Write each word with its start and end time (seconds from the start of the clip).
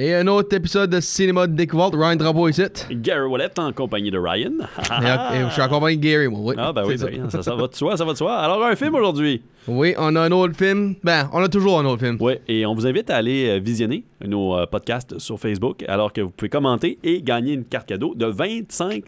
Et 0.00 0.14
un 0.14 0.28
autre 0.28 0.54
épisode 0.54 0.90
de 0.90 1.00
Cinéma 1.00 1.48
de 1.48 1.54
découverte, 1.54 1.92
Ryan 1.96 2.14
Drapeau 2.14 2.46
ici. 2.48 2.62
Gary 2.88 3.26
Wallet 3.26 3.50
en 3.58 3.72
compagnie 3.72 4.12
de 4.12 4.18
Ryan. 4.18 4.52
et, 4.78 5.36
et 5.38 5.44
je 5.48 5.52
suis 5.52 5.60
accompagné 5.62 5.96
de 5.96 6.02
Gary, 6.02 6.28
moi. 6.28 6.40
Oui, 6.44 6.54
Ah, 6.56 6.72
ben 6.72 6.84
oui, 6.86 6.96
ben 6.96 7.08
oui, 7.10 7.20
ça, 7.30 7.42
ça 7.42 7.54
va 7.56 7.66
de 7.66 7.74
soi, 7.74 7.96
ça 7.96 8.04
va 8.04 8.12
de 8.12 8.16
soi. 8.16 8.36
Alors, 8.36 8.62
un 8.64 8.76
film 8.76 8.94
aujourd'hui. 8.94 9.42
Oui, 9.68 9.94
on 9.98 10.16
a 10.16 10.22
un 10.22 10.30
autre 10.32 10.56
film. 10.56 10.94
Ben, 11.04 11.28
on 11.32 11.42
a 11.42 11.48
toujours 11.48 11.78
un 11.78 11.84
autre 11.84 12.02
film. 12.02 12.16
Oui, 12.20 12.34
et 12.48 12.64
on 12.64 12.74
vous 12.74 12.86
invite 12.86 13.10
à 13.10 13.16
aller 13.16 13.48
euh, 13.48 13.58
visionner 13.62 14.04
nos 14.26 14.56
euh, 14.56 14.66
podcasts 14.66 15.18
sur 15.18 15.38
Facebook, 15.38 15.84
alors 15.86 16.12
que 16.12 16.22
vous 16.22 16.30
pouvez 16.30 16.48
commenter 16.48 16.98
et 17.04 17.22
gagner 17.22 17.52
une 17.52 17.64
carte 17.64 17.86
cadeau 17.86 18.14
de 18.14 18.26
25 18.26 19.04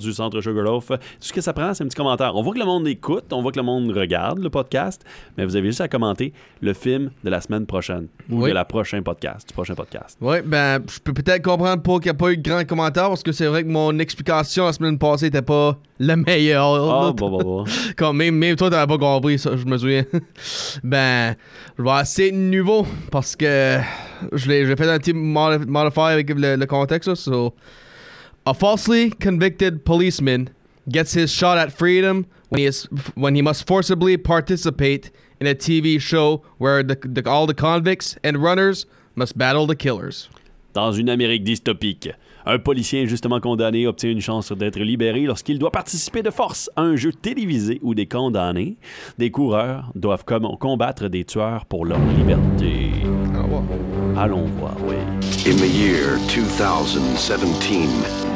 du 0.00 0.12
Centre 0.12 0.40
Sugarloaf. 0.40 0.88
Tout 0.88 0.96
ce 1.20 1.32
que 1.32 1.40
ça 1.40 1.52
prend, 1.52 1.72
c'est 1.74 1.82
un 1.82 1.86
petit 1.88 1.96
commentaire. 1.96 2.36
On 2.36 2.42
voit 2.42 2.52
que 2.52 2.58
le 2.58 2.64
monde 2.66 2.86
écoute, 2.86 3.24
on 3.32 3.40
voit 3.42 3.52
que 3.52 3.58
le 3.58 3.64
monde 3.64 3.90
regarde 3.90 4.38
le 4.38 4.50
podcast, 4.50 5.02
mais 5.36 5.44
vous 5.44 5.56
avez 5.56 5.68
juste 5.68 5.80
à 5.80 5.88
commenter 5.88 6.32
le 6.60 6.74
film 6.74 7.10
de 7.24 7.30
la 7.30 7.40
semaine 7.40 7.64
prochaine 7.66 8.08
ou 8.30 8.42
Oui. 8.42 8.50
de 8.50 8.54
la 8.54 8.64
prochaine 8.64 9.02
podcast, 9.02 9.48
du 9.48 9.54
prochain 9.54 9.74
podcast. 9.74 10.18
Oui, 10.20 10.36
ben, 10.44 10.80
je 10.88 11.00
peux 11.00 11.12
peut-être 11.14 11.42
comprendre 11.42 11.82
pourquoi 11.82 12.00
il 12.02 12.06
n'y 12.06 12.10
a 12.10 12.14
pas 12.14 12.30
eu 12.32 12.36
de 12.36 12.42
grands 12.42 12.64
commentaires 12.64 13.08
parce 13.08 13.22
que 13.22 13.32
c'est 13.32 13.46
vrai 13.46 13.64
que 13.64 13.68
mon 13.68 13.98
explication 13.98 14.66
la 14.66 14.72
semaine 14.74 14.98
passée 14.98 15.26
n'était 15.26 15.42
pas 15.42 15.78
la 15.98 16.16
meilleure. 16.16 16.74
Ah, 16.74 17.12
bon, 17.16 17.30
bon, 17.30 17.38
bon. 17.42 17.64
Comme 17.96 18.16
même, 18.18 18.34
même 18.34 18.56
toi, 18.56 18.68
t'avais 18.70 18.86
pas 18.86 18.98
compris 18.98 19.38
ça, 19.38 19.56
je 19.56 19.64
me 19.64 19.78
souviens. 19.78 20.01
ben, 20.84 21.36
je 21.78 21.82
vais 21.82 22.00
essayer 22.00 22.30
de 22.30 22.36
nouveau 22.36 22.86
parce 23.10 23.36
que 23.36 23.80
je 24.32 24.48
l'ai 24.48 24.76
fait 24.76 24.88
un 24.88 24.98
petit 24.98 25.12
modi- 25.12 25.66
modify 25.66 26.12
avec 26.12 26.30
le, 26.30 26.56
le 26.56 26.66
contexte. 26.66 27.14
So, 27.16 27.54
a 28.46 28.54
falsely 28.54 29.10
convicted 29.10 29.84
policeman 29.84 30.50
gets 30.88 31.12
his 31.14 31.30
shot 31.30 31.58
at 31.58 31.72
freedom 31.72 32.26
when 32.48 32.60
he 32.60 32.66
is 32.66 32.84
when 33.14 33.34
he 33.34 33.42
must 33.42 33.66
forcibly 33.66 34.16
participate 34.16 35.10
in 35.40 35.46
a 35.46 35.54
TV 35.54 36.00
show 36.00 36.42
where 36.58 36.82
the, 36.82 36.96
the, 36.96 37.28
all 37.28 37.46
the 37.46 37.54
convicts 37.54 38.16
and 38.22 38.38
runners 38.42 38.86
must 39.16 39.36
battle 39.36 39.66
the 39.66 39.76
killers. 39.76 40.28
Dans 40.72 40.92
une 40.92 41.08
Amérique 41.08 41.44
dystopique, 41.44 42.10
un 42.46 42.58
policier 42.58 43.02
injustement 43.02 43.40
condamné 43.40 43.86
obtient 43.86 44.10
une 44.10 44.20
chance 44.20 44.52
d'être 44.52 44.78
libéré 44.78 45.22
lorsqu'il 45.22 45.58
doit 45.58 45.70
participer 45.70 46.22
de 46.22 46.30
force 46.30 46.70
à 46.76 46.82
un 46.82 46.96
jeu 46.96 47.12
télévisé 47.12 47.78
où 47.82 47.94
des 47.94 48.06
condamnés, 48.06 48.76
des 49.18 49.30
coureurs, 49.30 49.90
doivent 49.94 50.24
com- 50.24 50.56
combattre 50.58 51.08
des 51.08 51.24
tueurs 51.24 51.64
pour 51.66 51.84
leur 51.84 51.98
liberté. 52.16 52.90
Allons 54.16 54.46
voir, 54.58 54.76
oui. 54.86 54.96
In 55.46 55.56
the 55.56 55.66
year 55.66 56.18
2017, 56.28 57.40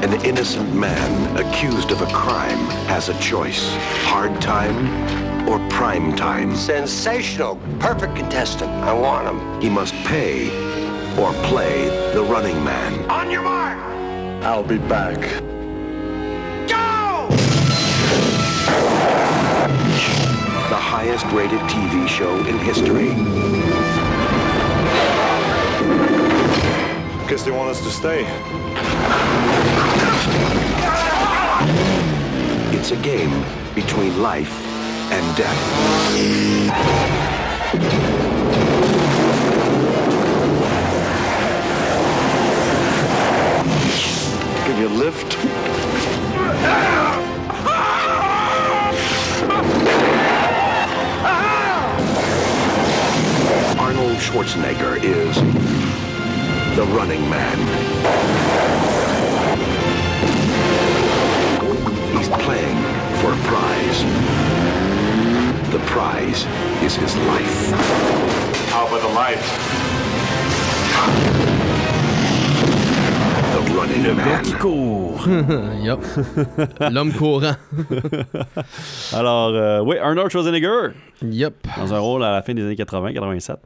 an 0.02 0.12
innocent 0.24 0.74
man 0.74 1.36
accused 1.36 1.92
of 1.92 2.02
a 2.02 2.06
crime 2.06 2.58
has 2.88 3.08
a 3.08 3.14
choice 3.20 3.76
hard 4.04 4.32
time 4.40 4.74
or 5.48 5.60
prime 5.68 6.14
time? 6.16 6.54
Sensational. 6.56 7.56
Perfect 7.78 8.16
contestant. 8.16 8.70
I 8.84 8.92
want 8.92 9.26
him. 9.28 9.38
He 9.60 9.68
must 9.68 9.94
pay 10.04 10.48
or 11.18 11.32
play 11.44 11.88
the 12.14 12.22
running 12.24 12.62
man. 12.64 13.08
On 13.10 13.30
your 13.30 13.42
mark. 13.42 13.78
I'll 14.46 14.62
be 14.62 14.78
back. 14.78 15.16
Go! 16.68 17.26
The 20.68 20.76
highest 20.76 21.26
rated 21.32 21.58
TV 21.62 22.06
show 22.06 22.32
in 22.46 22.56
history. 22.60 23.08
Guess 27.28 27.42
they 27.42 27.50
want 27.50 27.70
us 27.70 27.82
to 27.82 27.90
stay. 27.90 28.24
It's 32.72 32.92
a 32.92 32.96
game 33.02 33.44
between 33.74 34.22
life 34.22 34.62
and 35.10 35.36
death. 35.36 35.60
Give 44.76 44.90
you 44.90 44.94
a 44.94 45.00
lift? 45.04 45.30
Arnold 53.80 54.18
Schwarzenegger 54.18 55.02
is 55.02 55.36
the 56.76 56.84
running 56.94 57.26
man. 57.30 57.58
He's 62.14 62.28
playing 62.28 62.76
for 63.22 63.32
a 63.32 63.36
prize. 63.48 64.04
The 65.72 65.80
prize 65.86 66.44
is 66.82 66.96
his 66.96 67.16
life. 67.16 67.70
How 68.68 68.86
about 68.86 69.00
the 69.00 69.08
life? 69.14 69.56
Le 73.84 74.14
gars 74.14 74.38
qui 74.42 74.52
court. 74.54 75.26
Yup. 75.82 76.00
L'homme 76.90 77.12
courant. 77.12 77.52
Alors, 79.12 79.48
euh, 79.48 79.80
oui, 79.84 79.98
Arnold 79.98 80.30
Schwarzenegger, 80.30 80.92
Yup. 81.22 81.54
dans 81.76 81.92
un 81.92 81.98
rôle 81.98 82.24
à 82.24 82.32
la 82.32 82.42
fin 82.42 82.54
des 82.54 82.62
années 82.62 82.74
80-87. 82.74 83.56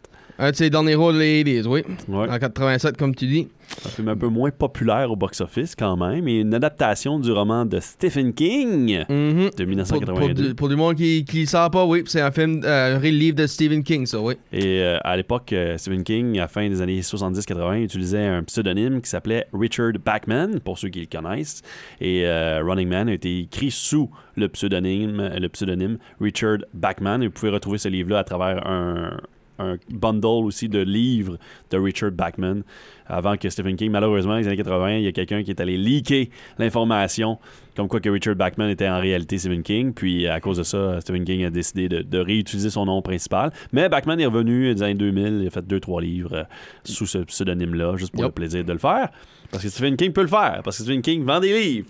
Un 0.43 0.51
de 0.53 0.57
ses 0.57 0.71
derniers 0.71 0.95
rôles 0.95 1.19
des 1.19 1.45
80s, 1.45 1.67
oui. 1.67 1.83
Ouais. 2.09 2.29
En 2.31 2.39
87, 2.39 2.97
comme 2.97 3.15
tu 3.15 3.27
dis. 3.27 3.49
Un 3.85 3.89
film 3.91 4.09
un 4.09 4.17
peu 4.17 4.27
moins 4.29 4.51
populaire 4.51 5.11
au 5.13 5.17
box-office 5.17 5.77
quand 5.77 5.97
même, 5.99 6.27
et 6.27 6.41
une 6.41 6.55
adaptation 6.55 7.19
du 7.21 7.31
roman 7.31 7.67
de 7.67 7.79
Stephen 7.79 8.33
King 8.33 9.05
Mhm. 9.09 9.09
de 9.09 9.49
Pour, 9.51 9.55
pour 9.57 9.67
1982. 9.67 10.49
du, 10.49 10.55
pour 10.55 10.69
du 10.71 10.77
monde 10.77 10.97
qui 10.97 11.25
ne 11.33 11.41
le 11.41 11.47
savent 11.47 11.71
pas, 11.71 11.85
oui, 11.85 12.03
c'est 12.07 12.23
un 12.23 12.31
film, 12.31 12.63
euh, 12.65 12.97
un 12.97 13.01
livre 13.01 13.37
de 13.37 13.47
Stephen 13.47 13.85
King, 13.85 14.07
ça, 14.07 14.19
oui. 14.21 14.35
Et 14.53 14.81
euh, 14.81 14.99
à 15.05 15.17
l'époque, 15.17 15.53
euh, 15.53 15.77
Stephen 15.77 16.03
King, 16.03 16.39
à 16.39 16.43
la 16.43 16.49
fin 16.49 16.67
des 16.69 16.81
années 16.81 17.01
70-80, 17.03 17.83
utilisait 17.85 18.25
un 18.27 18.43
pseudonyme 18.43 19.01
qui 19.03 19.11
s'appelait 19.11 19.47
Richard 19.53 19.93
Bachman, 20.05 20.59
pour 20.61 20.79
ceux 20.79 20.89
qui 20.89 21.01
le 21.01 21.07
connaissent. 21.07 21.61
Et 22.01 22.27
euh, 22.27 22.63
Running 22.65 22.89
Man 22.89 23.09
a 23.09 23.13
été 23.13 23.41
écrit 23.41 23.71
sous 23.71 24.11
le 24.37 24.49
pseudonyme, 24.49 25.31
le 25.39 25.49
pseudonyme 25.49 25.99
Richard 26.21 26.59
Bachman. 26.75 27.23
Et 27.23 27.27
vous 27.27 27.33
pouvez 27.33 27.51
retrouver 27.53 27.77
ce 27.79 27.89
livre-là 27.89 28.21
à 28.21 28.25
travers 28.25 28.67
un, 28.67 29.19
un 29.61 29.77
bundle 29.91 30.45
aussi 30.45 30.69
de 30.69 30.81
livres 30.81 31.39
de 31.71 31.79
Richard 31.79 32.13
Bachman. 32.13 32.63
Avant 33.07 33.37
que 33.37 33.51
Stephen 33.51 33.77
King, 33.77 33.91
malheureusement, 33.91 34.33
dans 34.33 34.39
les 34.39 34.47
années 34.47 34.57
80, 34.57 34.99
il 34.99 35.03
y 35.03 35.09
a 35.09 35.13
quelqu'un 35.13 35.43
qui 35.43 35.51
est 35.51 35.61
allé 35.61 35.77
leaker 35.77 36.27
l'information 36.59 37.39
comme 37.77 37.89
quoi 37.89 38.01
que 38.01 38.09
Richard 38.09 38.37
Bachman 38.37 38.69
était 38.69 38.89
en 38.89 39.01
réalité 39.01 39.39
Stephen 39.39 39.63
King. 39.63 39.93
Puis 39.95 40.27
à 40.27 40.39
cause 40.41 40.59
de 40.59 40.63
ça, 40.63 41.01
Stephen 41.01 41.25
King 41.25 41.45
a 41.45 41.51
décidé 41.51 41.89
de, 41.89 42.03
de 42.03 42.19
réutiliser 42.19 42.71
son 42.71 42.85
nom 42.85 43.03
principal. 43.03 43.53
Mais 43.73 43.89
Bachman 43.89 44.21
est 44.21 44.27
revenu 44.27 44.75
dans 44.75 44.75
les 44.75 44.83
années 44.83 44.95
2000, 44.95 45.39
il 45.43 45.47
a 45.47 45.51
fait 45.51 45.67
deux, 45.67 45.81
trois 45.81 46.01
livres 46.01 46.35
euh, 46.35 46.45
sous 46.85 47.07
ce 47.07 47.19
pseudonyme-là, 47.19 47.97
juste 47.97 48.13
pour 48.13 48.25
le 48.25 48.31
plaisir 48.31 48.65
de 48.65 48.73
le 48.73 48.79
faire. 48.79 49.09
Parce 49.51 49.65
que 49.65 49.71
Stephen 49.71 49.97
King 49.97 50.13
peut 50.13 50.23
le 50.23 50.29
faire, 50.29 50.61
parce 50.63 50.79
que 50.79 50.83
Stephen 50.85 51.03
King 51.03 51.25
vend 51.25 51.41
des 51.41 51.59
livres. 51.59 51.89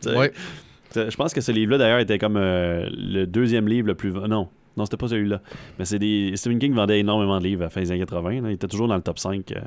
Je 0.95 1.17
pense 1.17 1.33
que 1.33 1.41
ce 1.41 1.53
livre-là, 1.53 1.79
d'ailleurs, 1.79 2.01
était 2.01 2.19
comme 2.19 2.37
euh, 2.37 2.89
le 2.93 3.27
deuxième 3.27 3.69
livre 3.69 3.87
le 3.87 3.95
plus... 3.95 4.13
Non, 4.13 4.49
non, 4.77 4.85
c'était 4.85 4.97
pas 4.97 5.09
celui-là. 5.09 5.41
Mais 5.79 5.85
c'est 5.85 5.99
des... 5.99 6.33
Stephen 6.37 6.59
King 6.59 6.75
vendait 6.75 7.01
énormément 7.01 7.39
de 7.39 7.45
livres 7.45 7.63
à 7.63 7.65
la 7.65 7.71
fin 7.71 7.81
des 7.81 7.91
années 7.91 8.01
80. 8.01 8.41
là. 8.43 8.51
Il 8.51 8.55
était 8.55 8.69
toujours 8.69 8.89
dans 8.89 8.97
le 8.97 9.03
top 9.03 9.19
5 9.19 9.51
euh, 9.53 9.61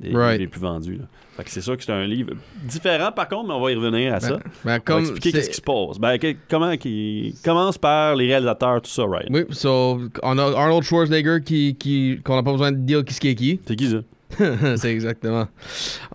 des 0.00 0.14
Right. 0.14 0.40
les 0.40 0.46
plus 0.48 0.60
vendus. 0.60 0.96
là. 0.96 1.04
Fait 1.36 1.44
que 1.44 1.50
c'est 1.50 1.60
sûr 1.60 1.76
que 1.76 1.84
c'est 1.84 1.92
un 1.92 2.04
livre 2.06 2.32
différent, 2.64 3.10
par 3.12 3.28
contre, 3.28 3.48
mais 3.48 3.54
on 3.54 3.60
va 3.60 3.70
y 3.72 3.74
revenir 3.74 4.12
à 4.14 4.20
ça. 4.20 4.38
Ben, 4.64 4.78
ben, 4.78 4.80
On 4.88 4.92
va 4.94 5.00
expliquer 5.00 5.30
c'est- 5.30 5.36
qu'est-ce 5.38 5.50
qui 5.50 5.56
se 5.56 5.60
passe. 5.62 5.98
Ben, 5.98 6.18
que- 6.18 6.34
comment 6.50 6.76
qui 6.76 7.34
commence 7.44 7.78
par 7.78 8.16
les 8.16 8.26
réalisateurs, 8.26 8.82
tout 8.82 8.90
ça, 8.90 9.04
right? 9.06 9.28
Oui, 9.30 9.44
so, 9.50 10.00
on 10.22 10.38
a 10.38 10.42
Arnold 10.58 10.82
Schwarzenegger 10.82 11.38
qui, 11.44 11.74
qui, 11.76 12.20
qu'on 12.24 12.34
n'a 12.36 12.42
pas 12.42 12.52
besoin 12.52 12.72
de 12.72 12.78
dire 12.78 13.04
qui 13.04 13.28
est 13.28 13.34
qui. 13.34 13.60
C'est 13.66 13.76
qui 13.76 13.88
ça? 13.90 13.98
c'est 14.76 14.90
exactement. 14.92 15.46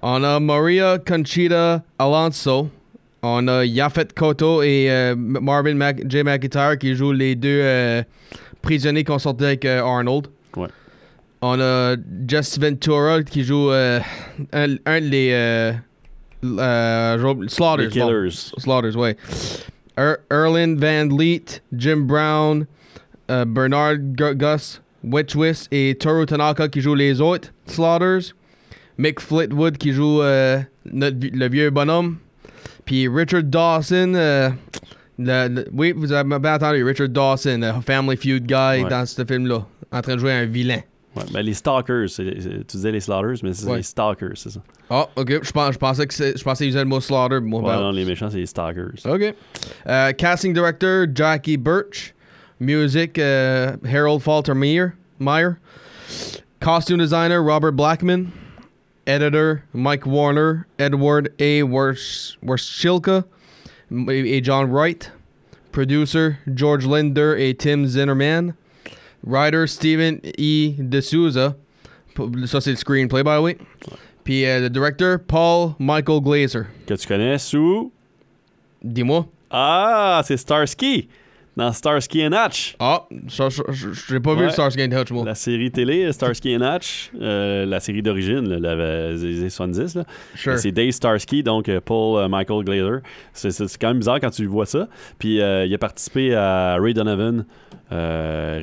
On 0.01 0.23
a 0.23 0.39
Maria 0.39 0.97
Conchita 0.99 1.83
Alonso. 1.99 2.69
On 3.23 3.47
a 3.47 3.65
Yafet 3.65 4.07
Koto 4.15 4.61
et 4.61 4.87
euh, 4.89 5.15
Marvin 5.17 5.73
Mac- 5.73 6.01
J. 6.07 6.23
McIntyre 6.23 6.77
qui 6.77 6.93
jouent 6.95 7.11
les 7.13 7.35
deux 7.35 7.59
euh, 7.61 8.03
prisonniers 8.61 9.03
qu'on 9.03 9.19
sortait 9.19 9.45
avec 9.45 9.65
euh, 9.65 9.81
Arnold. 9.83 10.27
Ouais. 10.55 10.67
On 11.41 11.59
a 11.59 11.95
Jess 12.27 12.59
Ventura 12.59 13.23
qui 13.23 13.43
joue 13.43 13.69
un, 13.71 14.01
un 14.53 15.01
des 15.01 15.73
Slaughters. 16.43 17.77
Les 17.77 17.87
bon. 17.87 18.07
Killers. 18.07 18.51
Slaughters, 18.57 18.95
ouais. 18.95 19.15
Er- 19.97 20.17
Erlin 20.31 20.75
Van 20.75 21.07
Leet, 21.17 21.61
Jim 21.75 22.01
Brown, 22.07 22.65
Bernard 23.27 23.97
Gu- 24.15 24.35
Gus, 24.35 24.81
Witchwist 25.03 25.67
et 25.71 25.95
Toru 25.95 26.25
Tanaka 26.25 26.67
qui 26.67 26.81
jouent 26.81 26.95
les 26.95 27.19
autres 27.21 27.49
Slaughters. 27.65 28.33
Mick 28.97 29.19
Flitwood 29.19 29.77
qui 29.77 29.91
joue 29.93 30.21
notre 30.85 31.17
le 31.21 31.49
vieux 31.49 31.69
bonhomme. 31.69 32.17
Puis 32.87 33.07
Richard 33.07 33.43
Dawson. 33.43 34.13
euh, 34.15 34.49
le- 35.19 35.47
le- 35.49 35.67
oui, 35.71 35.93
vous 35.95 36.11
avez 36.11 36.27
bien 36.39 36.55
entendu, 36.55 36.83
Richard 36.83 37.09
Dawson, 37.09 37.59
le 37.61 37.81
Family 37.81 38.17
Feud 38.17 38.45
guy 38.47 38.53
Ouais. 38.83 38.89
dans 38.89 39.05
ce 39.05 39.23
film-là, 39.23 39.65
en 39.91 40.01
train 40.01 40.15
de 40.15 40.19
jouer 40.19 40.31
un 40.33 40.45
vilain. 40.45 40.79
Ouais, 41.15 41.23
ben, 41.33 41.41
les 41.41 41.53
Stalkers, 41.55 42.05
tu 42.15 42.23
disais 42.67 42.91
les 42.91 42.99
Slaughters, 42.99 43.37
mais 43.43 43.51
c'est 43.53 43.65
Ouais. 43.67 43.77
les 43.77 43.83
Stalkers, 43.83 44.33
c'est 44.35 44.51
ça. 44.51 44.59
Ah, 44.89 45.07
ok, 45.15 45.43
je, 45.43 45.51
pense, 45.51 45.73
je 45.73 45.77
pensais 45.79 46.07
je 46.11 46.43
pensais 46.43 46.63
qu'ils 46.63 46.69
usaient 46.69 46.79
le 46.83 46.85
mot 46.85 46.99
slaughter. 47.01 47.39
Moi, 47.41 47.61
Ouais, 47.61 47.69
ben- 47.69 47.81
non, 47.81 47.91
les 47.91 48.05
méchants, 48.05 48.29
c'est 48.29 48.37
les 48.37 48.45
Stalkers. 48.45 49.03
OK. 49.05 49.33
Uh, 49.87 50.13
casting 50.17 50.53
director 50.53 51.05
Jackie 51.13 51.57
Birch. 51.57 52.13
Music 52.59 53.17
uh, 53.19 53.77
Harold 53.87 54.21
Falter 54.21 54.53
Meyer. 54.55 54.93
Meyer. 55.19 55.57
Costume 56.59 56.97
designer 56.99 57.39
Robert 57.43 57.71
Blackman. 57.73 58.27
Editor, 59.07 59.63
Mike 59.73 60.05
Warner, 60.05 60.67
Edward 60.77 61.29
A. 61.39 61.63
Wers- 61.63 62.37
Werschilka 62.43 63.23
et 64.09 64.41
John 64.43 64.69
Wright. 64.69 65.11
Producer, 65.71 66.37
George 66.53 66.85
Linder 66.85 67.35
et 67.37 67.57
Tim 67.57 67.85
Zinnerman. 67.87 68.53
Writer, 69.23 69.65
Steven 69.67 70.19
E. 70.39 70.73
D'Souza. 70.77 71.55
Ça, 72.45 72.61
c'est 72.61 72.71
le 72.71 72.75
screenplay, 72.77 73.23
by 73.23 73.37
the 73.37 73.41
way. 73.41 73.57
Puis 74.23 74.45
euh, 74.45 74.59
le 74.61 74.69
directeur, 74.69 75.19
Paul 75.19 75.75
Michael 75.79 76.19
Glazer. 76.21 76.65
Que 76.85 76.95
tu 76.95 77.07
connais 77.07 77.37
sous. 77.37 77.91
Dis-moi. 78.83 79.25
Ah, 79.49 80.21
c'est 80.25 80.37
Starsky. 80.37 81.07
Dans 81.57 81.71
Starsky 81.73 82.23
and 82.23 82.33
Hutch. 82.33 82.75
Ah, 82.79 83.07
j'ai 84.07 84.19
pas 84.19 84.35
vu 84.35 84.45
Ouais. 84.45 84.51
Starsky 84.51 84.83
and 84.83 84.95
Hutch, 84.95 85.09
moi. 85.09 85.25
La 85.25 85.33
série 85.33 85.71
télé, 85.71 86.11
Starsky 86.13 86.55
and 86.55 86.61
Hutch, 86.61 87.09
euh, 87.19 87.65
la 87.65 87.79
série 87.79 88.03
d'origine, 88.03 88.63
années 88.63 89.49
70. 89.49 89.95
Là. 89.95 90.03
Sure. 90.35 90.59
C'est 90.59 90.71
Dave 90.71 90.91
Starsky, 90.91 91.41
donc 91.41 91.67
euh, 91.67 91.81
Paul 91.83 92.19
euh, 92.19 92.27
Michael 92.29 92.63
Glazer. 92.63 92.99
C'est, 93.33 93.57
quand 93.81 93.87
même 93.87 93.97
bizarre 93.97 94.19
quand 94.19 94.29
tu 94.29 94.45
vois 94.45 94.67
ça. 94.67 94.87
Puis 95.17 95.41
euh, 95.41 95.65
il 95.65 95.73
a 95.73 95.79
participé 95.79 96.35
à 96.35 96.77
Ray 96.79 96.93
Donovan 96.93 97.43
euh, 97.91 98.59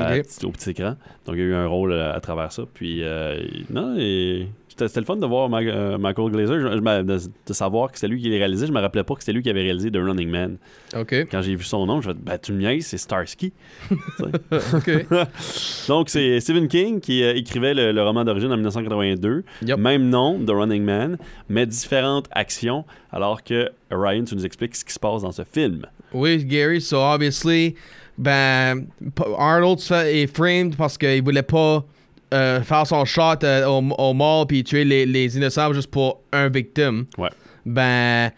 à- 0.00 0.46
au 0.46 0.50
petit 0.50 0.70
écran. 0.70 0.96
Donc, 1.26 1.36
il 1.36 1.40
a 1.42 1.44
eu 1.44 1.54
un 1.54 1.66
rôle 1.66 1.92
euh, 1.92 2.14
à 2.14 2.20
travers 2.20 2.52
ça. 2.52 2.62
Puis, 2.72 3.02
euh, 3.02 3.38
non, 3.70 3.94
et 3.98 4.48
c'était, 4.68 5.00
le 5.00 5.06
fun 5.06 5.16
de 5.16 5.26
voir 5.26 5.48
Ma- 5.48 5.60
euh, 5.60 5.98
Michael 5.98 6.30
Glazer, 6.30 6.60
Je- 6.60 6.76
je 6.76 6.80
m'a- 6.80 7.02
de, 7.02 7.18
de 7.46 7.52
savoir 7.52 7.90
que 7.90 7.98
c'était 7.98 8.08
lui 8.08 8.20
qui 8.22 8.30
l'a 8.30 8.36
réalisé. 8.36 8.66
Je 8.66 8.72
me 8.72 8.80
rappelais 8.80 9.02
pas 9.04 9.14
que 9.14 9.20
c'était 9.20 9.32
lui 9.32 9.42
qui 9.42 9.50
avait 9.50 9.62
réalisé 9.62 9.90
The 9.90 9.96
Running 9.96 10.28
Man. 10.30 10.56
OK. 10.96 11.14
Quand 11.30 11.42
j'ai 11.42 11.54
vu 11.56 11.64
son 11.64 11.84
nom, 11.86 12.00
je 12.00 12.08
me 12.08 12.12
suis 12.14 12.20
dit, 12.22 12.24
ben, 12.30 12.38
tu 12.38 12.52
me 12.52 12.58
niaises, 12.58 12.86
c'est 12.86 12.98
Starsky. 12.98 13.52
Donc, 15.88 16.08
c'est 16.10 16.40
Stephen 16.40 16.68
King 16.68 17.00
qui 17.00 17.22
euh, 17.22 17.34
écrivait 17.34 17.74
le, 17.74 17.92
le 17.92 18.02
roman 18.02 18.24
d'origine 18.24 18.50
en 18.52 18.56
1982. 18.56 19.44
Yep. 19.66 19.78
Même 19.78 20.08
nom, 20.08 20.38
The 20.44 20.50
Running 20.50 20.82
Man, 20.84 21.18
mais 21.48 21.66
différentes 21.66 22.26
actions, 22.30 22.84
alors 23.12 23.42
que 23.42 23.70
Ryan, 23.90 24.24
tu 24.24 24.34
nous 24.34 24.44
expliques 24.46 24.76
ce 24.76 24.84
qui 24.84 24.92
se 24.92 24.98
passe 24.98 25.22
dans 25.22 25.32
ce 25.32 25.42
film. 25.42 25.86
Oui, 26.12 26.44
Gary, 26.44 26.80
so 26.80 26.98
obviously, 26.98 27.74
ben, 28.18 28.86
Arnold 29.38 29.78
est 30.06 30.26
framed 30.34 30.76
parce 30.76 30.98
qu'il 30.98 31.22
voulait 31.22 31.42
pas 31.42 31.84
euh, 32.34 32.60
faire 32.62 32.86
son 32.86 33.04
shot 33.04 33.42
euh, 33.44 33.64
au, 33.66 33.78
au 33.96 34.12
mall 34.14 34.46
puis 34.46 34.62
tuer 34.64 34.84
les, 34.84 35.06
les 35.06 35.36
innocents 35.36 35.72
juste 35.72 35.90
pour 35.90 36.20
un 36.32 36.48
victime. 36.48 37.06
Ouais. 37.16 37.30
Ben, 37.64 38.30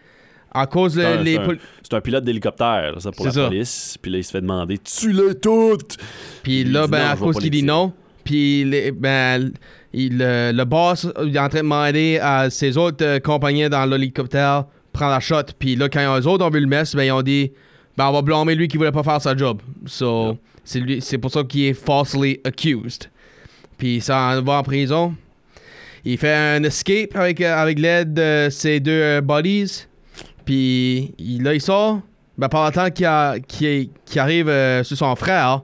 à 0.53 0.67
cause 0.67 0.95
de 0.95 1.01
C'est 1.03 1.07
un- 1.07 1.23
les 1.23 1.39
c'est 1.83 1.95
un- 1.95 2.01
pilote 2.01 2.25
d'hélicoptère, 2.25 2.95
ça, 2.99 3.11
pour 3.13 3.27
la 3.27 3.33
ça. 3.33 3.47
police. 3.49 3.97
Puis 4.01 4.11
là, 4.13 4.19
il 4.19 4.25
se 4.25 4.31
fait 4.33 4.41
demander 4.41 4.79
Tue-les 4.79 5.35
toutes 5.37 5.97
Puis 6.43 6.65
là, 6.65 6.87
ben, 6.87 6.99
non, 7.05 7.11
à 7.13 7.17
cause 7.17 7.37
qu'il 7.37 7.45
les 7.45 7.51
dit 7.51 7.63
non, 7.63 7.93
puis 8.25 8.65
les- 8.65 8.91
ben, 8.93 9.51
il, 9.93 10.19
le, 10.19 10.53
le 10.53 10.65
boss 10.65 11.07
il 11.25 11.35
est 11.35 11.39
en 11.41 11.49
train 11.49 11.59
de 11.59 11.63
demander 11.65 12.19
à 12.23 12.49
ses 12.51 12.77
autres 12.77 13.05
euh, 13.05 13.19
compagnons 13.19 13.69
dans 13.69 13.87
l'hélicoptère 13.87 14.65
prendre 14.93 15.13
la 15.13 15.21
shot. 15.21 15.43
Puis 15.59 15.75
là, 15.77 15.89
quand 15.89 16.19
eux 16.21 16.27
autres 16.27 16.45
ont 16.45 16.51
vu 16.51 16.61
le 16.61 16.67
mess, 16.67 16.95
ben, 16.95 17.05
ils 17.05 17.13
ont 17.13 17.23
dit 17.23 17.51
ben, 17.97 18.09
on 18.09 18.13
va 18.13 18.23
blâmer 18.23 18.55
lui 18.55 18.69
qui 18.69 18.77
voulait 18.77 18.93
pas 18.93 19.03
faire 19.03 19.21
sa 19.21 19.37
job. 19.37 19.61
So, 19.87 20.39
c'est, 20.65 21.19
pour 21.19 21.31
ça 21.31 21.43
qu'il 21.45 21.65
est 21.65 21.75
falsely 21.75 22.41
accused. 22.45 23.11
Puis 23.77 24.01
ça 24.01 24.41
va 24.41 24.59
en 24.59 24.63
prison. 24.63 25.15
Il 26.05 26.17
fait 26.17 26.33
un 26.35 26.63
escape 26.65 27.15
avec, 27.15 27.41
euh, 27.41 27.55
avec 27.55 27.79
l'aide 27.79 28.15
de 28.15 28.49
ses 28.51 28.81
deux 28.81 28.91
euh, 28.93 29.21
buddies. 29.21 29.87
Puis 30.45 31.15
il- 31.19 31.43
là, 31.43 31.55
il 31.55 31.61
sort. 31.61 32.01
Ben, 32.39 32.49
pendant 32.49 32.67
le 32.67 32.73
temps 32.73 32.91
qu'il 32.91 34.19
arrive 34.19 34.49
euh, 34.49 34.83
sur 34.83 34.97
son 34.97 35.15
frère, 35.15 35.63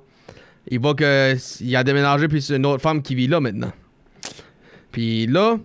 il 0.69 0.79
voit 0.79 0.95
qu'il 0.95 1.77
a 1.77 1.85
déménagé, 1.85 2.29
puis 2.29 2.43
c'est 2.43 2.57
une 2.57 2.67
autre 2.67 2.83
femme 2.83 3.01
qui 3.01 3.15
vit 3.15 3.29
là 3.29 3.41
maintenant. 3.41 3.73
Puis 4.93 5.27
là, 5.27 5.57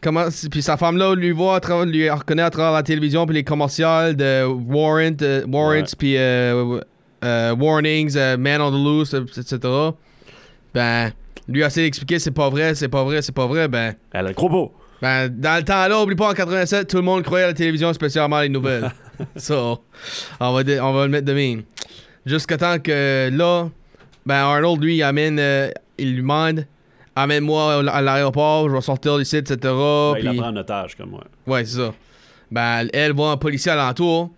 comment, 0.00 0.24
puis 0.50 0.62
sa 0.62 0.76
femme 0.76 0.96
là 0.96 1.14
lui 1.14 1.30
voit, 1.32 1.56
à 1.56 1.60
travers- 1.60 1.86
lui 1.86 2.08
reconnaît 2.10 2.42
à 2.42 2.50
travers 2.50 2.72
la 2.72 2.82
télévision, 2.82 3.26
puis 3.26 3.34
les 3.34 3.44
commerciales 3.44 4.16
de 4.16 4.44
warrant, 4.44 5.16
euh, 5.22 5.44
warrants, 5.46 5.70
Ouais. 5.70 5.84
puis 5.98 6.16
euh, 6.16 6.80
euh, 7.24 7.54
warnings, 7.54 8.16
man 8.38 8.60
on 8.60 8.70
the 8.70 8.74
loose, 8.84 9.14
etc. 9.14 9.58
Ben, 10.74 11.10
lui 11.48 11.62
a 11.64 11.66
essayé 11.66 11.86
d'expliquer 11.86 12.18
c'est 12.18 12.30
pas 12.30 12.48
vrai, 12.48 12.74
c'est 12.74 12.88
pas 12.88 13.04
vrai, 13.04 13.22
c'est 13.22 13.34
pas 13.34 13.46
vrai. 13.46 13.68
Ben, 13.68 13.94
Elle 14.12 14.26
a 14.28 14.32
gros 14.32 14.48
beau. 14.48 14.72
ben, 15.02 15.28
dans 15.28 15.56
le 15.56 15.64
temps 15.64 15.86
là, 15.88 16.00
oublie 16.02 16.16
pas 16.16 16.30
en 16.30 16.34
87, 16.34 16.88
tout 16.88 16.96
le 16.96 17.02
monde 17.02 17.22
croyait 17.22 17.44
à 17.44 17.48
la 17.48 17.54
télévision, 17.54 17.92
spécialement 17.92 18.40
les 18.40 18.48
nouvelles. 18.48 18.90
so, 19.36 19.82
on 20.38 20.52
va, 20.52 20.62
on 20.82 20.92
va 20.92 21.04
le 21.04 21.10
mettre 21.10 21.26
de 21.26 21.32
même. 21.32 21.62
Jusqu'à 22.24 22.56
temps 22.56 22.78
que 22.78 23.30
là, 23.32 23.68
ben 24.26 24.34
Arnold, 24.36 24.82
lui, 24.82 24.96
il 24.96 25.02
amène, 25.02 25.40
il 25.98 26.12
lui 26.12 26.20
demande, 26.22 26.66
amène-moi 27.16 27.90
à 27.90 28.00
l'aéroport, 28.00 28.68
je 28.68 28.74
vais 28.74 28.80
sortir 28.80 29.18
d'ici, 29.18 29.36
etc. 29.36 29.56
Ben, 29.62 30.14
il 30.18 30.24
la 30.24 30.34
prend 30.34 30.48
en 30.48 30.56
otage, 30.56 30.96
comme 30.96 31.10
moi. 31.10 31.24
Ouais, 31.46 31.64
c'est 31.64 31.78
ça. 31.78 31.94
Ben, 32.50 32.88
elle 32.92 33.12
voit 33.12 33.30
un 33.32 33.36
policier 33.36 33.72
alentour. 33.72 34.30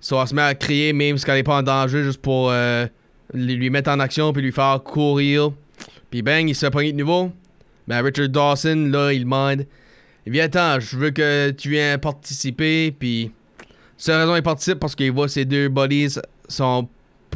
Ça 0.00 0.18
elle 0.20 0.28
se 0.28 0.34
met 0.34 0.42
à 0.42 0.54
crier, 0.54 0.92
même 0.92 1.18
si 1.18 1.24
elle 1.28 1.34
n'est 1.34 1.42
pas 1.42 1.58
en 1.58 1.62
danger, 1.62 2.02
juste 2.02 2.22
pour 2.22 2.50
euh, 2.50 2.86
lui 3.34 3.68
mettre 3.68 3.90
en 3.90 4.00
action 4.00 4.32
puis 4.32 4.42
lui 4.42 4.52
faire 4.52 4.82
courir. 4.82 5.50
Puis 6.10 6.22
bang, 6.22 6.48
il 6.48 6.54
se 6.54 6.66
fait 6.66 6.70
pogner 6.70 6.92
de 6.92 6.98
nouveau. 6.98 7.30
Ben, 7.86 8.02
Richard 8.02 8.28
Dawson, 8.28 8.88
là, 8.90 9.12
il 9.12 9.24
demande 9.24 9.66
Viens-t'en, 10.26 10.80
je 10.80 10.96
veux 10.96 11.10
que 11.10 11.50
tu 11.50 11.70
viennes 11.70 11.98
participer. 11.98 12.92
Puis, 12.92 13.32
seule 13.96 14.20
raison 14.20 14.36
il 14.36 14.42
participe 14.42 14.78
parce 14.78 14.94
qu'il 14.94 15.12
voit 15.12 15.28
ses 15.28 15.44
deux 15.44 15.68
buddies 15.68 16.14
sont 16.48 16.88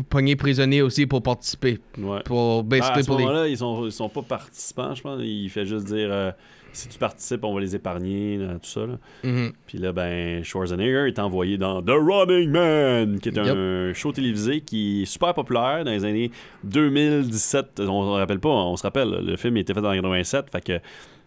pognés 0.03 0.37
prisonniers 0.37 0.83
aussi 0.83 1.07
pour 1.07 1.23
participer. 1.23 1.79
Ouais. 1.99 2.21
Pour 2.25 2.61
Ah, 2.61 2.63
basically 2.63 2.99
à 3.01 3.03
ce 3.03 3.11
les- 3.11 3.17
moment-là, 3.19 3.49
ils 3.49 3.57
sont, 3.59 3.87
ils 3.87 3.93
sont 3.93 4.09
pas 4.09 4.23
participants, 4.23 4.95
je 4.95 5.03
pense. 5.03 5.21
Il 5.23 5.49
fait 5.51 5.65
juste 5.67 5.87
dire 5.87 6.09
euh, 6.11 6.33
si 6.73 6.89
tu 6.89 6.99
participes, 6.99 7.45
on 7.45 7.55
va 7.55 7.61
les 7.61 7.77
épargner, 7.77 8.37
là, 8.39 8.55
tout 8.55 8.69
ça. 8.69 8.87
là. 8.87 8.99
Mhm. 9.23 9.53
Puis 9.67 9.79
là, 9.79 9.93
ben, 9.93 10.43
Schwarzenegger 10.43 11.07
est 11.07 11.19
envoyé 11.21 11.57
dans 11.57 11.81
The 11.83 11.91
Running 11.91 12.51
Man, 12.51 13.21
qui 13.21 13.29
est 13.29 13.37
Yep. 13.37 13.47
un 13.57 13.93
show 13.95 14.11
télévisé 14.11 14.61
qui 14.61 15.03
est 15.03 15.05
super 15.05 15.33
populaire 15.35 15.85
dans 15.85 15.93
les 15.93 16.05
années 16.05 16.31
2017. 16.65 17.81
On 17.81 18.15
se 18.15 18.19
rappelle 18.19 18.41
pas, 18.41 18.49
on 18.49 18.77
se 18.77 18.83
rappelle, 18.83 19.09
le 19.11 19.37
film 19.37 19.57
été 19.57 19.73
fait 19.75 19.81
en 19.81 19.93
87, 19.93 20.47
fait 20.51 20.61
que 20.65 20.81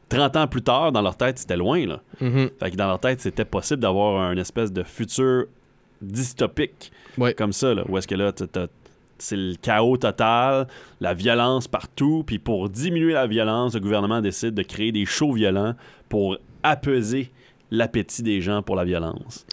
30 0.09 0.35
ans 0.37 0.47
plus 0.47 0.61
tard, 0.61 0.91
dans 0.91 1.01
leur 1.01 1.15
tête, 1.17 1.37
c'était 1.37 1.57
loin, 1.57 1.85
là. 1.85 2.01
Mhm. 2.21 2.49
Fait 2.59 2.71
que 2.71 2.75
dans 2.75 2.87
leur 2.87 2.99
tête, 2.99 3.21
c'était 3.21 3.45
possible 3.45 3.81
d'avoir 3.81 4.21
un 4.21 4.35
espèce 4.37 4.71
de 4.73 4.83
futur 4.83 5.45
dystopique 6.01 6.91
Ouais. 7.17 7.33
comme 7.33 7.53
ça, 7.53 7.73
là, 7.73 7.83
où 7.87 7.97
est-ce 7.97 8.07
que 8.07 8.15
là, 8.15 8.31
c'est 9.19 9.35
le 9.35 9.55
chaos 9.61 9.97
total, 9.97 10.67
la 11.01 11.13
violence 11.13 11.67
partout, 11.67 12.23
puis 12.25 12.39
pour 12.39 12.69
diminuer 12.69 13.13
la 13.13 13.27
violence, 13.27 13.73
le 13.73 13.79
gouvernement 13.79 14.21
décide 14.21 14.53
de 14.53 14.63
créer 14.63 14.91
des 14.91 15.05
shows 15.05 15.33
violents 15.33 15.73
pour 16.09 16.37
apaiser 16.63 17.31
l'appétit 17.71 18.23
des 18.23 18.39
gens 18.41 18.61
pour 18.61 18.75
la 18.75 18.85
violence. 18.85 19.45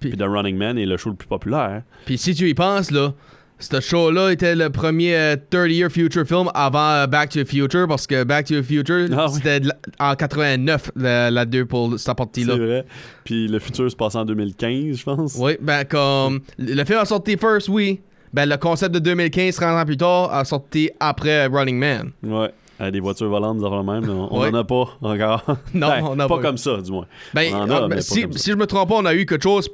Puis 0.00 0.10
The 0.16 0.22
Running 0.24 0.56
Man 0.56 0.76
est 0.78 0.86
le 0.86 0.96
show 0.96 1.10
le 1.10 1.16
plus 1.16 1.28
populaire. 1.28 1.82
Puis 2.04 2.18
si 2.18 2.34
tu 2.34 2.48
y 2.48 2.54
penses, 2.54 2.90
là, 2.90 3.14
ce 3.62 3.80
show-là 3.80 4.30
était 4.30 4.54
le 4.54 4.70
premier 4.70 5.14
euh, 5.16 5.36
30-year 5.50 5.90
future 5.90 6.26
film 6.26 6.48
avant 6.54 6.90
euh, 6.90 7.06
Back 7.06 7.30
to 7.30 7.42
the 7.42 7.48
Future, 7.48 7.86
parce 7.88 8.06
que 8.06 8.24
Back 8.24 8.46
to 8.46 8.60
the 8.60 8.62
Future, 8.62 9.06
Ah 9.16 9.26
c'était 9.32 9.60
en 9.98 10.14
89, 10.14 10.90
la, 10.96 11.30
la 11.30 11.44
2 11.44 11.64
pour 11.66 11.98
cette 11.98 12.16
partie-là. 12.16 12.54
C'est 12.54 12.60
vrai. 12.66 12.84
Puis 13.24 13.48
le 13.48 13.58
futur 13.58 13.90
se 13.90 13.96
passe 13.96 14.14
en 14.14 14.24
2015, 14.24 14.96
je 14.98 15.04
pense. 15.04 15.36
Oui, 15.38 15.52
ben 15.60 15.84
comme 15.84 16.40
le 16.58 16.84
film 16.84 16.98
a 16.98 17.04
sorti 17.04 17.36
first, 17.36 17.68
oui. 17.68 18.00
Ben 18.32 18.48
le 18.48 18.56
concept 18.56 18.94
de 18.94 18.98
2015, 18.98 19.56
30 19.56 19.82
ans 19.82 19.84
plus 19.84 19.96
tard, 19.96 20.32
a 20.32 20.44
sorti 20.44 20.90
après 21.00 21.46
Running 21.46 21.78
Man. 21.78 22.10
Ouais. 22.22 22.50
Euh, 22.80 22.90
des 22.90 22.98
voitures 23.00 23.28
volantes, 23.28 23.58
affaires 23.62 23.84
de 23.84 23.90
même. 23.90 24.10
On 24.30 24.40
Ouais. 24.40 24.48
en 24.48 24.54
a 24.54 24.64
pas 24.64 24.88
encore. 25.02 25.44
Non, 25.74 25.88
Ben, 25.88 26.00
on 26.02 26.12
en 26.14 26.16
pas 26.16 26.28
pas. 26.28 26.38
comme 26.42 26.56
ça, 26.56 26.78
du 26.80 26.90
moins. 26.90 27.06
Ben, 27.34 27.52
On 27.54 27.58
en 27.58 27.70
a, 27.70 27.76
ah, 27.76 27.80
mais 27.82 27.88
ben, 27.90 27.94
pas 27.96 28.00
si, 28.00 28.22
comme 28.22 28.32
ça. 28.32 28.38
si 28.38 28.50
je 28.50 28.56
me 28.56 28.66
trompe 28.66 28.88
pas, 28.88 28.94
on 28.96 29.04
a 29.04 29.14
eu 29.14 29.26
quelque 29.26 29.42
chose 29.42 29.68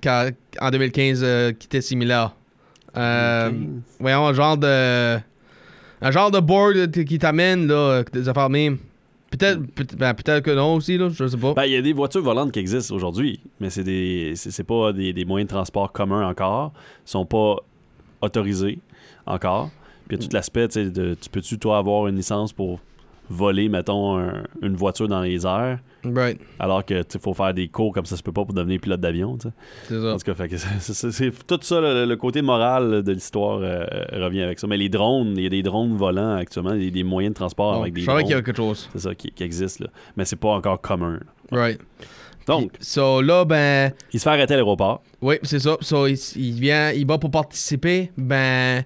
qu'à- 0.00 0.30
en 0.60 0.70
2015 0.70 1.20
euh, 1.22 1.52
qui 1.52 1.66
était 1.68 1.80
similaire. 1.80 2.34
Euh, 2.96 3.50
voyons, 3.98 4.26
un 4.26 4.32
genre 4.32 4.56
de. 4.56 5.18
Un 6.02 6.10
genre 6.10 6.30
de 6.30 6.40
board 6.40 6.90
qui 7.04 7.18
t'amène, 7.18 7.66
là, 7.66 8.02
des 8.12 8.28
affaires 8.28 8.48
même. 8.48 8.78
Peut-être 9.30 9.60
peut 9.74 9.86
ben, 9.96 10.12
peut-être 10.14 10.42
que 10.42 10.50
non 10.50 10.74
aussi, 10.74 10.98
là, 10.98 11.08
je 11.08 11.26
sais 11.28 11.36
pas. 11.36 11.54
Ben, 11.54 11.64
il 11.64 11.72
y 11.72 11.76
a 11.76 11.82
des 11.82 11.92
voitures 11.92 12.22
volantes 12.22 12.50
qui 12.52 12.58
existent 12.58 12.94
aujourd'hui, 12.94 13.38
mais 13.60 13.70
c'est 13.70 13.84
des 13.84 14.32
c'est 14.34 14.64
pas 14.64 14.92
des, 14.92 15.12
des 15.12 15.24
moyens 15.24 15.48
de 15.48 15.54
transport 15.54 15.92
communs 15.92 16.26
encore. 16.26 16.72
Ils 17.06 17.10
sont 17.10 17.26
pas 17.26 17.56
autorisés 18.22 18.78
encore. 19.26 19.70
Puis 20.08 20.16
il 20.16 20.22
y 20.22 20.24
a 20.24 20.28
tout 20.28 20.34
l'aspect, 20.34 20.66
tu 20.66 20.84
sais, 20.84 20.90
de 20.90 21.14
tu 21.14 21.30
peux-tu, 21.30 21.58
toi, 21.58 21.78
avoir 21.78 22.08
une 22.08 22.16
licence 22.16 22.52
pour 22.52 22.80
voler, 23.32 23.68
mettons, 23.68 24.18
un- 24.18 24.42
une 24.60 24.74
voiture 24.74 25.06
dans 25.08 25.20
les 25.20 25.46
airs, 25.46 25.78
right, 26.04 26.38
alors 26.58 26.84
que 26.84 27.02
tu 27.04 27.18
faut 27.18 27.32
faire 27.32 27.54
des 27.54 27.68
cours 27.68 27.92
comme 27.94 28.04
ça 28.04 28.16
se 28.16 28.22
peut 28.22 28.32
pas 28.32 28.44
pour 28.44 28.52
devenir 28.54 28.80
pilote 28.80 29.00
d'avion, 29.00 29.38
c'est 29.86 30.00
ça. 30.00 30.12
En 30.12 30.16
tout 30.18 30.24
cas, 30.24 30.34
fait 30.34 30.48
que 30.48 30.56
c'est- 30.58 31.46
tout 31.46 31.58
ça, 31.62 31.80
le, 31.80 32.04
le 32.06 32.16
côté 32.16 32.42
moral 32.42 33.02
de 33.04 33.12
l'histoire 33.12 33.60
euh, 33.62 33.84
revient 34.12 34.42
avec 34.42 34.58
ça. 34.58 34.66
Mais 34.66 34.76
les 34.76 34.88
drones, 34.88 35.34
il 35.36 35.44
y 35.44 35.46
a 35.46 35.50
des 35.50 35.62
drones 35.62 35.96
volants 35.96 36.34
actuellement, 36.34 36.74
il 36.74 36.84
y 36.84 36.88
a 36.88 36.90
des 36.90 37.04
moyens 37.04 37.32
de 37.32 37.36
transport 37.38 37.74
avec 37.80 37.94
des 37.94 38.00
je 38.00 38.06
savais 38.06 38.22
qu'il 38.22 38.30
y 38.32 38.34
avait 38.34 38.42
quelque 38.42 38.56
chose. 38.56 38.88
C'est 38.92 38.98
ça 39.00 39.14
qui, 39.14 39.30
qui 39.30 39.44
existe, 39.44 39.80
là. 39.80 39.86
Mais 40.16 40.24
c'est 40.24 40.36
pas 40.36 40.48
encore 40.50 40.80
commun. 40.80 41.20
Right. 41.52 41.78
Donc, 42.46 42.72
So 42.80 43.20
là, 43.22 43.44
ben. 43.44 43.92
il 44.12 44.18
se 44.18 44.24
fait 44.24 44.30
arrêter 44.30 44.54
à 44.54 44.56
l'aéroport. 44.56 45.02
Oui, 45.22 45.36
c'est 45.44 45.60
ça. 45.60 45.76
So, 45.80 46.06
il, 46.08 46.18
il 46.36 46.52
vient, 46.60 46.90
il 46.90 47.06
va 47.06 47.16
pour 47.18 47.30
participer. 47.30 48.10
Ben, 48.16 48.82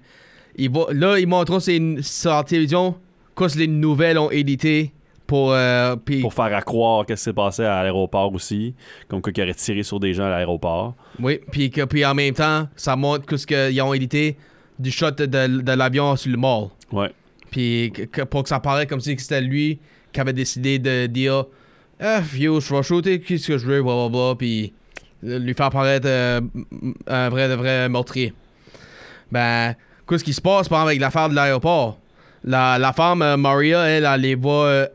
il 0.55 0.69
va, 0.69 0.85
là, 0.91 1.17
il 1.17 1.25
montre 1.27 1.59
ses, 1.59 1.79
la 2.25 2.43
télévision 2.43 2.95
qu'est-ce 3.37 3.55
que 3.55 3.59
les 3.59 3.67
nouvelles 3.67 4.17
ont 4.17 4.31
édité 4.31 4.93
Pour, 5.27 5.51
euh, 5.53 5.95
Pour 6.21 6.33
faire 6.33 6.55
à 6.55 6.61
croire 6.61 7.05
qu'est-ce 7.05 7.21
qui 7.21 7.23
s'est 7.25 7.33
passé 7.33 7.63
à 7.63 7.81
l'aéroport 7.83 8.33
aussi. 8.33 8.73
Comme 9.07 9.21
quoi 9.21 9.31
qu'il 9.31 9.43
aurait 9.43 9.53
tiré 9.53 9.83
sur 9.83 9.99
des 9.99 10.13
gens 10.13 10.25
à 10.25 10.29
l'aéroport. 10.29 10.95
oui, 11.19 11.39
puis, 11.51 11.69
que, 11.69 11.83
puis 11.85 12.05
en 12.05 12.13
même 12.13 12.33
temps, 12.33 12.67
ça 12.75 12.95
montre 12.95 13.25
que 13.25 13.37
ce 13.37 13.45
qu'ils 13.47 13.81
ont 13.81 13.93
édité 13.93 14.37
du 14.77 14.91
shot 14.91 15.11
de, 15.11 15.25
de 15.25 15.71
l'avion 15.71 16.15
sur 16.15 16.31
le 16.31 16.37
mall. 16.37 16.67
Ouais. 16.91 17.11
Puis 17.51 17.91
pour 18.29 18.43
que 18.43 18.49
ça 18.49 18.59
paraisse 18.59 18.87
comme 18.87 18.99
si 18.99 19.15
c'était 19.17 19.41
lui 19.41 19.79
qui 20.11 20.19
avait 20.19 20.33
décidé 20.33 20.79
de 20.79 21.05
dire 21.07 21.45
Ah, 21.99 22.21
yo, 22.35 22.59
je 22.59 22.75
vais 22.75 22.83
shooter 22.83 23.19
qui 23.21 23.39
ce 23.39 23.47
que 23.47 23.57
je 23.57 23.65
veux, 23.65 23.81
blablabla, 23.81 24.35
puis 24.35 24.73
lui 25.23 25.53
faire 25.53 25.69
paraître 25.69 26.07
euh, 26.07 26.41
un 27.07 27.29
vrai, 27.29 27.49
de 27.49 27.53
vrai 27.53 27.89
meurtrier. 27.89 28.33
Ben, 29.31 29.75
qu'est-ce 30.07 30.23
qui 30.23 30.33
se 30.33 30.41
passe 30.41 30.67
par 30.67 30.79
exemple, 30.79 30.89
avec 30.89 30.99
l'affaire 31.01 31.29
de 31.29 31.35
l'aéroport? 31.35 31.97
La, 32.47 32.77
la 32.77 32.93
femme, 32.93 33.21
euh, 33.23 33.37
Maria, 33.37 33.83
elle, 33.87 34.05
elle 34.05 34.21
les 34.21 34.35
voit, 34.35 34.87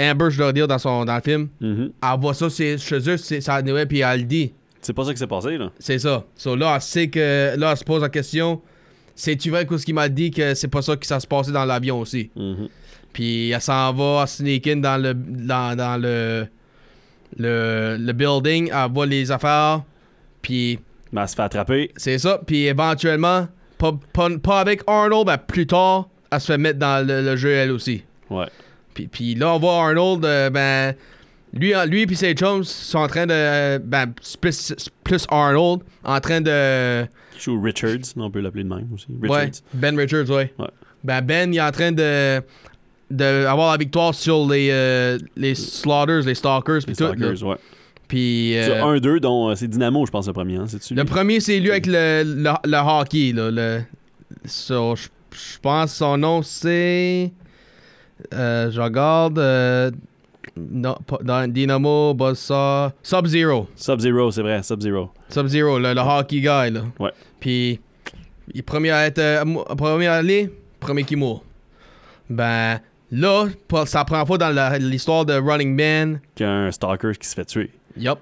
Amber, 0.00 0.30
je 0.30 0.38
dois 0.38 0.52
dire, 0.52 0.68
dans, 0.68 0.78
son, 0.78 1.04
dans 1.04 1.16
le 1.16 1.20
film, 1.20 1.48
Mhm. 1.60 1.90
elle 2.02 2.20
voit 2.20 2.32
ça 2.34 2.48
chez 2.48 2.76
eux, 2.76 3.16
c'est 3.16 3.62
Noël, 3.64 3.88
puis 3.88 4.00
elle 4.00 4.20
le 4.20 4.26
dit. 4.26 4.52
C'est 4.80 4.92
pas 4.92 5.04
ça 5.04 5.12
qui 5.12 5.18
s'est 5.18 5.26
passé, 5.26 5.58
là. 5.58 5.70
C'est 5.78 5.98
ça. 5.98 6.24
So 6.36 6.54
là, 6.56 6.72
elle 6.76 6.80
sait 6.80 7.08
que, 7.08 7.54
là, 7.56 7.70
elle 7.72 7.76
se 7.76 7.84
pose 7.84 8.02
la 8.02 8.08
question 8.08 8.60
c'est-tu 9.14 9.50
vrai 9.50 9.66
que 9.66 9.76
ce 9.76 9.84
qu'il 9.84 9.94
m'a 9.94 10.08
dit 10.08 10.30
que 10.30 10.54
c'est 10.54 10.68
pas 10.68 10.80
ça 10.80 10.96
qui 10.96 11.06
ça 11.06 11.20
se 11.20 11.26
passait 11.26 11.52
dans 11.52 11.66
l'avion 11.66 12.00
aussi? 12.00 12.30
Mhm. 12.34 12.68
Puis 13.12 13.50
elle 13.50 13.60
s'en 13.60 13.92
va 13.92 14.22
à 14.22 14.26
sneak 14.26 14.66
in 14.66 14.76
dans 14.76 14.96
le 15.00 15.12
dans, 15.12 15.76
dans 15.76 16.00
le, 16.00 16.46
le 17.36 17.96
le 18.00 18.12
building, 18.12 18.70
elle 18.72 18.90
voit 18.90 19.04
les 19.06 19.30
affaires, 19.30 19.82
puis 20.40 20.78
Mais 21.12 21.20
elle 21.20 21.28
se 21.28 21.34
fait 21.34 21.42
attraper. 21.42 21.90
c'est 21.96 22.18
ça. 22.18 22.40
Puis 22.46 22.64
éventuellement, 22.66 23.48
pas, 23.78 23.92
pas, 24.14 24.28
pas 24.42 24.60
avec 24.60 24.82
Arnold, 24.86 25.26
mais 25.26 25.36
plus 25.38 25.66
tard, 25.66 26.08
elle 26.32 26.40
se 26.40 26.46
fait 26.46 26.58
mettre 26.58 26.78
dans 26.78 27.06
le, 27.06 27.22
le 27.22 27.36
jeu 27.36 27.50
elle 27.52 27.70
aussi. 27.70 28.02
Ouais. 28.30 28.46
Puis, 28.94 29.06
puis 29.06 29.34
là, 29.34 29.54
on 29.54 29.58
voit 29.58 29.74
Arnold, 29.86 30.24
euh, 30.24 30.50
ben, 30.50 30.94
lui, 31.54 31.72
lui 31.86 32.06
puis 32.06 32.16
ses 32.16 32.34
chums 32.34 32.64
sont 32.64 32.98
en 32.98 33.06
train 33.08 33.26
de, 33.26 33.32
euh, 33.32 33.78
ben, 33.82 34.06
plus, 34.40 34.74
plus 35.04 35.26
Arnold, 35.30 35.80
en 36.04 36.20
train 36.20 36.40
de, 36.40 37.04
joue 37.38 37.60
Richards, 37.60 37.98
on 38.16 38.30
peut 38.30 38.40
l'appeler 38.40 38.64
de 38.64 38.68
même 38.68 38.88
aussi. 38.94 39.06
ouais, 39.20 39.28
Richards. 39.40 39.62
Ben 39.74 39.98
Richards, 39.98 40.30
ouais. 40.30 40.52
Ouais. 40.58 40.68
Ben, 41.04 41.20
Ben, 41.20 41.52
il 41.52 41.58
est 41.58 41.60
en 41.62 41.70
train 41.72 41.90
de, 41.92 42.40
de 43.10 43.46
avoir 43.46 43.72
la 43.72 43.78
victoire 43.78 44.14
sur 44.14 44.46
les, 44.48 44.68
euh, 44.70 45.18
les 45.36 45.54
Slaughters, 45.54 46.22
les 46.22 46.34
Stalkers, 46.34 46.74
Les 46.76 46.80
puis 46.86 46.96
tout. 46.96 47.04
là. 47.04 47.14
Stalkers, 47.16 47.46
ouais. 47.48 47.56
Puis, 48.08 48.58
euh, 48.58 48.84
un, 48.84 48.98
deux, 48.98 49.20
dont 49.20 49.54
c'est 49.56 49.68
Dynamo, 49.68 50.04
je 50.06 50.10
pense, 50.10 50.26
le 50.26 50.34
premier. 50.34 50.56
Hein, 50.56 50.66
le 50.90 51.04
premier, 51.04 51.40
c'est 51.40 51.58
lui 51.60 51.70
avec 51.70 51.86
le, 51.86 52.22
le, 52.24 52.50
le 52.64 52.76
hockey, 52.76 53.32
là. 53.32 53.50
Le, 53.50 53.80
so, 54.44 54.94
je 54.96 55.08
je 55.32 55.58
pense 55.60 55.94
son 55.94 56.16
nom, 56.18 56.42
c'est. 56.42 57.32
Euh, 58.32 58.70
je 58.70 58.80
regarde. 58.80 59.38
euh, 59.38 59.90
pas- 61.06 61.18
dans 61.22 61.50
Dynamo, 61.50 62.14
Buzzsaw. 62.14 62.90
Sub-Zero. 63.02 63.68
Sub-Zero, 63.76 64.30
c'est 64.30 64.42
vrai, 64.42 64.62
Sub-Zero. 64.62 65.10
Sub-Zero, 65.28 65.78
le, 65.78 65.94
le 65.94 66.00
hockey 66.00 66.36
guy, 66.40 66.70
là. 66.70 66.82
Ouais. 66.98 67.10
Puis, 67.40 67.80
il 68.52 68.58
est 68.58 68.62
premier 68.62 68.90
à 68.90 69.06
être. 69.06 69.18
euh, 69.18 69.44
premier 69.76 70.06
à 70.08 70.14
aller, 70.14 70.50
premier 70.80 71.04
qui 71.04 71.16
mourt. 71.16 71.44
Ben, 72.28 72.80
là, 73.10 73.46
la 73.70 74.04
première 74.04 74.26
fois 74.26 74.38
dans 74.38 74.78
l'histoire 74.80 75.24
de 75.24 75.34
Running 75.34 75.74
Man. 75.74 76.20
Qu'il 76.34 76.46
y 76.46 76.48
a 76.48 76.52
un 76.52 76.70
Stalker 76.70 77.12
qui 77.18 77.26
se 77.28 77.34
fait 77.34 77.44
tuer. 77.44 77.70
Yup. 77.96 78.18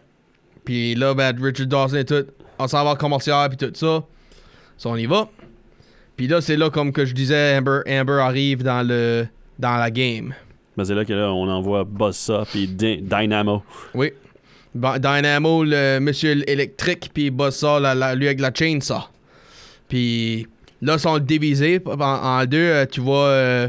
Puis 0.64 0.94
là, 0.94 1.14
ben, 1.14 1.34
Richard 1.42 1.66
Dawson 1.66 1.96
et 1.96 2.04
tout, 2.04 2.26
on 2.58 2.68
s'en 2.68 2.84
va 2.84 2.94
commercial 2.96 3.48
puis 3.48 3.56
tout 3.56 3.70
ça. 3.74 4.02
So, 4.76 4.90
on 4.90 4.96
y 4.96 5.06
va. 5.06 5.28
Puis 6.20 6.28
là, 6.28 6.42
c'est 6.42 6.58
là, 6.58 6.68
comme 6.68 6.92
que 6.92 7.06
je 7.06 7.14
disais, 7.14 7.56
Amber, 7.56 7.80
Amber 7.88 8.18
arrive 8.20 8.62
dans 8.62 8.86
le 8.86 9.26
dans 9.58 9.78
la 9.78 9.90
game. 9.90 10.34
Ben, 10.76 10.84
c'est 10.84 10.94
là 10.94 11.02
que 11.06 11.14
là, 11.14 11.32
on 11.32 11.48
envoie 11.48 11.84
Bossa 11.84 12.44
puis 12.52 12.66
Dy- 12.68 13.00
Dynamo. 13.00 13.62
Oui. 13.94 14.12
Ba- 14.74 14.98
Dynamo, 14.98 15.64
le 15.64 15.98
monsieur 15.98 16.32
électrique, 16.46 17.10
puis 17.14 17.30
Bossa, 17.30 17.80
la, 17.80 17.94
la- 17.94 18.14
lui 18.14 18.26
avec 18.26 18.38
la 18.38 18.52
chainsaw. 18.52 19.04
Puis 19.88 20.46
là, 20.82 20.96
ils 20.96 21.00
sont 21.00 21.18
divisés 21.18 21.80
en, 21.86 21.98
en 22.02 22.44
deux. 22.44 22.58
euh, 22.58 22.84
tu 22.84 23.00
vois 23.00 23.24
euh, 23.28 23.68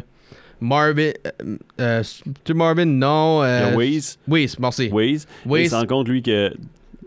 Marvin. 0.59 1.11
Euh, 1.41 1.55
euh, 1.79 2.03
tu 2.43 2.53
Marvin? 2.53 2.83
Non. 2.83 3.43
Euh, 3.43 3.73
Waze. 3.77 4.19
Oui, 4.27 4.53
merci. 4.59 4.89
Waze. 4.91 5.25
Waze. 5.45 5.61
Il 5.63 5.69
se 5.69 5.75
rend 5.75 5.85
compte, 5.85 6.09
lui, 6.09 6.21
que 6.21 6.51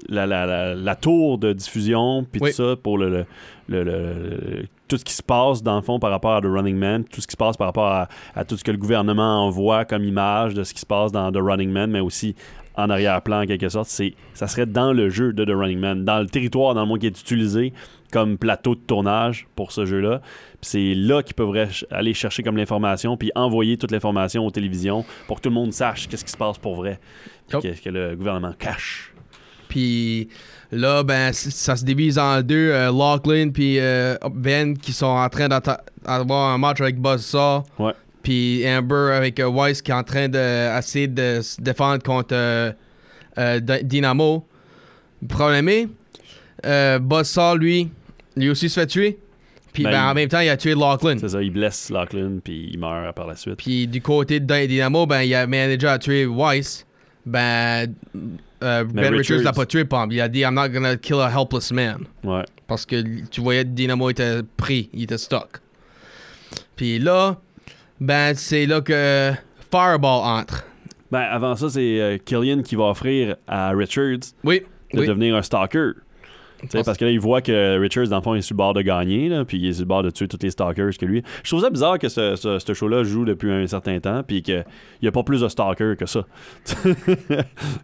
la, 0.09 0.27
la, 0.27 0.47
la, 0.47 0.75
la 0.75 0.95
tour 0.97 1.39
de 1.39 1.53
diffusion, 1.53 2.27
puis 2.31 2.41
Oui. 2.43 2.51
tout 2.51 2.57
ça, 2.57 2.77
pour 2.77 2.99
le, 2.99 3.25
le, 3.69 3.85
le- 3.85 4.67
tout 4.89 4.99
ce 4.99 5.05
qui 5.05 5.15
se 5.15 5.23
passe, 5.23 5.63
dans 5.63 5.77
le 5.77 5.83
fond, 5.83 5.99
par 5.99 6.11
rapport 6.11 6.35
à 6.35 6.41
The 6.41 6.47
Running 6.47 6.77
Man, 6.77 7.05
tout 7.05 7.21
ce 7.21 7.27
qui 7.27 7.33
se 7.33 7.37
passe 7.37 7.57
par 7.57 7.69
rapport 7.69 7.87
à, 7.87 8.09
à 8.35 8.45
tout 8.45 8.57
ce 8.57 8.65
que 8.65 8.71
le 8.71 8.77
gouvernement 8.79 9.47
envoie 9.47 9.85
comme 9.85 10.05
image 10.05 10.55
de 10.55 10.63
ce 10.63 10.75
qui 10.75 10.81
se 10.81 10.87
passe 10.87 11.11
dans 11.11 11.33
The 11.33 11.39
Running 11.41 11.71
Man, 11.71 11.91
mais 11.91 12.01
aussi 12.01 12.35
en 12.77 12.91
arrière-plan, 12.91 13.43
en 13.43 13.47
quelque 13.47 13.69
sorte, 13.69 13.89
c'est, 13.89 14.15
ça 14.35 14.47
serait 14.49 14.67
dans 14.67 14.93
le 14.93 15.09
jeu 15.09 15.33
de 15.33 15.45
The 15.45 15.51
Running 15.57 15.79
Man, 15.79 16.05
dans 16.05 16.19
le 16.19 16.27
territoire 16.27 16.75
dans 16.75 16.83
le 16.83 16.89
monde 16.89 16.99
qui 16.99 17.07
est 17.07 17.21
utilisé 17.21 17.73
comme 18.13 18.37
plateau 18.37 18.75
de 18.75 18.81
tournage 18.81 19.47
pour 19.57 19.73
ce 19.73 19.87
jeu-là. 19.87 20.21
C'est 20.61 20.93
là 20.95 21.23
qu'ils 21.23 21.35
peuvent 21.35 21.57
aller 21.91 22.15
chercher 22.15 22.43
comme 22.43 22.57
l'information, 22.57 23.17
puis 23.17 23.31
envoyer 23.37 23.77
toute 23.77 23.91
l'information 23.93 24.45
aux 24.45 24.51
télévisions 24.51 25.05
pour 25.29 25.37
que 25.39 25.43
tout 25.43 25.49
le 25.51 25.55
monde 25.55 25.73
sache 25.73 26.09
qu'est-ce 26.09 26.25
qui 26.25 26.33
se 26.33 26.37
passe 26.37 26.59
pour 26.59 26.75
vrai, 26.75 26.99
puis 27.49 27.59
Yup. 27.63 27.77
que, 27.77 27.81
que 27.85 27.91
le 27.91 28.17
gouvernement 28.17 28.53
cache. 28.59 29.14
Puis 29.75 30.29
là, 30.71 31.03
ben, 31.03 31.33
ça 31.33 31.75
se 31.75 31.85
divise 31.85 32.17
en 32.17 32.41
deux. 32.43 32.71
euh, 32.71 32.93
Lachlan 32.93 33.51
puis 33.51 33.81
euh, 33.81 34.15
Ben 34.33 34.79
qui 34.79 34.93
sont 34.93 35.07
en 35.07 35.29
train 35.29 35.49
d'avoir 35.49 36.53
un 36.55 36.59
match 36.59 36.81
avec 36.81 37.01
Buzzsaw. 37.01 37.65
Ouais. 37.81 37.91
Puis 38.23 38.63
Amber 38.69 39.11
avec 39.17 39.41
euh, 39.41 39.51
Weiss 39.51 39.83
qui 39.83 39.91
est 39.91 39.95
en 39.95 40.05
train 40.05 40.29
d'essayer 40.29 41.09
de, 41.09 41.41
se 41.43 41.61
défendre 41.61 42.05
contre 42.05 42.37
euh, 42.37 42.73
Dynamo. 43.83 44.47
Problème 45.29 45.69
est, 45.69 45.89
Buzzsaw, 47.01 47.57
lui, 47.57 47.91
lui 48.37 48.51
aussi 48.51 48.69
se 48.69 48.79
fait 48.79 48.87
tuer. 48.87 49.19
Puis 49.73 49.83
Ben, 49.83 49.91
ben, 49.91 50.05
en 50.11 50.15
même 50.15 50.29
temps, 50.29 50.39
il 50.39 50.51
a 50.51 50.57
tué 50.57 50.77
Lachlan. 50.77 51.17
C'est 51.19 51.31
ça, 51.31 51.43
il 51.43 51.51
blesse 51.51 51.91
Lachlan, 51.91 52.39
puis 52.45 52.71
il 52.73 52.79
meurt 52.79 53.13
par 53.17 53.27
la 53.27 53.35
suite. 53.35 53.57
Puis 53.57 53.89
du 53.89 54.01
côté 54.01 54.39
de 54.39 54.47
Dy- 54.47 54.69
Dynamo, 54.69 55.05
ben, 55.05 55.23
il 55.23 55.35
a 55.35 55.49
manager 55.49 55.91
à 55.91 55.99
tuer 55.99 56.27
Weiss. 56.27 56.87
Ben, 57.27 57.93
euh, 58.65 58.85
Ben 58.85 59.03
Richards 59.15 59.39
Richards- 59.39 59.43
l'a 59.45 59.53
pas 59.53 59.67
tué, 59.67 59.85
Pom. 59.85 60.11
Il 60.11 60.21
a 60.21 60.29
dit 60.29 60.41
I'm 60.41 60.55
not 60.55 60.69
gonna 60.71 60.97
kill 60.97 61.21
a 61.21 61.29
helpless 61.31 61.71
man. 61.73 62.05
Ouais. 62.23 62.45
Parce 62.67 62.85
que 62.87 63.03
tu 63.29 63.41
voyais 63.41 63.65
Dynamo 63.65 64.11
était 64.11 64.41
pris, 64.57 64.89
il 64.93 65.05
était 65.05 65.19
stuck. 65.19 65.61
Puis 66.77 66.99
là, 66.99 67.37
ben 68.01 68.35
c'est 68.35 68.67
là 68.67 68.81
que 68.81 69.33
Fireball 69.71 70.23
entre. 70.25 70.65
Ben, 71.11 71.21
avant 71.21 71.55
ça, 71.55 71.69
c'est 71.71 72.01
euh, 72.01 72.19
Killian 72.25 72.63
qui 72.63 72.75
va 72.75 72.85
offrir 72.85 73.37
à 73.47 73.71
Richards 73.71 74.33
Oui. 74.43 74.63
de 74.93 75.01
oui. 75.01 75.07
devenir 75.07 75.37
un 75.37 75.43
stalker. 75.43 75.93
Parce- 76.73 76.97
que 76.99 77.05
là, 77.05 77.11
il 77.11 77.21
voit 77.21 77.41
que 77.41 77.79
Richards, 77.79 78.09
dans 78.09 78.17
le 78.17 78.23
fond, 78.23 78.35
est 78.35 78.43
sur 78.43 78.55
le 78.55 78.59
bord 78.59 78.75
de 78.75 78.83
gagner, 78.83 79.29
là, 79.29 79.45
puis 79.45 79.59
il 79.59 79.67
est 79.69 79.73
sur 79.75 79.83
le 79.83 79.87
bord 79.89 80.03
de 80.03 80.11
tuer 80.11 80.29
tous 80.29 80.39
les 80.43 80.51
stalkers 80.51 80.91
que 80.99 81.07
lui. 81.07 81.23
Je 81.43 81.51
trouve 81.51 81.61
ça 81.63 81.71
bizarre 81.71 81.99
que 81.99 82.09
ce, 82.09 82.37
ce, 82.37 82.59
ce 82.59 82.75
show-là 82.75 83.05
joue 83.05 83.25
depuis 83.25 83.51
un 83.53 83.67
certain 83.67 83.99
temps, 84.01 84.23
puis 84.27 84.43
qu'il 84.43 84.65
n'y 85.03 85.09
a 85.09 85.13
pas 85.13 85.23
plus 85.23 85.41
de 85.41 85.49
stalkers 85.49 85.97
que 85.97 86.07
ça. 86.07 86.25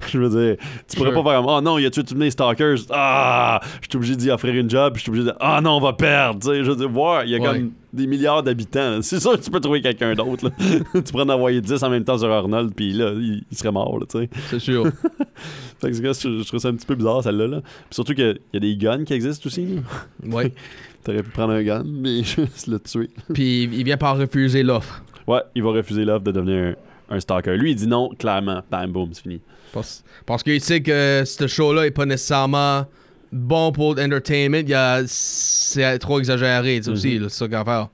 je 0.09 0.19
veux 0.19 0.29
dire, 0.29 0.57
tu 0.89 0.97
pourrais 0.97 1.11
Sure. 1.13 1.23
pas 1.23 1.31
faire 1.31 1.41
comme, 1.43 1.51
oh 1.51 1.61
non, 1.61 1.79
il 1.79 1.87
a 1.87 1.91
tué 1.91 2.05
tous 2.05 2.15
les 2.17 2.31
stalkers. 2.31 2.77
Ah, 2.91 3.61
je 3.83 3.89
suis 3.89 3.97
obligé 3.97 4.17
d'y 4.17 4.31
offrir 4.31 4.55
une 4.55 4.71
job, 4.71 4.93
puis 4.95 5.01
je 5.01 5.03
suis 5.05 5.11
obligé 5.11 5.27
de, 5.27 5.35
ah 5.41 5.61
non, 5.61 5.73
on 5.77 5.81
va 5.81 5.93
perdre. 5.93 6.41
Tu 6.41 6.49
sais, 6.49 6.65
je 6.65 6.71
veux 6.71 6.77
dire, 6.77 6.89
voir, 6.89 7.25
il 7.25 7.31
y 7.31 7.35
a 7.37 7.39
Ouais. 7.39 7.45
comme 7.47 7.71
des 7.93 8.07
milliards 8.07 8.43
d'habitants. 8.43 9.03
C'est 9.03 9.21
sûr 9.21 9.33
que 9.33 9.45
tu 9.45 9.51
peux 9.51 9.61
trouver 9.61 9.81
quelqu'un 9.83 10.15
d'autre. 10.15 10.51
tu 10.95 11.03
pourrais 11.13 11.25
en 11.25 11.29
envoyer 11.31 11.61
10 11.61 11.83
en 11.83 11.91
même 11.91 12.05
temps 12.05 12.19
sur 12.19 12.31
Arnold, 12.31 12.73
puis 12.75 12.93
là, 12.93 13.13
il, 13.15 13.45
il 13.51 13.57
serait 13.57 13.73
mort, 13.73 13.99
là, 13.99 14.07
tu 14.09 14.19
sais. 14.19 14.31
C'est 14.49 14.59
sûr. 14.59 14.87
Fait 15.81 15.91
que 15.91 15.97
je, 15.97 16.03
je 16.03 16.47
trouve 16.47 16.61
ça 16.61 16.69
un 16.69 16.75
petit 16.75 16.87
peu 16.87 16.95
bizarre, 16.95 17.23
celle-là. 17.23 17.47
Là. 17.47 17.63
Surtout 17.91 18.15
qu'il 18.15 18.39
y 18.53 18.57
a 18.57 18.61
des 18.61 18.77
guns 18.77 19.05
qui 19.05 19.15
existent 19.15 19.47
aussi. 19.47 19.81
oui. 20.25 20.53
T'aurais 21.03 21.23
pu 21.23 21.31
prendre 21.31 21.55
un 21.55 21.63
gun, 21.63 21.83
mais 21.87 22.23
juste 22.23 22.67
le 22.67 22.79
tuer. 22.79 23.09
Puis 23.33 23.63
il 23.63 23.85
vient 23.85 23.97
par 23.97 24.19
refuser 24.19 24.63
l'offre. 24.63 25.03
Ouais, 25.27 25.41
il 25.55 25.63
va 25.63 25.71
refuser 25.71 26.05
l'offre 26.05 26.25
de 26.25 26.31
devenir 26.31 26.75
un, 27.11 27.17
un 27.17 27.21
stalker. 27.21 27.57
Lui, 27.57 27.71
il 27.71 27.75
dit 27.75 27.87
non, 27.87 28.11
clairement. 28.19 28.63
Bam, 28.71 28.93
boum, 28.93 29.09
c'est 29.15 29.23
fini. 29.23 29.41
Parce, 29.73 30.05
parce 30.27 30.43
qu'il 30.43 30.61
sait 30.61 30.83
que 30.83 31.23
ce 31.25 31.47
show-là 31.47 31.87
est 31.87 31.91
pas 31.91 32.05
nécessairement 32.05 32.85
bon 33.33 33.73
pour 33.73 33.95
l'entertainment. 33.95 34.63
C'est 35.07 35.99
trop 35.99 36.19
exagéré, 36.19 36.81
c'est 36.83 36.91
aussi, 36.91 37.19
Mhm. 37.19 37.29
c'est 37.29 37.39
ça 37.39 37.45
qu'il 37.47 37.57
va 37.57 37.65
faire. 37.65 37.89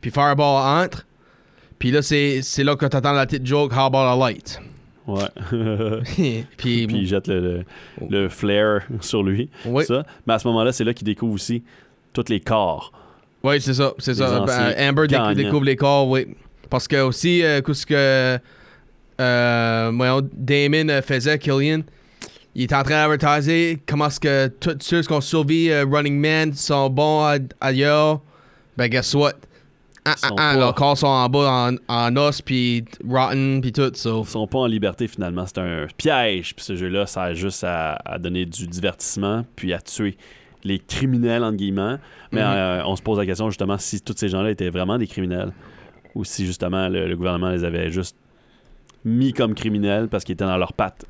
Puis 0.00 0.10
Fireball 0.10 0.84
entre. 0.84 1.06
Puis 1.78 1.90
là, 1.90 2.00
c'est 2.02 2.42
là 2.64 2.76
que 2.76 2.86
t'attends 2.86 3.12
la 3.12 3.26
petite 3.26 3.46
joke, 3.46 3.72
How 3.72 3.86
about 3.86 3.98
a 3.98 4.16
light? 4.16 4.60
Ouais. 5.06 5.22
puis, 6.56 6.86
Puis 6.86 6.86
il 6.90 7.06
jette 7.06 7.26
le, 7.26 7.40
le, 7.40 7.64
le 8.08 8.28
flare 8.28 8.82
sur 9.00 9.22
lui. 9.22 9.50
oui, 9.66 9.84
Ça. 9.84 10.04
Mais 10.26 10.34
à 10.34 10.38
ce 10.38 10.46
moment-là, 10.48 10.72
c'est 10.72 10.84
là 10.84 10.94
qu'il 10.94 11.04
découvre 11.06 11.34
aussi 11.34 11.64
tous 12.12 12.28
les 12.28 12.38
corps. 12.40 12.92
oui 13.42 13.60
c'est 13.60 13.74
ça, 13.74 13.92
c'est 13.98 14.14
ça. 14.14 14.44
Ben, 14.46 14.74
Amber 14.90 15.06
découvre 15.34 15.64
les 15.64 15.76
corps, 15.76 16.08
oui. 16.08 16.28
Parce 16.70 16.86
que 16.86 17.02
aussi, 17.02 17.42
euh, 17.42 17.60
qu'est-ce 17.62 17.84
que 17.84 18.38
euh, 19.20 20.20
Damon 20.32 20.88
euh, 20.88 21.02
faisait, 21.02 21.38
Killian, 21.38 21.80
il 22.54 22.62
est 22.64 22.72
en 22.72 22.82
train 22.82 23.08
d'advertiser 23.08 23.80
comment 23.86 24.06
est-ce 24.06 24.20
que 24.20 24.48
tous 24.48 24.76
ceux 24.80 25.02
qui 25.02 25.12
ont 25.12 25.20
survécu 25.20 25.70
euh, 25.72 25.84
Running 25.90 26.18
Man 26.20 26.52
sont 26.52 26.90
bons 26.90 27.22
à- 27.24 27.38
ailleurs. 27.60 28.20
Ben, 28.76 28.88
guess 28.88 29.14
what? 29.14 29.32
Ah, 30.04 30.14
ah, 30.22 30.28
ah, 30.36 30.56
leurs 30.56 30.74
corps 30.74 30.98
sont 30.98 31.06
en 31.06 31.28
bas 31.28 31.70
en, 31.70 31.76
en 31.88 32.16
os, 32.16 32.42
puis 32.42 32.84
rotten, 33.08 33.60
puis 33.60 33.70
tout, 33.70 33.92
so. 33.94 34.22
Ils 34.24 34.28
sont 34.28 34.46
pas 34.48 34.58
en 34.58 34.66
liberté 34.66 35.06
finalement. 35.06 35.46
C'est 35.46 35.58
un 35.58 35.86
piège. 35.96 36.56
Puis 36.56 36.64
ce 36.64 36.74
jeu-là 36.74 37.06
sert 37.06 37.34
juste 37.36 37.62
à, 37.62 37.92
à 38.04 38.18
donner 38.18 38.44
du 38.44 38.66
divertissement, 38.66 39.44
puis 39.54 39.72
à 39.72 39.78
tuer 39.80 40.16
les 40.64 40.80
criminels, 40.80 41.44
entre 41.44 41.56
guillemets. 41.56 41.96
Mais 42.32 42.40
Mhm. 42.40 42.46
euh, 42.48 42.82
on 42.86 42.96
se 42.96 43.02
pose 43.02 43.18
la 43.18 43.26
question 43.26 43.48
justement 43.48 43.78
si 43.78 44.00
tous 44.00 44.14
ces 44.16 44.28
gens-là 44.28 44.50
étaient 44.50 44.70
vraiment 44.70 44.98
des 44.98 45.06
criminels 45.06 45.52
ou 46.16 46.24
si 46.24 46.46
justement 46.46 46.88
le, 46.88 47.06
le 47.06 47.16
gouvernement 47.16 47.50
les 47.50 47.62
avait 47.64 47.90
juste 47.92 48.16
mis 49.04 49.32
comme 49.32 49.54
criminels 49.54 50.08
parce 50.08 50.24
qu'ils 50.24 50.32
étaient 50.34 50.44
dans 50.44 50.56
leurs 50.58 50.72
pattes. 50.72 51.04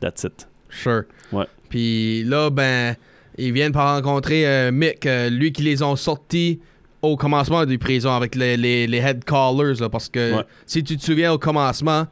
That's 0.00 0.22
it. 0.24 0.48
Sure. 0.70 1.02
Ouais. 1.32 1.44
Puis 1.68 2.24
là, 2.24 2.50
ben, 2.50 2.94
ils 3.36 3.52
viennent 3.52 3.72
par 3.72 3.94
rencontrer 3.96 4.46
euh, 4.46 4.70
Mick, 4.72 5.04
euh, 5.06 5.28
lui 5.30 5.52
qui 5.52 5.62
les 5.62 5.82
ont 5.82 5.96
sortis 5.96 6.60
au 7.02 7.16
commencement 7.16 7.64
du 7.64 7.78
prison 7.78 8.10
avec 8.14 8.34
les, 8.34 8.56
les, 8.56 8.86
les 8.86 8.98
head 8.98 9.24
callers, 9.24 9.74
là, 9.80 9.88
parce 9.88 10.08
que 10.08 10.34
Ouais. 10.36 10.42
si 10.66 10.82
tu 10.82 10.96
te 10.96 11.02
souviens 11.04 11.32
au 11.32 11.38
commencement, 11.38 12.06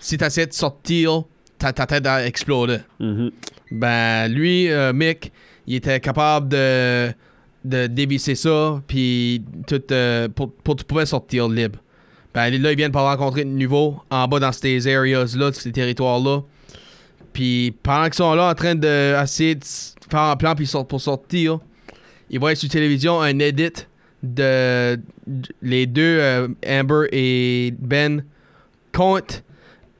si 0.00 0.16
tu 0.16 0.24
essaies 0.24 0.46
de 0.46 0.52
sortir, 0.54 1.24
ta, 1.58 1.72
ta 1.72 1.86
tête 1.86 2.06
a 2.06 2.24
explosé. 2.26 2.78
Mhm. 3.00 3.30
Ben, 3.72 4.28
lui, 4.28 4.70
euh, 4.70 4.92
Mick, 4.94 5.30
il 5.66 5.74
était 5.76 6.00
capable 6.00 6.48
de, 6.48 7.10
de 7.64 7.86
dévisser 7.86 8.34
ça, 8.34 8.80
puis 8.86 9.42
tout, 9.66 9.82
pour, 10.34 10.52
pour 10.54 10.76
tu 10.76 10.84
pouvais 10.84 11.04
sortir 11.06 11.46
libre. 11.48 11.78
Ben, 12.32 12.48
là, 12.50 12.70
ils 12.72 12.76
viennent 12.76 12.92
par 12.92 13.04
rencontrer 13.04 13.44
de 13.44 13.50
nouveau 13.50 13.96
en 14.08 14.26
bas 14.26 14.38
dans 14.40 14.52
ces 14.52 14.86
areas-là, 14.86 15.52
ces 15.52 15.72
territoires-là. 15.72 16.40
Puis 17.32 17.74
pendant 17.82 18.04
qu'ils 18.04 18.14
sont 18.14 18.34
là 18.34 18.50
en 18.50 18.54
train 18.54 18.74
de 18.74 18.80
de 18.80 19.64
faire 20.10 20.20
un 20.20 20.36
plan 20.36 20.54
puis 20.54 20.70
pour 20.88 21.00
sortir, 21.00 21.58
ils 22.28 22.38
voient 22.40 22.54
sur 22.54 22.68
télévision 22.68 23.20
un 23.20 23.38
edit 23.38 23.86
de 24.22 24.98
les 25.62 25.86
deux, 25.86 26.18
euh, 26.20 26.48
Amber 26.66 27.06
et 27.12 27.72
Ben, 27.78 28.24
contre 28.92 29.42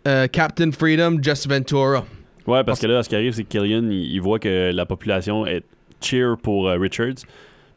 euh, 0.06 0.26
Captain 0.26 0.70
Freedom, 0.72 1.18
Jess 1.22 1.46
Ventura. 1.46 2.04
Ouais, 2.46 2.64
parce 2.64 2.80
que 2.80 2.86
là, 2.86 3.02
ce 3.02 3.08
qui 3.08 3.14
arrive, 3.14 3.32
c'est 3.32 3.44
que 3.44 3.48
Killian, 3.48 3.88
il, 3.90 4.18
voit 4.20 4.38
que 4.38 4.72
la 4.72 4.86
population 4.86 5.46
est 5.46 5.62
cheer 6.00 6.36
pour 6.42 6.68
euh, 6.68 6.78
Richards, 6.78 7.26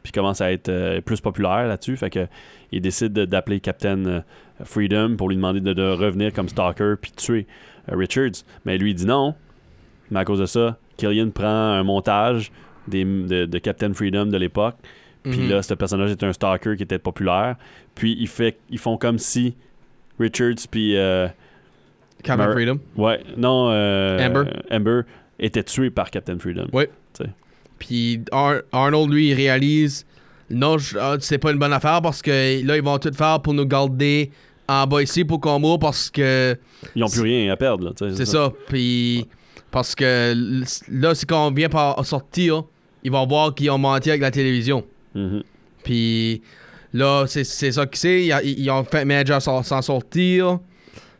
puis 0.02 0.12
commence 0.12 0.40
à 0.40 0.52
être 0.52 1.00
plus 1.00 1.20
populaire 1.20 1.66
là-dessus. 1.66 1.96
Fait 1.96 2.10
que 2.10 2.26
il 2.72 2.80
décide 2.80 3.12
de- 3.12 3.24
d'appeler 3.24 3.60
Captain 3.60 4.22
Freedom 4.64 5.16
pour 5.16 5.28
lui 5.28 5.36
demander 5.36 5.60
de, 5.60 5.72
de 5.72 5.82
revenir 5.82 6.32
comme 6.32 6.48
stalker 6.48 6.94
puis 7.00 7.12
tuer 7.12 7.46
Richards. 7.88 8.44
Mais 8.64 8.76
lui, 8.78 8.90
il 8.90 8.94
dit 8.94 9.06
non. 9.06 9.34
Mais 10.10 10.20
à 10.20 10.24
cause 10.24 10.40
de 10.40 10.46
ça, 10.46 10.78
Killian 10.96 11.30
prend 11.30 11.46
un 11.46 11.82
montage 11.82 12.52
des, 12.88 13.04
de, 13.04 13.46
de 13.46 13.58
Captain 13.58 13.92
Freedom 13.94 14.26
de 14.26 14.36
l'époque. 14.36 14.76
Puis 15.22 15.38
Mhm. 15.38 15.50
là, 15.50 15.62
ce 15.62 15.72
personnage 15.74 16.10
est 16.10 16.22
un 16.22 16.32
stalker 16.32 16.76
qui 16.76 16.82
était 16.82 16.98
populaire. 16.98 17.56
Puis 17.94 18.14
il 18.20 18.28
fait, 18.28 18.58
ils 18.70 18.78
font 18.78 18.98
comme 18.98 19.18
si 19.18 19.54
Richards 20.20 20.66
puis 20.70 20.96
euh, 20.96 21.26
Captain 22.22 22.44
Mer- 22.46 22.52
Freedom. 22.52 22.78
Ouais, 22.96 23.20
non. 23.36 23.70
euh, 23.70 24.18
Amber. 24.26 24.50
Amber 24.70 25.00
était 25.38 25.64
tué 25.64 25.90
par 25.90 26.10
Captain 26.10 26.38
Freedom. 26.38 26.66
Ouais. 26.72 26.90
Puis 27.78 28.20
Ar- 28.30 28.62
Arnold, 28.72 29.10
lui, 29.12 29.28
il 29.30 29.34
réalise 29.34 30.06
non, 30.50 30.76
ah, 31.00 31.16
c'est 31.20 31.38
pas 31.38 31.52
une 31.52 31.58
bonne 31.58 31.72
affaire 31.72 32.02
parce 32.02 32.20
que 32.20 32.64
là, 32.64 32.76
ils 32.76 32.82
vont 32.82 32.98
tout 32.98 33.10
faire 33.14 33.40
pour 33.40 33.54
nous 33.54 33.64
garder 33.66 34.30
en 34.68 34.86
bas 34.86 35.02
ici 35.02 35.24
pour 35.24 35.40
qu'on 35.40 35.58
mourre 35.58 35.78
parce 35.78 36.10
que 36.10 36.56
Ils 36.94 37.00
n'ont 37.00 37.08
plus 37.08 37.22
rien 37.22 37.50
à 37.52 37.56
perdre. 37.56 37.86
Là, 37.86 38.10
c'est 38.14 38.26
ça. 38.26 38.52
Puis 38.68 39.26
parce 39.74 39.96
que 39.96 40.32
là, 40.88 41.16
c'est 41.16 41.26
quand 41.26 41.48
on 41.48 41.50
vient 41.50 41.68
par 41.68 42.06
sortir, 42.06 42.62
ils 43.02 43.10
vont 43.10 43.26
voir 43.26 43.52
qu'ils 43.52 43.72
ont 43.72 43.78
menti 43.78 44.08
avec 44.08 44.22
la 44.22 44.30
télévision. 44.30 44.84
Mhm. 45.16 45.42
Puis 45.82 46.42
là, 46.92 47.24
c'est 47.26 47.42
c'est 47.42 47.72
ça 47.72 47.84
que 47.84 47.98
c'est. 47.98 48.24
Ils, 48.24 48.70
ont 48.70 48.84
fait 48.84 49.04
manager 49.04 49.42
s'en 49.42 49.82
sortir. 49.82 50.60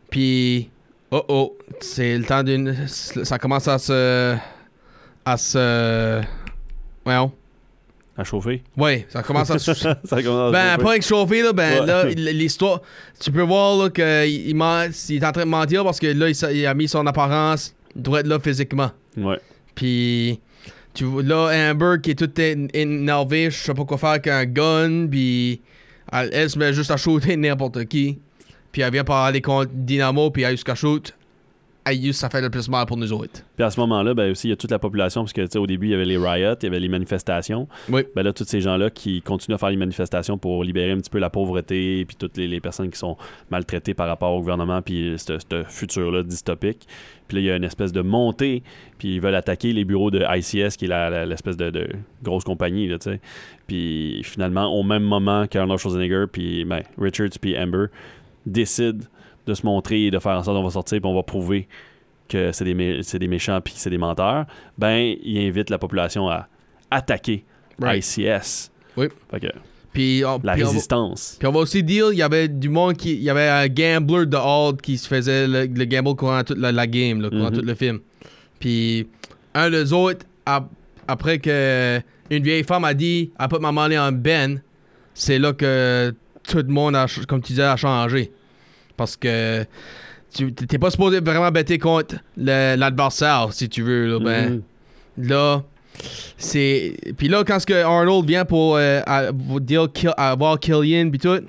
Puis, 0.09 0.69
oh 1.11 1.21
oh, 1.27 1.57
c'est 1.81 2.17
le 2.17 2.23
temps 2.23 2.43
d'une. 2.43 2.87
Ça 2.87 3.37
commence 3.37 3.67
à 3.67 3.77
se. 3.77 4.37
à 5.25 5.35
se. 5.35 6.21
Ouais, 7.05 7.29
À 8.17 8.23
chauffer. 8.23 8.63
ouais, 8.77 9.05
ça 9.09 9.21
commence 9.21 9.51
à 9.51 9.59
se. 9.59 9.73
ça 9.73 10.23
commence 10.23 10.47
à 10.47 10.51
Ben, 10.51 10.71
chauffer. 10.75 10.83
pas 10.85 10.95
échauffé, 10.97 11.41
là, 11.41 11.51
ben 11.51 11.81
Ouais. 11.81 11.85
là, 12.15 12.31
l'histoire, 12.31 12.81
tu 13.19 13.33
peux 13.33 13.41
voir 13.41 13.75
là, 13.83 13.89
qu'il 13.89 14.47
il, 14.47 14.57
est 14.57 15.25
en 15.25 15.31
train 15.33 15.43
de 15.43 15.49
mentir 15.49 15.83
parce 15.83 15.99
que 15.99 16.07
là, 16.07 16.29
il, 16.29 16.65
a 16.65 16.73
mis 16.73 16.87
son 16.87 17.05
apparence, 17.05 17.74
doit 17.95 18.19
être 18.21 18.27
là 18.27 18.39
physiquement. 18.39 18.91
Ouais. 19.17 19.39
Puis, 19.73 20.39
tu 20.93 21.05
vois, 21.05 21.23
là, 21.23 21.71
Amber 21.71 21.95
qui 22.01 22.11
est 22.11 22.15
toute 22.15 22.37
énervée, 22.39 23.49
je 23.51 23.57
sais 23.57 23.73
pas 23.73 23.85
quoi 23.85 23.97
faire 23.97 24.09
avec 24.09 24.27
un 24.27 24.45
gun, 24.45 25.07
puis 25.07 25.61
elle, 26.11 26.29
elle 26.33 26.49
se 26.49 26.57
met 26.57 26.73
juste 26.73 26.91
à 26.91 26.97
shooter 26.97 27.35
n'importe 27.35 27.85
qui. 27.85 28.19
Puis 28.71 28.81
elle 28.81 28.91
vient 28.91 29.03
parler 29.03 29.41
contre 29.41 29.71
Dynamo, 29.73 30.31
puis 30.31 30.43
elle 30.43 30.51
jusqu'à 30.51 30.75
shoot. 30.75 31.13
Aïe, 31.87 32.13
ça 32.13 32.29
fait 32.29 32.41
le 32.41 32.49
plus 32.49 32.67
mal 32.67 32.87
pour 32.87 32.97
nous 32.97 33.13
autres. 33.13 33.43
Puis 33.55 33.63
à 33.63 33.69
ce 33.69 33.79
moment-là, 33.79 34.15
ben 34.15 34.31
aussi, 34.31 34.47
il 34.47 34.49
y 34.49 34.53
a 34.53 34.55
toute 34.55 34.71
la 34.71 34.79
population, 34.79 35.21
parce 35.21 35.33
que 35.33 35.57
au 35.59 35.67
début, 35.67 35.87
il 35.87 35.91
y 35.91 35.93
avait 35.93 36.05
les 36.05 36.17
riots, 36.17 36.55
il 36.59 36.63
y 36.63 36.65
avait 36.65 36.79
les 36.79 36.89
manifestations. 36.89 37.67
Oui. 37.89 38.01
Ben 38.15 38.23
là, 38.23 38.33
tous 38.33 38.45
ces 38.45 38.59
gens-là 38.59 38.89
qui 38.89 39.21
continuent 39.21 39.53
à 39.53 39.59
faire 39.59 39.69
les 39.69 39.77
manifestations 39.77 40.39
pour 40.39 40.63
libérer 40.63 40.91
un 40.91 40.97
petit 40.97 41.11
peu 41.11 41.19
la 41.19 41.29
pauvreté, 41.29 42.03
puis 42.05 42.17
toutes 42.17 42.37
les, 42.37 42.47
les 42.47 42.59
personnes 42.59 42.89
qui 42.89 42.97
sont 42.97 43.17
maltraitées 43.51 43.93
par 43.93 44.07
rapport 44.07 44.33
au 44.33 44.39
gouvernement, 44.39 44.81
puis 44.81 45.15
ce 45.17 45.63
futur-là 45.69 46.23
dystopique. 46.23 46.87
Puis 47.27 47.37
là, 47.37 47.41
il 47.41 47.45
y 47.45 47.51
a 47.51 47.55
une 47.55 47.63
espèce 47.63 47.91
de 47.91 48.01
montée, 48.01 48.63
puis 48.97 49.15
ils 49.15 49.21
veulent 49.21 49.35
attaquer 49.35 49.71
les 49.71 49.85
bureaux 49.85 50.09
de 50.09 50.23
ICS, 50.27 50.77
qui 50.77 50.85
est 50.85 51.25
l'espèce 51.25 51.57
de, 51.57 51.69
de 51.69 51.87
grosse 52.23 52.43
compagnie, 52.43 52.87
là, 52.87 52.97
tu 52.97 53.11
sais. 53.11 53.21
Puis 53.67 54.21
finalement, 54.23 54.73
au 54.73 54.81
même 54.81 55.03
moment 55.03 55.45
qu'Arnold 55.45 55.79
Schwarzenegger, 55.79 56.25
puis 56.31 56.65
ben, 56.65 56.81
Richards, 56.97 57.37
puis 57.39 57.57
Amber 57.57 57.85
décident 58.45 59.05
de 59.45 59.53
se 59.53 59.65
montrer 59.65 60.05
et 60.05 60.11
de 60.11 60.19
faire 60.19 60.33
en 60.33 60.43
sorte 60.43 60.57
qu'on 60.57 60.63
va 60.63 60.69
sortir, 60.71 60.99
puis 60.99 61.09
on 61.09 61.15
va 61.15 61.23
prouver 61.23 61.67
que 62.27 62.51
c'est 62.51 62.65
des, 62.65 62.73
mé- 62.73 63.17
des 63.17 63.27
méchants, 63.27 63.59
puis 63.61 63.73
c'est 63.77 63.89
des 63.91 63.97
menteurs, 63.99 64.45
ben, 64.77 65.15
ils 65.23 65.47
invitent 65.47 65.69
la 65.69 65.77
population 65.77 66.27
à 66.29 66.47
attaquer 66.91 67.43
Right. 67.79 68.03
ICS. 68.05 68.71
Oui. 68.97 69.07
Fait 69.29 69.39
que 69.41 69.47
Puis, 69.93 70.23
on, 70.25 70.39
la 70.43 70.53
puis 70.53 70.63
on 70.63 70.65
va- 70.65 70.71
résistance. 70.71 71.35
Puis 71.37 71.47
on 71.47 71.51
va 71.51 71.59
aussi 71.59 71.83
dire, 71.83 72.11
il 72.13 72.17
y 72.17 72.21
avait 72.21 72.47
du 72.47 72.69
monde 72.69 72.95
qui. 72.95 73.13
Il 73.13 73.21
y 73.23 73.29
avait 73.29 73.47
un 73.49 73.67
gambler 73.67 74.25
de 74.25 74.37
Hall 74.37 74.77
qui 74.81 74.97
se 74.97 75.07
faisait 75.07 75.45
le, 75.47 75.65
le 75.65 75.85
gamble 75.85 76.15
courant 76.15 76.43
toute 76.43 76.57
la, 76.57 76.71
la 76.71 76.87
game, 76.87 77.21
là, 77.21 77.29
courant 77.29 77.51
Mhm. 77.51 77.57
tout 77.59 77.65
le 77.65 77.75
film. 77.75 77.99
Puis 78.59 79.07
un 79.53 79.69
des 79.69 79.91
autres, 79.93 80.25
ap- 80.45 80.69
après 81.07 81.37
que 81.39 81.99
une 82.31 82.43
vieille 82.43 82.63
femme 82.63 82.85
a 82.85 82.93
dit, 82.93 83.31
elle 83.39 83.47
peut 83.49 83.59
m'emmener 83.59 83.99
en 83.99 84.11
Ben, 84.11 84.61
c'est 85.13 85.37
là 85.37 85.53
que 85.53 86.13
tout 86.47 86.57
le 86.57 86.63
monde, 86.73 86.95
a, 86.95 87.05
comme 87.27 87.41
tu 87.41 87.53
disais, 87.53 87.63
a 87.63 87.75
changé. 87.77 88.31
Parce 88.97 89.15
que 89.17 89.65
tu 90.33 90.53
t'es 90.53 90.77
pas 90.77 90.89
supposé 90.91 91.19
vraiment 91.19 91.51
bêter 91.51 91.77
contre 91.77 92.15
le- 92.37 92.75
l'adversaire, 92.75 93.49
si 93.51 93.69
tu 93.69 93.81
veux. 93.81 94.07
Là, 94.07 94.19
ben, 94.19 94.49
Mhm. 95.17 95.29
Là, 95.29 95.63
c'est. 96.37 96.95
Puis 97.17 97.27
là, 97.29 97.43
quand 97.45 97.59
ce 97.59 97.65
que 97.65 97.73
Arnold 97.73 98.27
vient 98.27 98.43
pour 98.45 98.75
euh, 98.75 99.01
à- 99.05 99.31
dire 99.61 99.89
kill, 99.93 100.11
à 100.17 100.35
voir 100.35 100.59
Killian 100.59 101.09
puis 101.09 101.19
tout, 101.19 101.39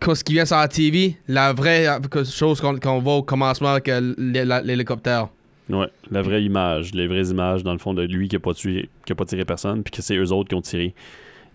quand 0.00 0.14
ce 0.16 0.24
qui 0.24 0.32
vient 0.32 0.44
sur 0.44 0.56
la 0.56 0.66
TV, 0.68 1.16
la 1.28 1.52
vraie 1.52 1.86
euh, 1.86 2.24
chose 2.24 2.60
qu'on 2.60 2.76
qu'on 2.78 2.98
voit 2.98 3.16
au 3.18 3.22
commencement 3.22 3.68
avec 3.70 3.88
euh, 3.88 4.14
l'hélicoptère. 4.18 5.28
Ouais, 5.70 5.86
la 6.10 6.22
vraie 6.22 6.42
image, 6.42 6.92
les 6.92 7.06
vraies 7.06 7.28
images, 7.30 7.62
dans 7.62 7.72
le 7.72 7.78
fond, 7.78 7.94
de 7.94 8.02
lui 8.02 8.26
qui 8.28 8.34
a 8.34 8.40
pas 8.40 8.52
tué, 8.52 8.88
qui 9.06 9.12
a 9.12 9.14
pas 9.14 9.24
tiré 9.24 9.44
personne, 9.44 9.82
puis 9.84 9.92
que 9.92 10.02
c'est 10.02 10.16
eux 10.16 10.32
autres 10.32 10.48
qui 10.48 10.56
ont 10.56 10.60
tiré 10.60 10.92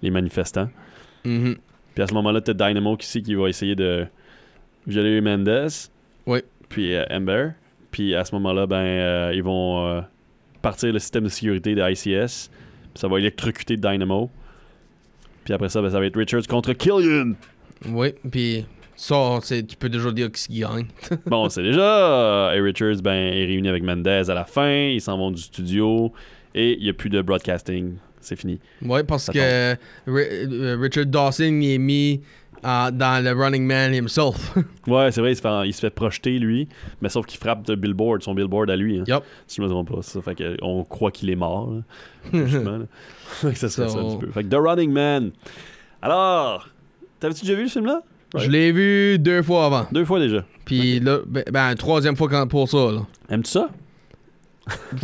les 0.01 0.09
manifestants. 0.09 0.69
Mhm. 1.25 1.57
Puis 1.93 2.03
à 2.03 2.07
ce 2.07 2.13
moment-là, 2.13 2.39
t'as 2.39 2.53
Dynamo 2.53 2.95
ici 3.01 3.21
qui 3.21 3.35
va 3.35 3.49
essayer 3.49 3.75
de 3.75 4.05
violer 4.87 5.21
Mendes. 5.21 5.69
Oui. 6.25 6.39
Puis 6.69 6.95
euh, 6.95 7.03
Amber. 7.11 7.49
Puis 7.91 8.15
à 8.15 8.25
ce 8.25 8.33
moment-là, 8.35 8.65
ben, 8.67 8.75
euh, 8.77 9.31
ils 9.33 9.43
vont 9.43 9.85
euh, 9.87 10.01
partir 10.61 10.91
le 10.91 10.99
système 10.99 11.23
de 11.25 11.29
sécurité 11.29 11.75
de 11.75 11.81
ICS. 11.81 12.49
Puis 12.49 13.01
ça 13.01 13.07
va 13.07 13.19
électrocuter 13.19 13.77
Dynamo. 13.77 14.29
Puis 15.43 15.53
après 15.53 15.69
ça, 15.69 15.81
ben, 15.81 15.89
ça 15.89 15.99
va 15.99 16.05
être 16.05 16.17
Richards 16.17 16.47
contre 16.47 16.73
Killian. 16.73 17.33
Oui, 17.89 18.13
puis 18.29 18.65
ça, 18.95 19.39
c'est- 19.43 19.63
tu 19.63 19.75
peux 19.77 19.89
déjà 19.89 20.11
dire 20.11 20.31
qui 20.31 20.59
gagne. 20.59 20.87
bon, 21.25 21.47
c'est 21.49 21.63
déjà. 21.63 22.51
et 22.55 22.59
Richards 22.59 23.01
ben, 23.03 23.13
est 23.33 23.45
réuni 23.45 23.69
avec 23.69 23.83
Mendez 23.83 24.29
à 24.29 24.33
la 24.33 24.45
fin. 24.45 24.87
Ils 24.89 25.01
s'en 25.01 25.17
vont 25.17 25.31
du 25.31 25.41
studio. 25.41 26.11
Et 26.55 26.73
il 26.77 26.83
n'y 26.83 26.89
a 26.89 26.93
plus 26.93 27.09
de 27.09 27.21
broadcasting. 27.21 27.95
C'est 28.19 28.35
fini. 28.35 28.59
Oui, 28.81 29.01
parce 29.07 29.25
Ça 29.25 29.33
que 29.33 29.39
euh, 29.39 30.77
Richard 30.81 31.05
Dawson 31.05 31.59
il 31.61 31.71
est 31.75 31.77
mis 31.77 32.21
euh, 32.65 32.91
dans 32.91 33.23
le 33.23 33.31
Running 33.31 33.65
Man 33.65 33.93
himself. 33.93 34.55
Ouais, 34.87 35.11
c'est 35.11 35.19
vrai, 35.21 35.33
il 35.33 35.35
se, 35.35 35.41
fait, 35.41 35.67
il 35.67 35.73
se 35.73 35.81
fait 35.81 35.89
projeter, 35.89 36.39
lui. 36.39 36.67
Mais 37.01 37.09
sauf 37.09 37.25
qu'il 37.25 37.37
frappe 37.39 37.63
de 37.65 37.75
billboard, 37.75 38.23
son 38.23 38.33
billboard 38.33 38.69
à 38.71 38.75
lui. 38.77 38.99
hein. 38.99 39.03
Yup. 39.07 39.23
Si 39.45 39.57
je 39.57 39.61
me 39.61 39.67
trompe 39.67 39.93
pas. 39.93 40.01
Ça 40.01 40.21
fait 40.21 40.33
que 40.35 40.55
on 40.61 40.83
croit 40.85 41.11
qu'il 41.11 41.29
est 41.29 41.35
mort. 41.35 41.71
là. 42.33 42.39
Logiquement, 42.39 42.77
là. 42.77 42.85
Fait 43.25 43.51
que 43.51 43.59
ça 43.59 43.67
serait 43.69 43.89
ça 43.89 43.97
un 43.97 44.01
So- 44.01 44.17
petit 44.17 44.25
peu. 44.25 44.31
Fait 44.31 44.43
que 44.43 44.47
The 44.49 44.55
Running 44.59 44.91
Man. 44.91 45.31
Alors, 46.01 46.69
t'avais-tu 47.19 47.41
déjà 47.41 47.55
vu 47.55 47.63
le 47.63 47.69
film-là? 47.69 48.01
Ouais. 48.33 48.41
Je 48.41 48.49
l'ai 48.49 48.71
vu 48.71 49.19
deux 49.19 49.41
fois 49.41 49.65
avant. 49.65 49.87
Deux 49.91 50.05
fois 50.05 50.19
déjà. 50.19 50.43
Puis 50.65 50.99
là, 50.99 51.19
ben, 51.27 51.43
ben, 51.51 51.75
troisième 51.75 52.15
fois 52.15 52.29
quand- 52.29 52.47
pour 52.47 52.69
ça. 52.69 52.91
Là. 52.91 53.01
Aimes-tu 53.29 53.51
ça? 53.51 53.69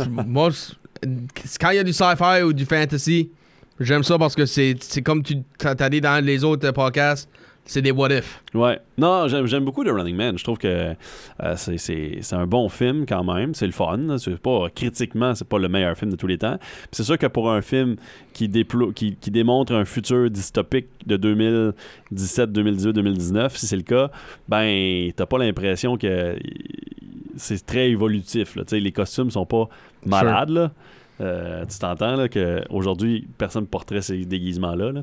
Moi, 0.08 0.50
c'est- 0.52 1.58
quand 1.60 1.70
il 1.70 1.76
y 1.76 1.78
a 1.78 1.84
du 1.84 1.92
sci-fi 1.92 2.42
ou 2.44 2.52
du 2.52 2.64
fantasy, 2.64 3.30
j'aime 3.80 4.02
ça 4.02 4.18
parce 4.18 4.34
que 4.34 4.46
c'est 4.46 4.76
comme 5.04 5.22
tu 5.22 5.42
t'as 5.58 5.74
t'as 5.74 5.88
dit 5.88 6.00
dans 6.00 6.24
les 6.24 6.44
autres 6.44 6.70
podcasts, 6.70 7.28
C'est 7.66 7.80
des 7.80 7.92
what 7.92 8.10
if. 8.10 8.42
Ouais. 8.52 8.78
Non, 8.98 9.26
j'aime, 9.26 9.46
j'aime 9.46 9.64
beaucoup 9.64 9.84
The 9.84 9.88
Running 9.88 10.14
Man. 10.14 10.36
Je 10.36 10.44
trouve 10.44 10.58
que 10.58 10.94
euh, 11.42 11.56
c'est, 11.56 12.20
un 12.32 12.46
bon 12.46 12.68
film 12.68 13.06
quand 13.06 13.24
même. 13.24 13.54
C'est 13.54 13.66
le 13.66 13.72
fun. 13.72 14.18
C'est 14.18 14.38
pas, 14.38 14.68
critiquement, 14.74 15.34
c'est 15.34 15.48
pas 15.48 15.58
le 15.58 15.68
meilleur 15.68 15.96
film 15.96 16.10
de 16.10 16.16
tous 16.16 16.26
les 16.26 16.36
temps. 16.36 16.58
C'est 16.92 17.04
sûr 17.04 17.16
que 17.16 17.26
pour 17.26 17.50
un 17.50 17.62
film 17.62 17.96
qui, 18.34 18.50
qui, 18.94 19.16
qui 19.16 19.30
démontre 19.30 19.72
un 19.72 19.86
futur 19.86 20.30
dystopique 20.30 20.88
de 21.06 21.16
2017, 21.16 22.52
2018, 22.52 22.92
2019, 22.92 23.56
si 23.56 23.66
c'est 23.66 23.76
le 23.76 23.82
cas, 23.82 24.10
ben, 24.46 25.10
t'as 25.16 25.26
pas 25.26 25.38
l'impression 25.38 25.96
que 25.96 26.36
c'est 27.36 27.64
très 27.64 27.88
évolutif. 27.90 28.56
Là. 28.56 28.64
Les 28.72 28.92
costumes 28.92 29.30
sont 29.30 29.46
pas 29.46 29.68
malades. 30.04 30.50
Là. 30.50 30.70
Euh, 31.20 31.64
tu 31.66 31.78
t'entends 31.78 32.16
là, 32.16 32.28
qu'aujourd'hui, 32.28 33.26
personne 33.38 33.62
ne 33.62 33.68
porterait 33.68 34.02
ces 34.02 34.24
déguisements-là, 34.24 34.90
là. 34.92 35.02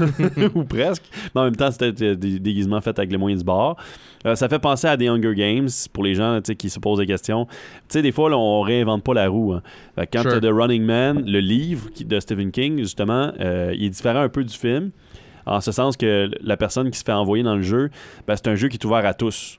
ou 0.54 0.64
presque. 0.64 1.04
Mais 1.34 1.40
en 1.40 1.44
même 1.44 1.56
temps, 1.56 1.70
c'était 1.70 2.04
euh, 2.04 2.16
des 2.16 2.38
déguisements 2.40 2.80
faits 2.80 2.98
avec 2.98 3.12
les 3.12 3.16
moyens 3.16 3.42
du 3.42 3.46
bord. 3.46 3.76
Euh, 4.26 4.34
ça 4.34 4.48
fait 4.48 4.58
penser 4.58 4.88
à 4.88 4.96
des 4.96 5.06
Hunger 5.08 5.34
Games 5.34 5.68
pour 5.92 6.02
les 6.04 6.14
gens 6.14 6.40
qui 6.58 6.68
se 6.68 6.80
posent 6.80 6.98
des 6.98 7.06
questions. 7.06 7.46
Tu 7.46 7.52
sais, 7.90 8.02
des 8.02 8.10
fois, 8.12 8.28
là, 8.28 8.36
on 8.38 8.60
réinvente 8.62 9.04
pas 9.04 9.14
la 9.14 9.28
roue. 9.28 9.52
hein. 9.52 9.62
Quand 10.12 10.22
Sure. 10.22 10.34
tu 10.34 10.40
The 10.40 10.50
Running 10.52 10.82
Man, 10.82 11.22
le 11.26 11.38
livre 11.40 11.88
de 12.04 12.18
Stephen 12.20 12.50
King, 12.50 12.78
justement, 12.78 13.32
euh, 13.40 13.72
il 13.76 13.84
est 13.84 13.90
différent 13.90 14.20
un 14.22 14.28
peu 14.28 14.42
du 14.44 14.54
film. 14.56 14.90
En 15.46 15.60
ce 15.60 15.70
sens 15.72 15.96
que 15.96 16.28
la 16.40 16.56
personne 16.56 16.90
qui 16.90 16.98
se 16.98 17.04
fait 17.04 17.12
envoyer 17.12 17.42
dans 17.44 17.56
le 17.56 17.62
jeu, 17.62 17.90
ben, 18.26 18.34
c'est 18.36 18.48
un 18.48 18.54
jeu 18.54 18.68
qui 18.68 18.76
est 18.78 18.84
ouvert 18.84 19.04
à 19.04 19.12
tous 19.14 19.58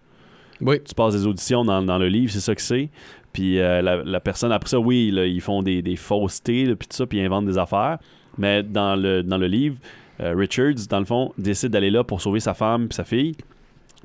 Oui. 0.62 0.80
tu 0.84 0.96
passes 0.96 1.14
des 1.14 1.26
auditions 1.28 1.66
dans, 1.66 1.82
dans 1.82 1.98
le 1.98 2.08
livre, 2.08 2.32
c'est 2.32 2.40
ça 2.40 2.56
que 2.56 2.62
c'est. 2.62 2.90
Puis 3.34 3.60
euh, 3.60 3.82
la, 3.82 4.20
personne, 4.20 4.52
après 4.52 4.70
ça, 4.70 4.80
oui, 4.80 5.12
ils 5.12 5.42
font 5.42 5.64
des, 5.64 5.82
des 5.82 5.96
faussetés, 5.96 6.66
puis 6.76 6.88
tout 6.88 6.96
ça, 6.96 7.08
puis 7.08 7.18
ils 7.18 7.26
inventent 7.26 7.48
des 7.48 7.58
affaires. 7.58 7.98
Mais 8.38 8.64
dans 8.64 8.96
le, 8.96 9.48
livre, 9.48 9.78
euh, 10.22 10.34
Richards, 10.36 10.88
dans 10.90 11.00
le 11.00 11.06
fond, 11.06 11.34
décide 11.38 11.70
d'aller 11.70 11.92
là 11.92 12.04
pour 12.04 12.22
sauver 12.22 12.40
sa 12.40 12.54
femme 12.54 12.88
puis 12.88 12.96
sa 12.96 13.04
fille. 13.04 13.36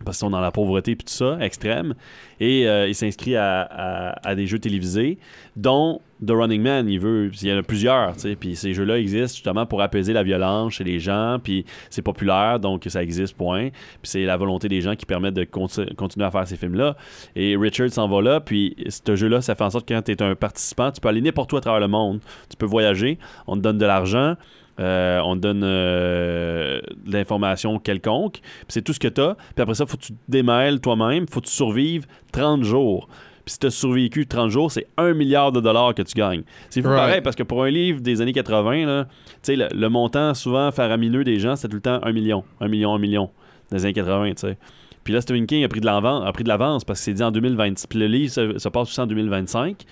Parce 0.04 0.16
qu'ils 0.16 0.26
sont 0.26 0.30
dans 0.30 0.40
la 0.40 0.50
pauvreté 0.50 0.94
puis 0.96 1.04
tout 1.04 1.12
ça, 1.12 1.38
extrême. 1.40 1.94
Et 2.40 2.68
euh, 2.68 2.86
il 2.86 2.94
s'inscrit 2.94 3.36
à, 3.36 4.14
des 4.36 4.46
jeux 4.46 4.58
télévisés, 4.58 5.18
dont 5.56 6.00
The 6.24 6.30
Running 6.30 6.62
Man. 6.62 6.88
Il 6.88 7.00
veut, 7.00 7.30
il 7.42 7.48
y 7.48 7.52
en 7.52 7.58
a 7.58 7.62
plusieurs, 7.62 8.14
tu 8.14 8.20
sais. 8.20 8.36
Puis 8.36 8.56
ces 8.56 8.74
jeux-là 8.74 8.98
existent 8.98 9.34
justement 9.34 9.66
pour 9.66 9.82
apaiser 9.82 10.12
la 10.12 10.22
violence 10.22 10.74
chez 10.74 10.84
les 10.84 11.00
gens. 11.00 11.38
Puis 11.42 11.64
c'est 11.90 12.02
populaire, 12.02 12.60
donc 12.60 12.84
ça 12.86 13.02
existe, 13.02 13.36
point. 13.36 13.70
Puis 13.70 14.10
c'est 14.10 14.24
la 14.24 14.36
volonté 14.36 14.68
des 14.68 14.80
gens 14.80 14.94
qui 14.94 15.06
permettent 15.06 15.34
de 15.34 15.44
conti- 15.44 15.94
continuer 15.96 16.26
à 16.26 16.30
faire 16.30 16.46
ces 16.46 16.56
films-là. 16.56 16.96
Et 17.34 17.56
Richard 17.56 17.90
s'en 17.90 18.08
va 18.08 18.22
là, 18.22 18.40
puis 18.40 18.76
ce 18.88 19.16
jeu-là, 19.16 19.40
ça 19.40 19.54
fait 19.54 19.64
en 19.64 19.70
sorte 19.70 19.86
que 19.86 19.94
quand 19.94 20.02
tu 20.02 20.12
es 20.12 20.22
un 20.22 20.34
participant, 20.34 20.90
tu 20.92 21.00
peux 21.00 21.08
aller 21.08 21.20
n'importe 21.20 21.52
où 21.52 21.56
à 21.56 21.60
travers 21.60 21.80
le 21.80 21.88
monde. 21.88 22.20
Tu 22.48 22.56
peux 22.56 22.66
voyager, 22.66 23.18
on 23.46 23.56
te 23.56 23.60
donne 23.60 23.78
de 23.78 23.86
l'argent, 23.86 24.36
euh, 24.80 25.20
on 25.24 25.34
te 25.36 25.40
donne 25.40 25.62
euh, 25.64 26.80
de 27.04 27.12
l'information 27.12 27.78
quelconque, 27.78 28.34
puis 28.40 28.66
c'est 28.68 28.82
tout 28.82 28.92
ce 28.92 29.00
que 29.00 29.08
tu 29.08 29.20
as. 29.20 29.34
Puis 29.54 29.62
après 29.62 29.74
ça, 29.74 29.86
faut 29.86 29.96
que 29.96 30.02
tu 30.02 30.12
te 30.12 30.18
démêles 30.28 30.80
toi-même, 30.80 31.26
faut 31.28 31.40
que 31.40 31.46
tu 31.46 31.52
survives 31.52 32.06
30 32.32 32.62
jours. 32.64 33.08
Puis 33.44 33.54
si 33.54 33.58
tu 33.60 33.66
as 33.66 33.70
survécu 33.70 34.26
30 34.26 34.50
jours, 34.50 34.70
c'est 34.70 34.86
1 34.98 35.14
milliard 35.14 35.52
de 35.52 35.60
dollars 35.60 35.94
que 35.94 36.02
tu 36.02 36.14
gagnes. 36.14 36.42
C'est 36.68 36.84
Right. 36.84 36.96
pareil, 36.98 37.20
parce 37.22 37.34
que 37.36 37.42
pour 37.42 37.64
un 37.64 37.70
livre 37.70 38.00
des 38.00 38.20
années 38.20 38.32
80, 38.34 38.84
là, 38.86 39.04
tu 39.04 39.10
sais, 39.42 39.56
le, 39.56 39.68
le 39.74 39.88
montant 39.88 40.34
souvent 40.34 40.70
faramineux 40.70 41.24
des 41.24 41.38
gens, 41.38 41.56
c'était 41.56 41.68
tout 41.68 41.76
le 41.76 41.82
temps 41.82 41.98
1 42.02 42.12
million, 42.12 42.44
1 42.60 42.68
million, 42.68 42.94
1 42.94 42.98
million 42.98 43.30
dans 43.70 43.76
les 43.78 43.84
années 43.84 43.94
80, 43.94 44.30
tu 44.32 44.34
sais. 44.48 44.58
Puis 45.02 45.14
là, 45.14 45.22
Stephen 45.22 45.46
King 45.46 45.64
a 45.64 45.68
pris 45.68 45.80
de 45.80 45.86
l'avance, 45.86 46.22
a 46.26 46.32
pris 46.32 46.44
de 46.44 46.48
l'avance 46.48 46.84
parce 46.84 47.00
que 47.00 47.04
c'est 47.06 47.14
dit 47.14 47.22
en 47.22 47.30
2020. 47.30 47.86
Puis 47.88 47.98
le 47.98 48.06
livre 48.06 48.30
se, 48.30 48.58
se 48.58 48.68
passe 48.68 48.88
aussi 48.88 49.00
en 49.00 49.06
2025. 49.06 49.84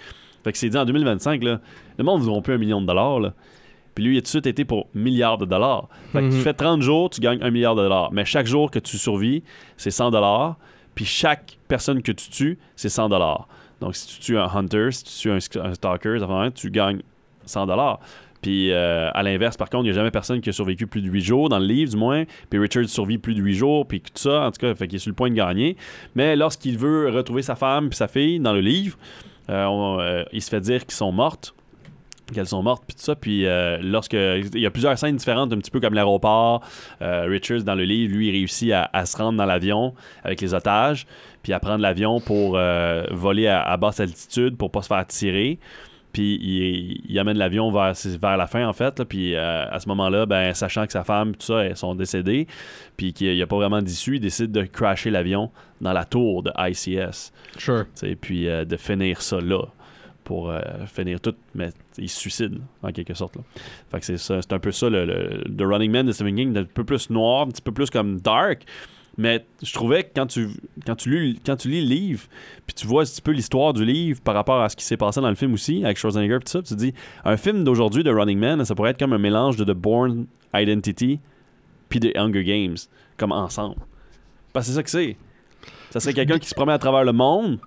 Fait 0.44 0.52
que 0.52 0.58
c'est 0.58 0.68
dit 0.68 0.76
en 0.76 0.84
2025, 0.84 1.42
là, 1.42 1.60
le 1.96 2.04
monde 2.04 2.20
ne 2.20 2.26
vaut 2.26 2.40
plus 2.42 2.52
un 2.54 2.58
million 2.58 2.82
de 2.82 2.86
dollars. 2.86 3.20
Là. 3.20 3.32
Puis 3.96 4.04
lui, 4.04 4.14
il 4.14 4.18
a 4.18 4.20
tout 4.20 4.24
de 4.26 4.28
suite 4.28 4.46
été 4.46 4.64
pour 4.64 4.86
milliards 4.94 5.38
de 5.38 5.46
dollars. 5.46 5.88
Fait 6.12 6.20
que 6.20 6.28
tu 6.28 6.36
Mhm. 6.36 6.42
fais 6.42 6.52
30 6.54 6.82
jours, 6.82 7.10
tu 7.10 7.20
gagnes 7.20 7.42
un 7.42 7.50
milliard 7.50 7.74
de 7.74 7.82
dollars. 7.82 8.12
Mais 8.12 8.24
chaque 8.24 8.46
jour 8.46 8.70
que 8.70 8.78
tu 8.78 8.98
survis, 8.98 9.42
c'est 9.76 9.90
100 9.90 10.10
dollars. 10.12 10.56
Puis 10.94 11.04
chaque 11.04 11.58
personne 11.66 12.02
que 12.02 12.12
tu 12.12 12.30
tues, 12.30 12.58
c'est 12.76 12.88
100 12.90 13.08
dollars. 13.08 13.48
Donc 13.80 13.96
si 13.96 14.06
tu 14.06 14.20
tues 14.20 14.38
un 14.38 14.48
hunter, 14.54 14.90
si 14.92 15.02
tu 15.04 15.12
tues 15.12 15.30
un, 15.32 15.40
stalker, 15.74 16.18
tu 16.54 16.70
gagnes 16.70 17.00
100 17.46 17.66
dollars. 17.66 17.98
Puis 18.42 18.70
euh, 18.70 19.10
à 19.12 19.22
l'inverse, 19.22 19.56
par 19.56 19.68
contre, 19.70 19.84
il 19.84 19.88
n'y 19.88 19.90
a 19.90 19.94
jamais 19.94 20.10
personne 20.10 20.40
qui 20.40 20.50
a 20.50 20.52
survécu 20.52 20.86
plus 20.86 21.00
de 21.02 21.08
8 21.08 21.20
jours, 21.22 21.48
dans 21.48 21.58
le 21.58 21.66
livre 21.66 21.90
du 21.90 21.96
moins. 21.96 22.24
Puis 22.50 22.58
Richard 22.58 22.84
survit 22.88 23.18
plus 23.18 23.34
de 23.34 23.40
8 23.40 23.54
jours, 23.54 23.86
puis 23.88 24.00
tout 24.00 24.10
ça, 24.14 24.42
en 24.46 24.50
tout 24.50 24.60
cas, 24.60 24.74
fait 24.74 24.86
qu'il 24.86 24.96
est 24.96 25.00
sur 25.00 25.10
le 25.10 25.14
point 25.16 25.30
de 25.30 25.34
gagner. 25.34 25.76
Mais 26.14 26.36
lorsqu'il 26.36 26.78
veut 26.78 27.08
retrouver 27.10 27.42
sa 27.42 27.56
femme 27.56 27.88
puis 27.88 27.96
sa 27.96 28.08
fille 28.08 28.38
dans 28.38 28.52
le 28.52 28.60
livre, 28.60 28.96
euh, 29.50 29.64
on- 29.66 30.00
euh, 30.00 30.22
il 30.32 30.42
se 30.42 30.50
fait 30.50 30.60
dire 30.60 30.82
qu'ils 30.84 30.94
sont 30.94 31.12
mortes 31.12 31.54
qu'elles 32.34 32.46
sont 32.46 32.62
mortes 32.62 32.82
puis 32.86 32.96
tout 32.96 33.02
ça. 33.02 33.14
Puis 33.14 33.46
euh, 33.46 33.78
lorsque 33.82 34.14
il 34.14 34.58
y 34.60 34.66
a 34.66 34.70
plusieurs 34.70 34.98
scènes 34.98 35.16
différentes 35.16 35.52
un 35.52 35.58
petit 35.58 35.70
peu 35.70 35.80
comme 35.80 35.94
l'aéroport 35.94 36.62
euh, 37.02 37.26
Richards 37.28 37.62
dans 37.62 37.74
le 37.74 37.84
livre 37.84 38.14
lui 38.14 38.28
il 38.28 38.32
réussit 38.32 38.72
à, 38.72 38.90
à 38.92 39.06
se 39.06 39.16
rendre 39.16 39.38
dans 39.38 39.46
l'avion 39.46 39.94
avec 40.24 40.40
les 40.40 40.54
otages 40.54 41.06
puis 41.42 41.52
à 41.52 41.60
prendre 41.60 41.80
l'avion 41.82 42.20
pour 42.20 42.56
euh, 42.56 43.04
voler 43.10 43.46
à, 43.46 43.62
à 43.62 43.76
basse 43.76 44.00
altitude 44.00 44.56
pour 44.56 44.70
pas 44.70 44.82
se 44.82 44.88
faire 44.88 45.06
tirer. 45.06 45.58
Puis 46.12 46.38
il, 46.42 47.02
il 47.08 47.18
amène 47.18 47.36
l'avion 47.36 47.70
vers, 47.70 47.92
vers 48.20 48.36
la 48.36 48.46
fin 48.46 48.66
en 48.66 48.72
fait 48.72 48.98
là, 48.98 49.04
puis 49.04 49.36
à 49.36 49.78
ce 49.78 49.88
moment-là 49.88 50.24
ben 50.26 50.54
sachant 50.54 50.86
que 50.86 50.92
sa 50.92 51.04
femme 51.04 51.36
tout 51.36 51.46
ça 51.46 51.64
elles 51.64 51.76
sont 51.76 51.94
décédées 51.94 52.46
puis 52.96 53.12
qu'il 53.12 53.34
n'y 53.34 53.42
a 53.42 53.46
pas 53.46 53.56
vraiment 53.56 53.82
d'issue 53.82 54.14
il 54.16 54.20
décide 54.20 54.50
de 54.50 54.62
crasher 54.62 55.10
l'avion 55.10 55.50
dans 55.80 55.92
la 55.92 56.04
tour 56.04 56.42
de 56.42 56.50
ICS 56.58 57.32
Sure. 57.58 57.84
puis 58.20 58.46
de 58.46 58.76
finir 58.76 59.20
ça 59.20 59.40
là 59.40 59.62
pour 60.26 60.50
euh, 60.50 60.60
finir 60.86 61.20
tout, 61.20 61.34
mais 61.54 61.70
il 61.96 62.08
se 62.10 62.18
suicide 62.18 62.58
en 62.82 62.90
quelque 62.90 63.14
sorte. 63.14 63.36
Là. 63.36 63.42
Fait 63.90 64.00
que 64.00 64.04
c'est 64.04 64.18
ça, 64.18 64.42
c'est 64.42 64.52
un 64.52 64.58
peu 64.58 64.72
ça 64.72 64.90
le, 64.90 65.04
le- 65.06 65.44
The 65.56 65.62
Running 65.62 65.90
Man 65.92 66.06
de 66.06 66.12
Stephen 66.12 66.34
King, 66.34 66.56
un 66.58 66.64
peu 66.64 66.82
plus 66.84 67.08
noir, 67.10 67.46
un 67.46 67.48
petit 67.48 67.62
peu 67.62 67.70
plus 67.72 67.88
comme 67.90 68.20
dark. 68.20 68.64
Mais 69.18 69.46
je 69.62 69.72
trouvais 69.72 70.02
que 70.02 70.10
quand 70.14 70.26
tu, 70.26 70.48
quand 70.84 70.96
tu, 70.96 71.08
lis, 71.10 71.40
quand 71.46 71.56
tu 71.56 71.68
lis 71.70 71.80
le 71.80 71.86
livre, 71.94 72.24
puis 72.66 72.74
tu 72.74 72.86
vois 72.86 73.02
un 73.02 73.06
petit 73.06 73.22
peu 73.22 73.30
l'histoire 73.30 73.72
du 73.72 73.84
livre 73.84 74.20
par 74.20 74.34
rapport 74.34 74.60
à 74.60 74.68
ce 74.68 74.76
qui 74.76 74.84
s'est 74.84 74.98
passé 74.98 75.20
dans 75.22 75.30
le 75.30 75.36
film 75.36 75.54
aussi, 75.54 75.84
avec 75.84 75.96
Schwarzenegger, 75.96 76.38
tout 76.44 76.50
ça, 76.50 76.60
tu 76.60 76.74
te 76.74 76.78
dis, 76.78 76.92
un 77.24 77.36
film 77.38 77.64
d'aujourd'hui 77.64 78.02
de 78.02 78.10
Running 78.10 78.38
Man, 78.38 78.62
ça 78.64 78.74
pourrait 78.74 78.90
être 78.90 78.98
comme 78.98 79.14
un 79.14 79.18
mélange 79.18 79.56
de 79.56 79.64
The 79.64 79.74
Bourne 79.76 80.26
Identity 80.52 81.20
puis 81.88 82.00
de 82.00 82.12
Hunger 82.14 82.44
Games, 82.44 82.76
comme 83.16 83.32
ensemble. 83.32 83.76
Parce 84.52 84.66
que 84.66 84.72
c'est 84.72 84.76
ça 84.76 84.82
que 84.82 84.90
c'est. 84.90 85.16
Ça 85.90 86.00
serait 86.00 86.12
quelqu'un 86.14 86.38
qui 86.38 86.48
se 86.48 86.54
promène 86.54 86.74
à 86.74 86.78
travers 86.78 87.04
le 87.04 87.12
monde 87.12 87.58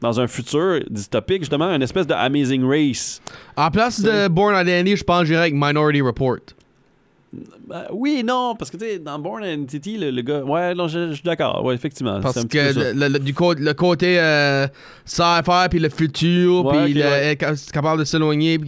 dans 0.00 0.20
un 0.20 0.26
futur 0.26 0.80
dystopique, 0.90 1.40
justement, 1.42 1.70
une 1.74 1.82
espèce 1.82 2.06
de 2.06 2.14
Amazing 2.14 2.64
Race. 2.64 3.20
En 3.56 3.70
place 3.70 4.00
de 4.00 4.28
Born 4.28 4.54
Identity, 4.54 4.96
je 4.96 5.04
pense 5.04 5.20
que 5.20 5.26
j'irais 5.26 5.40
avec 5.42 5.54
Minority 5.54 6.00
Report. 6.00 6.38
Ben, 7.68 7.82
oui 7.92 8.22
non, 8.24 8.54
parce 8.58 8.70
que 8.70 8.78
tu 8.78 8.84
sais, 8.86 8.98
dans 8.98 9.18
Born 9.18 9.44
Identity, 9.44 9.98
le, 9.98 10.10
le 10.10 10.22
gars. 10.22 10.42
Ouais, 10.42 10.74
non, 10.74 10.88
je, 10.88 11.08
je 11.08 11.12
suis 11.14 11.22
d'accord. 11.22 11.62
Ouais, 11.62 11.74
effectivement. 11.74 12.18
Parce 12.22 12.36
petit 12.42 12.56
peu 12.56 12.72
que 12.72 12.94
le, 12.98 13.08
le- 13.08 13.18
du 13.18 13.34
co- 13.34 13.52
le 13.52 13.74
côté 13.74 14.18
euh, 14.18 14.66
sci-fi, 15.04 15.68
puis 15.68 15.78
le 15.78 15.90
futur, 15.90 16.64
Ouais, 16.64 16.84
puis 16.84 16.92
ok, 16.92 16.98
le- 16.98 17.02
ouais. 17.02 17.36
ca- 17.38 17.52
capable 17.70 17.98
de 18.00 18.04
s'éloigner, 18.06 18.58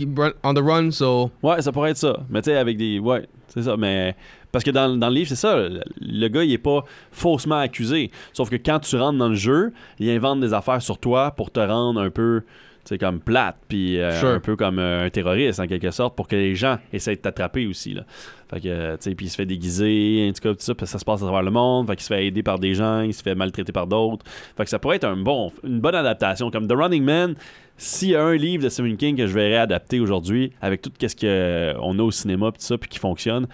on 0.42 0.52
the 0.52 0.58
run, 0.58 0.90
so... 0.90 1.30
Ouais, 1.42 1.62
ça 1.62 1.72
pourrait 1.72 1.92
être 1.92 1.96
ça. 1.96 2.18
Mais 2.28 2.42
tu 2.42 2.50
sais, 2.50 2.56
avec 2.58 2.76
des. 2.76 2.98
Ouais, 2.98 3.26
c'est 3.48 3.62
ça. 3.62 3.78
Mais. 3.78 4.14
Parce 4.52 4.64
que 4.64 4.70
dans, 4.70 4.96
dans 4.96 5.08
le 5.08 5.14
livre, 5.14 5.28
c'est 5.28 5.36
ça. 5.36 5.56
Le, 6.00 6.28
gars, 6.28 6.44
il 6.44 6.52
est 6.52 6.58
pas 6.58 6.84
faussement 7.12 7.58
accusé. 7.58 8.10
Sauf 8.32 8.50
que 8.50 8.56
quand 8.56 8.80
tu 8.80 8.96
rentres 8.96 9.18
dans 9.18 9.28
le 9.28 9.34
jeu, 9.34 9.72
il 9.98 10.10
invente 10.10 10.40
des 10.40 10.52
affaires 10.54 10.82
sur 10.82 10.98
toi 10.98 11.30
pour 11.32 11.50
te 11.50 11.60
rendre 11.60 12.00
un 12.00 12.10
peu. 12.10 12.42
Sais, 12.84 12.96
comme 12.96 13.20
plate, 13.20 13.56
puis 13.68 14.00
euh, 14.00 14.18
Sure. 14.18 14.30
un 14.30 14.40
peu 14.40 14.56
comme 14.56 14.78
euh, 14.78 15.04
un 15.04 15.10
terroriste, 15.10 15.60
en 15.60 15.66
quelque 15.66 15.90
sorte, 15.90 16.16
pour 16.16 16.26
que 16.26 16.34
les 16.34 16.54
gens 16.54 16.78
essayent 16.94 17.16
de 17.16 17.20
t'attraper 17.20 17.66
aussi. 17.66 17.92
Là. 17.92 18.04
Fait 18.48 18.58
que, 18.58 18.68
euh, 18.68 18.96
tu 18.96 19.10
sais, 19.10 19.14
puis 19.14 19.26
il 19.26 19.28
se 19.28 19.36
fait 19.36 19.44
déguiser, 19.44 20.26
en 20.28 20.32
tout 20.32 20.40
cas, 20.40 20.54
tout 20.54 20.60
ça, 20.60 20.74
puis 20.74 20.86
ça 20.86 20.98
se 20.98 21.04
passe 21.04 21.20
à 21.20 21.26
travers 21.26 21.42
le 21.42 21.50
monde. 21.50 21.86
Fait 21.86 21.94
qu'il 21.94 22.02
se 22.04 22.08
fait 22.08 22.26
aider 22.26 22.42
par 22.42 22.58
des 22.58 22.72
gens, 22.72 23.02
il 23.02 23.12
se 23.12 23.22
fait 23.22 23.34
maltraiter 23.34 23.70
par 23.70 23.86
d'autres. 23.86 24.24
Fait 24.56 24.64
que 24.64 24.70
ça 24.70 24.78
pourrait 24.78 24.96
être 24.96 25.04
un 25.04 25.16
bon, 25.16 25.52
une 25.62 25.78
bonne 25.78 25.94
adaptation. 25.94 26.50
Comme 26.50 26.66
The 26.66 26.72
Running 26.72 27.04
Man, 27.04 27.34
s'il 27.76 28.08
y 28.08 28.16
a 28.16 28.24
un 28.24 28.34
livre 28.34 28.64
de 28.64 28.70
Stephen 28.70 28.96
King 28.96 29.14
que 29.14 29.26
je 29.26 29.34
verrais 29.34 29.58
adapter 29.58 30.00
aujourd'hui, 30.00 30.52
avec 30.62 30.80
tout 30.80 30.90
ce 31.00 31.14
qu'on 31.14 31.98
a 31.98 32.02
au 32.02 32.10
cinéma, 32.10 32.50
puis 32.50 32.60
tout 32.60 32.66
ça, 32.66 32.78
puis 32.78 32.88
qui 32.88 32.98
fonctionne, 32.98 33.46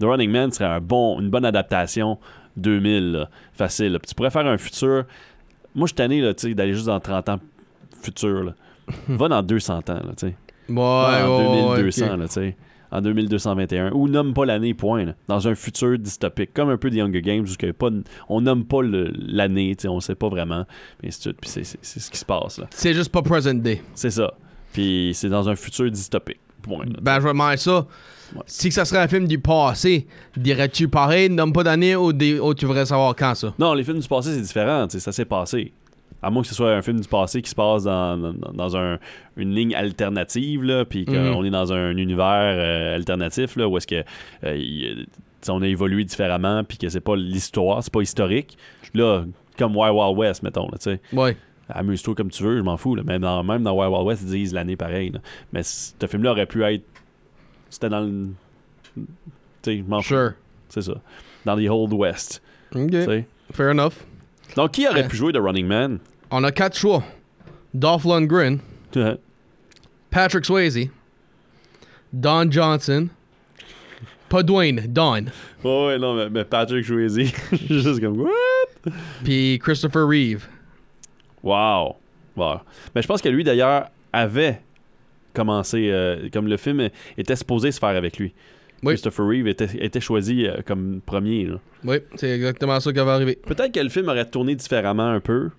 The 0.00 0.04
Running 0.04 0.30
Man 0.30 0.50
serait 0.52 0.68
un 0.68 0.80
bon, 0.80 1.20
une 1.20 1.30
bonne 1.30 1.44
adaptation 1.44 2.18
2000, 2.56 3.12
là, 3.12 3.30
facile. 3.52 3.92
là. 3.92 3.98
Puis 3.98 4.08
tu 4.08 4.14
pourrais 4.14 4.30
faire 4.30 4.46
un 4.46 4.58
futur. 4.58 5.04
Moi, 5.74 5.86
je 5.86 5.88
suis 5.88 5.94
tanné 5.94 6.54
d'aller 6.54 6.74
juste 6.74 6.86
dans 6.86 7.00
30 7.00 7.28
ans 7.30 7.40
futur. 8.02 8.44
Là. 8.44 8.54
Va 9.08 9.28
dans 9.28 9.42
200 9.42 9.78
ans, 9.78 9.82
là, 9.88 10.00
tu 10.16 10.26
sais. 10.28 10.36
Ouais, 10.68 10.78
en 10.78 11.38
ouais, 11.38 11.46
ouais, 11.46 11.76
2200, 11.76 12.06
ok. 12.06 12.18
là, 12.18 12.26
tu 12.26 12.32
sais. 12.32 12.56
En 12.90 13.00
2221. 13.00 13.90
Ou 13.92 14.08
nomme 14.08 14.34
pas 14.34 14.44
l'année, 14.44 14.72
point. 14.72 15.04
là. 15.04 15.14
Dans 15.26 15.48
un 15.48 15.54
futur 15.56 15.98
dystopique. 15.98 16.54
Comme 16.54 16.70
un 16.70 16.76
peu 16.76 16.90
des 16.90 17.00
Hunger 17.00 17.22
Games, 17.22 17.44
où 17.44 17.72
pas 17.72 17.88
on 18.28 18.40
nomme 18.40 18.64
pas 18.64 18.82
l'année, 18.82 19.74
tu 19.76 19.82
sais, 19.82 19.88
on 19.88 19.98
sait 20.00 20.14
pas 20.14 20.28
vraiment. 20.28 20.64
Mais 21.02 21.10
c'est 21.10 21.34
ce 21.42 22.10
qui 22.10 22.18
se 22.18 22.24
passe, 22.24 22.58
là. 22.58 22.66
C'est 22.70 22.94
juste 22.94 23.10
pas 23.10 23.22
present 23.22 23.54
day. 23.54 23.82
C'est 23.94 24.10
ça. 24.10 24.32
Puis 24.72 25.10
c'est 25.14 25.28
dans 25.28 25.48
un 25.48 25.56
futur 25.56 25.90
dystopique. 25.90 26.38
Point. 26.64 26.86
là. 26.86 26.98
Ben, 27.00 27.16
je 27.16 27.20
vais 27.24 27.28
demander 27.32 27.56
ça. 27.56 27.86
Ouais. 28.34 28.42
Si 28.46 28.68
que 28.68 28.74
ça 28.74 28.84
serait 28.84 29.00
un 29.00 29.08
film 29.08 29.28
du 29.28 29.38
passé, 29.38 30.06
dirais-tu 30.36 30.88
pareil, 30.88 31.30
nomme 31.30 31.52
pas 31.52 31.62
d'année 31.62 31.94
ou, 31.94 32.12
tu 32.12 32.66
voudrais 32.66 32.86
savoir 32.86 33.14
quand 33.14 33.34
ça? 33.34 33.54
Non, 33.58 33.74
les 33.74 33.84
films 33.84 34.00
du 34.00 34.08
passé, 34.08 34.32
c'est 34.34 34.40
différent. 34.40 34.86
Ça 34.88 35.12
s'est 35.12 35.24
passé. 35.24 35.72
À 36.22 36.30
moins 36.30 36.40
que 36.42 36.48
ce 36.48 36.54
soit 36.54 36.72
un 36.74 36.80
film 36.82 36.98
du 37.00 37.06
passé 37.08 37.42
qui 37.42 37.50
se 37.50 37.54
passe 37.54 37.84
dans, 37.84 38.16
dans, 38.16 38.32
dans 38.52 38.76
un- 38.78 38.98
une 39.36 39.54
ligne 39.54 39.74
alternative, 39.74 40.62
là, 40.62 40.84
puis 40.86 41.04
qu'on 41.04 41.40
Mhm. 41.40 41.46
est 41.46 41.50
dans 41.50 41.72
un 41.72 41.94
univers 41.96 42.54
euh, 42.58 42.94
alternatif, 42.96 43.56
là, 43.56 43.68
où 43.68 43.76
est-ce 43.76 43.86
que 43.86 44.02
euh, 44.44 45.04
on 45.50 45.60
a 45.60 45.66
évolué 45.68 46.02
différemment, 46.04 46.64
puis 46.64 46.78
que 46.78 46.88
c'est 46.88 47.00
pas 47.00 47.14
l'histoire, 47.16 47.82
c'est 47.84 47.92
pas 47.92 48.00
historique. 48.00 48.56
Là, 48.94 49.24
comme 49.58 49.76
Wild 49.76 49.94
Wild 49.94 50.16
West, 50.18 50.42
mettons, 50.42 50.66
là. 50.68 50.96
Ouais. 51.12 51.36
Amuse-toi 51.68 52.14
comme 52.14 52.30
tu 52.30 52.42
veux, 52.42 52.56
je 52.58 52.62
m'en 52.62 52.76
fous. 52.76 52.94
Là. 52.94 53.02
Même, 53.04 53.22
dans, 53.22 53.42
même 53.42 53.62
dans 53.62 53.72
Wild 53.78 53.92
Wild 53.92 54.06
West, 54.06 54.22
ils 54.24 54.30
disent 54.30 54.52
l'année 54.54 54.76
pareille. 54.76 55.10
là. 55.10 55.20
Mais 55.52 55.62
ce 55.62 56.06
film-là 56.06 56.32
aurait 56.32 56.46
pu 56.46 56.62
être. 56.64 56.84
C'était 57.70 57.88
dans 57.88 58.00
le. 58.00 58.28
Tu 58.94 59.02
sais, 59.62 59.78
je 59.78 59.82
m'en 59.82 60.00
fous. 60.02 60.08
Sure. 60.08 60.32
C'est 60.68 60.82
ça. 60.82 60.94
Dans 61.44 61.56
the 61.56 61.68
Old 61.68 61.92
West. 61.94 62.42
OK. 62.74 62.92
Fair 63.52 63.70
enough. 63.70 63.94
Donc, 64.56 64.72
qui 64.72 64.86
aurait 64.86 65.02
Ouais. 65.02 65.08
pu 65.08 65.16
jouer 65.16 65.32
de 65.32 65.38
Running 65.38 65.66
Man? 65.66 65.98
On 66.30 66.44
a 66.44 66.52
quatre 66.52 66.76
choix. 66.76 67.02
Dolph 67.72 68.04
Lundgren. 68.04 68.58
Patrick 70.10 70.44
Swayze, 70.44 70.88
Don 72.12 72.48
Johnson, 72.50 73.08
pas 74.28 74.42
Dwayne, 74.44 74.82
Don, 74.88 75.24
ouais, 75.64 75.98
non, 75.98 76.14
mais, 76.14 76.30
mais 76.30 76.44
Patrick 76.44 76.84
Swayze. 76.84 77.18
Juste 77.52 78.00
comme. 78.00 78.20
What? 78.20 78.92
Puis 79.24 79.58
Christopher 79.60 80.06
Reeve. 80.06 80.46
Wow. 81.44 81.96
Wow. 82.36 82.60
Mais 82.94 83.02
je 83.02 83.06
pense 83.06 83.22
que 83.22 83.28
lui, 83.28 83.44
d'ailleurs, 83.44 83.88
avait 84.12 84.60
commencé. 85.32 85.90
euh, 85.90 86.28
comme 86.32 86.48
le 86.48 86.56
film 86.56 86.88
était 87.16 87.36
supposé 87.36 87.70
se 87.70 87.78
faire 87.78 87.90
avec 87.90 88.18
lui. 88.18 88.34
Oui. 88.82 88.94
Christopher 88.94 89.26
Reeve 89.26 89.46
était, 89.46 89.68
était 89.84 90.00
choisi 90.00 90.46
euh, 90.46 90.56
comme 90.66 91.00
premier. 91.04 91.44
là. 91.46 91.56
Oui, 91.84 91.98
c'est 92.16 92.30
exactement 92.30 92.78
ça 92.80 92.92
qui 92.92 92.98
va 92.98 93.14
arriver. 93.14 93.36
Peut-être 93.46 93.72
que 93.72 93.80
le 93.80 93.88
film 93.88 94.08
aurait 94.08 94.28
tourné 94.28 94.54
différemment 94.56 95.06
un 95.08 95.20
peu. 95.20 95.50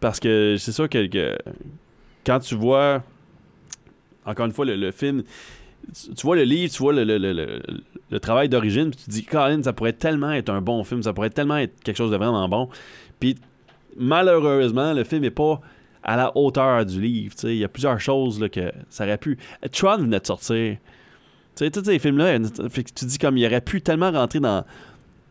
Parce 0.00 0.20
que 0.20 0.56
c'est 0.58 0.72
sûr 0.72 0.88
que, 0.88 1.06
que 1.06 1.36
quand 2.26 2.40
tu 2.40 2.54
vois. 2.54 3.02
Encore 4.26 4.46
une 4.46 4.52
fois, 4.52 4.64
le, 4.66 4.76
le 4.76 4.90
film. 4.92 5.22
Tu, 5.94 6.14
tu 6.14 6.22
vois 6.26 6.36
le 6.36 6.42
livre, 6.44 6.70
tu 6.72 6.78
vois 6.82 6.92
le, 6.92 7.02
le- 7.04 7.16
le- 7.18 7.32
le- 7.32 7.62
le 8.10 8.20
travail 8.20 8.48
d'origine, 8.48 8.90
puis 8.90 8.98
tu 9.00 9.04
te 9.06 9.10
dis, 9.10 9.24
Colin, 9.24 9.62
ça 9.62 9.72
pourrait 9.72 9.92
tellement 9.94 10.32
être 10.32 10.50
un 10.50 10.60
bon 10.60 10.84
film, 10.84 11.02
ça 11.02 11.12
pourrait 11.14 11.30
tellement 11.30 11.56
être 11.56 11.82
quelque 11.82 11.96
chose 11.96 12.10
de 12.10 12.16
vraiment 12.16 12.46
bon. 12.48 12.68
Puis 13.20 13.36
malheureusement, 13.98 14.92
le 14.92 15.04
film 15.04 15.22
n'est 15.22 15.30
pas 15.30 15.60
à 16.02 16.16
la 16.16 16.36
hauteur 16.36 16.84
du 16.86 17.00
livre. 17.00 17.34
Il 17.44 17.56
y 17.56 17.64
a 17.64 17.68
plusieurs 17.68 18.00
choses 18.00 18.40
là, 18.40 18.48
que 18.48 18.72
ça 18.88 19.04
aurait 19.04 19.18
pu. 19.18 19.36
Tron 19.72 19.98
venait 19.98 20.20
de 20.20 20.26
sortir. 20.26 20.76
Tu 21.56 21.64
sais, 21.64 21.70
tous 21.70 21.84
ces 21.84 21.98
films-là, 21.98 22.38
tu 22.38 23.04
dis 23.04 23.18
comme 23.18 23.36
il 23.36 23.44
aurait 23.46 23.60
pu 23.60 23.80
tellement 23.82 24.10
rentrer 24.12 24.38
dans, 24.40 24.64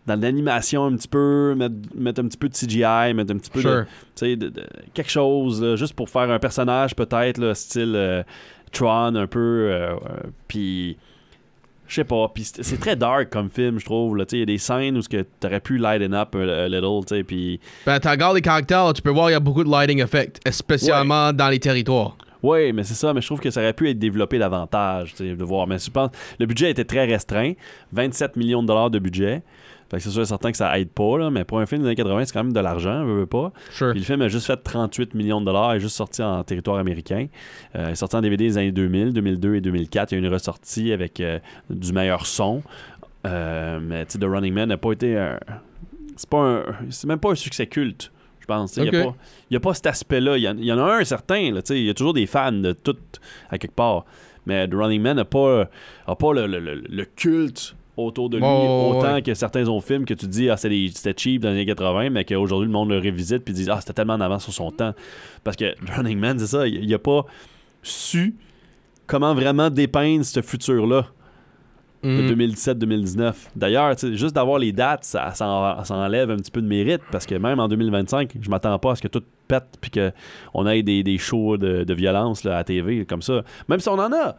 dans 0.06 0.20
l'animation 0.20 0.86
un 0.86 0.96
petit 0.98 1.08
peu, 1.08 1.56
mettre, 1.58 1.76
mettre 1.96 2.22
un 2.22 2.28
petit 2.28 2.38
peu 2.38 2.50
de 2.50 2.54
CGI, 2.54 3.14
mettre 3.14 3.34
un 3.34 3.38
petit 3.38 3.50
peu 3.50 3.60
de, 3.64 3.68
Sure. 3.70 3.86
tu 3.86 3.92
sais, 4.16 4.36
de- 4.36 4.50
de- 4.50 4.66
quelque 4.94 5.10
chose, 5.10 5.62
là, 5.64 5.76
juste 5.78 5.94
pour 5.94 6.10
faire 6.10 6.30
un 6.30 6.40
personnage 6.40 6.96
peut-être, 6.96 7.54
style 7.56 7.94
euh, 7.96 8.24
Tron 8.74 9.16
un 9.16 9.28
peu. 9.28 9.40
euh, 9.40 9.94
euh, 9.94 9.98
Puis, 10.50 10.98
je 11.88 11.96
sais 11.96 12.04
pas, 12.04 12.30
puis 12.34 12.44
c'est 12.44 12.80
très 12.80 12.96
dark 12.96 13.30
comme 13.30 13.50
film, 13.50 13.80
je 13.80 13.86
trouve. 13.86 14.18
là, 14.18 14.26
tu 14.26 14.32
sais, 14.32 14.38
Il 14.38 14.40
y 14.40 14.44
a 14.44 14.46
des 14.46 14.58
scènes 14.58 14.98
où 14.98 15.02
tu 15.02 15.24
aurais 15.46 15.60
pu 15.60 15.78
lighten 15.78 16.14
up 16.14 16.36
a, 16.36 16.64
a 16.66 16.68
little, 16.68 17.06
tu 17.06 17.16
sais, 17.16 17.24
puis... 17.24 17.60
Ben, 17.86 18.00
tu 18.00 18.08
regardes 18.08 18.36
les 18.36 18.42
caractères, 18.42 18.92
tu 18.94 19.02
peux 19.02 19.10
voir, 19.10 19.30
il 19.30 19.34
y 19.34 19.36
a 19.36 19.40
beaucoup 19.40 19.64
de 19.64 19.70
lighting 19.70 20.02
effect, 20.02 20.40
spécialement 20.52 21.32
dans 21.34 21.50
les 21.50 21.60
territoires. 21.60 22.16
Oui, 22.44 22.72
mais 22.72 22.84
c'est 22.84 22.94
ça, 22.94 23.14
mais 23.14 23.22
je 23.22 23.26
trouve 23.26 23.40
que 23.40 23.50
ça 23.50 23.62
aurait 23.62 23.74
pu 23.74 23.90
être 23.90 23.98
développé 23.98 24.38
davantage, 24.38 25.12
tu 25.16 25.28
sais, 25.30 25.36
de 25.36 25.44
voir. 25.44 25.66
Mais 25.66 25.80
je 25.80 25.90
pense, 25.90 26.12
le 26.40 26.46
budget 26.46 26.70
était 26.70 26.86
très 26.86 27.06
restreint, 27.06 27.54
27 27.94 28.36
millions 28.36 28.62
de 28.62 28.68
dollars 28.68 28.90
de 28.90 29.00
budget. 29.00 29.42
Fait 29.90 29.98
que 29.98 30.04
c'est 30.04 30.10
sûr 30.10 30.26
certain 30.28 30.52
que 30.52 30.58
ça 30.58 30.78
aide 30.80 30.90
pas, 30.90 31.18
là, 31.18 31.30
mais 31.30 31.44
pour 31.46 31.60
un 31.60 31.66
film 31.66 31.82
des 31.82 31.88
années 31.88 31.96
80, 31.96 32.26
c'est 32.26 32.34
quand 32.34 32.44
même 32.44 32.52
de 32.54 32.60
l'argent, 32.60 33.06
veux, 33.06 33.20
veux 33.20 33.26
pas. 33.26 33.52
Sure. 33.72 33.92
Puis 33.92 34.00
le 34.00 34.06
film 34.06 34.22
a 34.22 34.28
juste 34.28 34.46
fait 34.48 34.58
38 34.58 35.14
millions 35.14 35.40
de 35.40 35.46
dollars, 35.46 35.74
il 35.74 35.78
est 35.78 35.80
juste 35.80 35.96
sorti 35.96 36.22
en 36.22 36.44
territoire 36.44 36.78
américain. 36.78 37.28
Euh, 37.76 37.86
il 37.88 37.92
est 37.92 37.96
sorti 37.96 38.16
en 38.18 38.22
DVD 38.22 38.46
des 38.48 38.58
années 38.58 38.72
2000, 38.72 39.14
2002 39.14 39.56
et 39.56 39.62
2004. 39.62 40.12
Il 40.12 40.16
y 40.16 40.18
a 40.24 40.28
une 40.28 40.34
ressortie 40.34 40.92
avec 40.92 41.20
euh, 41.22 41.40
du 41.70 41.94
meilleur 41.94 42.26
son. 42.26 42.62
Euh, 43.26 43.80
mais 43.82 44.06
tu 44.06 44.14
sais, 44.14 44.20
The 44.20 44.26
Running 44.26 44.54
Man 44.54 44.70
n'a 44.70 44.78
pas 44.78 44.92
été 44.92 45.18
un. 45.18 45.40
C'est 46.16 46.30
pas 46.30 46.38
un. 46.40 46.64
C'est 46.90 47.08
même 47.08 47.20
pas 47.20 47.32
un 47.32 47.36
succès 47.36 47.68
culte, 47.68 48.12
je 48.42 48.46
pense. 48.46 48.76
Il 48.78 48.84
n'y 48.84 48.90
a, 48.90 49.00
Ok. 49.02 49.06
pas- 49.12 49.16
il 49.50 49.54
y 49.54 49.58
a 49.58 49.60
pas 49.60 49.74
cet 49.74 49.88
aspect-là. 49.88 50.38
Il 50.38 50.44
y, 50.44 50.50
en- 50.50 50.58
il 50.58 50.66
y 50.66 50.72
en 50.74 50.80
a 50.80 50.96
un 50.98 51.04
certain, 51.04 51.38
il 51.38 51.56
y 51.86 51.90
a 51.90 51.94
toujours 51.94 52.14
des 52.14 52.26
fans 52.26 52.52
de 52.52 52.74
tout 52.74 52.98
à 53.50 53.58
quelque 53.58 53.76
part. 53.76 54.06
Mais 54.46 54.68
The 54.68 54.74
Running 54.76 55.02
Man 55.02 55.16
n'a 55.18 55.26
pas, 55.26 55.70
a 56.08 56.16
pas 56.16 56.34
le, 56.34 56.48
le- 56.48 56.60
le- 56.60 56.84
le 56.88 57.06
culte 57.06 57.76
autour 57.98 58.30
de 58.30 58.38
lui 58.38 58.44
autant 58.46 59.16
ouais. 59.16 59.22
que 59.22 59.34
certains 59.34 59.68
autres 59.68 59.86
films 59.88 60.06
que 60.06 60.14
tu 60.14 60.28
dis 60.28 60.50
ah 60.50 60.56
c'était 60.58 61.14
cheap 61.18 61.42
dans 61.42 61.50
les 61.50 61.56
années 61.56 61.66
80 61.66 62.12
mais 62.12 62.24
qu'aujourd'hui 62.26 62.68
le 62.68 62.72
monde 62.74 62.90
le 62.90 63.00
révisite 63.00 63.40
puis 63.44 63.54
dit 63.54 63.68
ah 63.70 63.80
c'était 63.82 63.94
tellement 63.94 64.14
en 64.14 64.22
avance 64.22 64.44
sur 64.44 64.54
son 64.54 64.72
temps 64.72 64.94
parce 65.44 65.58
que 65.58 65.74
Running 65.96 66.20
Man 66.20 66.38
c'est 66.40 66.48
ça 66.48 66.68
il, 66.68 66.84
il 66.84 66.94
a 66.94 67.00
pas 67.00 67.26
su 67.82 68.36
comment 69.08 69.34
vraiment 69.34 69.70
dépeindre 69.70 70.24
ce 70.26 70.42
futur 70.42 70.86
là 70.88 71.06
de 72.04 72.10
Mhm. 72.10 72.30
2017-2019 72.32 73.34
d'ailleurs 73.56 73.96
tu 73.96 74.08
sais, 74.12 74.16
juste 74.16 74.36
d'avoir 74.36 74.60
les 74.60 74.72
dates 74.72 75.04
ça, 75.04 75.32
ça, 75.34 75.48
en- 75.48 75.84
ça 75.84 75.96
enlève 75.96 76.30
un 76.30 76.38
petit 76.38 76.52
peu 76.52 76.62
de 76.62 76.68
mérite 76.68 77.02
parce 77.12 77.26
que 77.26 77.34
même 77.34 77.60
en 77.60 77.68
2025 77.68 78.34
je 78.40 78.50
m'attends 78.52 78.78
pas 78.78 78.92
à 78.92 78.96
ce 78.96 79.02
que 79.02 79.08
tout 79.08 79.24
pète 79.48 79.66
puis 79.82 79.90
qu'on 79.90 80.68
ait 80.68 80.84
des, 80.84 81.02
des 81.02 81.18
shows 81.18 81.58
de, 81.58 81.84
de 81.84 81.94
violence 81.96 82.44
là, 82.44 82.58
à 82.58 82.64
TV 82.64 83.04
comme 83.06 83.24
ça 83.24 83.42
même 83.68 83.80
si 83.80 83.90
on 83.90 83.94
en 83.98 84.14
a 84.14 84.36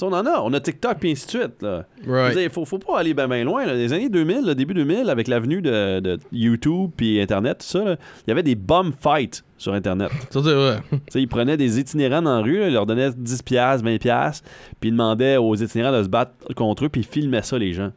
On 0.00 0.12
en 0.12 0.26
a 0.26 0.40
on 0.40 0.52
a 0.52 0.58
TikTok 0.58 0.98
puis 0.98 1.12
ainsi 1.12 1.26
de 1.26 1.30
suite 1.30 1.62
là 1.62 1.84
Right. 2.06 2.36
il 2.36 2.50
faut, 2.50 2.64
faut 2.64 2.78
pas 2.78 2.98
aller 2.98 3.14
bien 3.14 3.44
loin. 3.44 3.64
Là. 3.66 3.74
Les 3.74 3.92
années 3.92 4.08
2000, 4.08 4.44
le 4.46 4.54
début 4.54 4.74
2000, 4.74 5.08
avec 5.08 5.28
l'avenue 5.28 5.62
de, 5.62 6.00
de 6.00 6.18
YouTube 6.32 6.90
puis 6.96 7.20
Internet, 7.20 7.58
tout 7.58 7.66
ça, 7.66 7.84
là, 7.84 7.96
il 8.26 8.30
y 8.30 8.32
avait 8.32 8.42
des 8.42 8.56
bomb 8.56 8.92
fights 9.00 9.44
sur 9.56 9.72
Internet. 9.74 10.10
Ça, 10.30 10.40
c'est 10.42 10.54
vrai. 10.54 10.80
Tu 10.90 10.98
sais, 11.10 11.22
ils 11.22 11.28
prenaient 11.28 11.56
des 11.56 11.78
itinérants 11.78 12.22
dans 12.22 12.36
la 12.36 12.42
rue, 12.42 12.58
là, 12.58 12.66
ils 12.68 12.72
leur 12.72 12.86
donnaient 12.86 13.10
10$, 13.10 13.42
piastres, 13.44 13.86
20$, 13.86 13.98
piastres, 14.00 14.48
puis 14.80 14.88
ils 14.88 14.92
demandaient 14.92 15.36
aux 15.36 15.54
itinérants 15.54 15.96
de 15.96 16.02
se 16.02 16.08
battre 16.08 16.32
contre 16.56 16.86
eux, 16.86 16.88
puis 16.88 17.02
ils 17.02 17.06
filmaient 17.06 17.42
ça, 17.42 17.56
les 17.58 17.72
gens. 17.72 17.92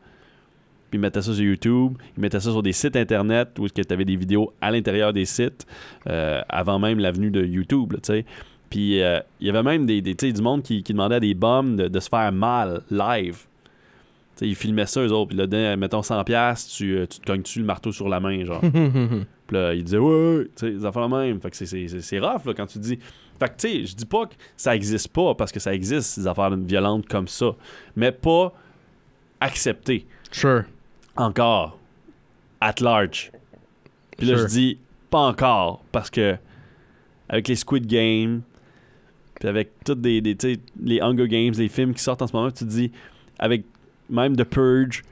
Puis 0.91 0.99
ils 0.99 1.01
mettaient 1.01 1.23
ça 1.23 1.33
sur 1.33 1.43
YouTube, 1.43 1.93
ils 2.15 2.21
mettaient 2.21 2.39
ça 2.39 2.51
sur 2.51 2.61
des 2.61 2.73
sites 2.73 2.95
Internet 2.95 3.57
où 3.57 3.67
tu 3.67 3.81
avais 3.89 4.05
des 4.05 4.15
vidéos 4.15 4.53
à 4.61 4.69
l'intérieur 4.69 5.11
des 5.11 5.25
sites, 5.25 5.65
euh, 6.07 6.41
avant 6.49 6.77
même 6.77 6.99
l'avenue 6.99 7.31
de 7.31 7.43
YouTube, 7.43 7.93
là, 7.93 7.99
sais. 8.03 8.25
Puis 8.75 9.01
euh, 9.01 9.21
il 9.39 9.47
y 9.47 9.49
avait 9.49 9.63
même 9.63 9.85
des, 9.85 10.01
des, 10.01 10.13
du 10.33 10.41
monde 10.41 10.61
qui, 10.61 10.83
qui 10.83 10.91
demandait 10.91 11.15
à 11.15 11.19
des 11.21 11.33
bombes 11.33 11.77
de, 11.77 11.87
de 11.87 11.99
se 12.01 12.09
faire 12.09 12.29
mal, 12.33 12.81
live. 12.91 13.37
Ils 14.41 14.53
filmaient 14.53 14.85
ça, 14.85 14.99
eux 14.99 15.13
autres. 15.13 15.29
Puis 15.29 15.37
là, 15.37 15.77
mettons 15.77 16.01
100$, 16.01 16.25
piastres, 16.25 16.73
tu, 16.75 16.97
euh, 16.97 17.05
tu 17.05 17.21
te 17.21 17.25
cognes-tu 17.25 17.59
le 17.59 17.65
marteau 17.65 17.93
sur 17.93 18.09
la 18.09 18.19
main, 18.19 18.43
genre? 18.43 18.59
Puis 19.47 19.55
là, 19.55 19.73
il 19.73 19.81
disait, 19.81 19.97
ouais, 19.97 20.37
ouais, 20.39 20.47
tu 20.57 20.73
ils 20.73 20.85
en 20.85 20.91
font 20.91 21.07
la 21.07 21.19
même. 21.25 21.39
Fait 21.39 21.51
que 21.51 21.55
c'est- 21.55 22.19
rough, 22.19 22.43
là, 22.45 22.53
quand 22.53 22.65
tu 22.65 22.79
dis. 22.79 22.99
Fait 23.39 23.47
que, 23.47 23.53
tu 23.57 23.67
sais, 23.69 23.85
je 23.85 23.95
dis 23.95 24.05
pas 24.05 24.25
que 24.25 24.33
ça 24.57 24.75
existe 24.75 25.07
pas, 25.07 25.33
parce 25.35 25.53
que 25.53 25.61
ça 25.61 25.73
existe, 25.73 26.09
ces 26.09 26.27
affaires 26.27 26.53
violentes 26.57 27.07
comme 27.07 27.29
ça. 27.29 27.51
Mais 27.95 28.11
pas 28.11 28.51
accepté 29.39 30.05
Sure. 30.31 30.63
encore, 31.15 31.79
at 32.59 32.75
large. 32.81 33.31
Puis 34.17 34.27
là, 34.27 34.35
Sure. 34.35 34.43
je 34.47 34.51
dis, 34.53 34.79
pas 35.09 35.19
encore, 35.19 35.81
parce 35.93 36.09
que, 36.09 36.35
avec 37.29 37.47
les 37.47 37.55
Squid 37.55 37.85
Games, 37.87 38.41
avec 39.47 39.71
toutes 39.83 40.03
les 40.05 41.01
Hunger 41.01 41.27
Games, 41.27 41.53
les 41.57 41.69
films 41.69 41.93
qui 41.93 42.01
sortent 42.01 42.21
en 42.21 42.27
ce 42.27 42.35
moment, 42.35 42.51
tu 42.51 42.65
te 42.65 42.69
dis, 42.69 42.91
avec 43.39 43.65
même 44.09 44.35
The 44.35 44.43
Purge, 44.43 45.03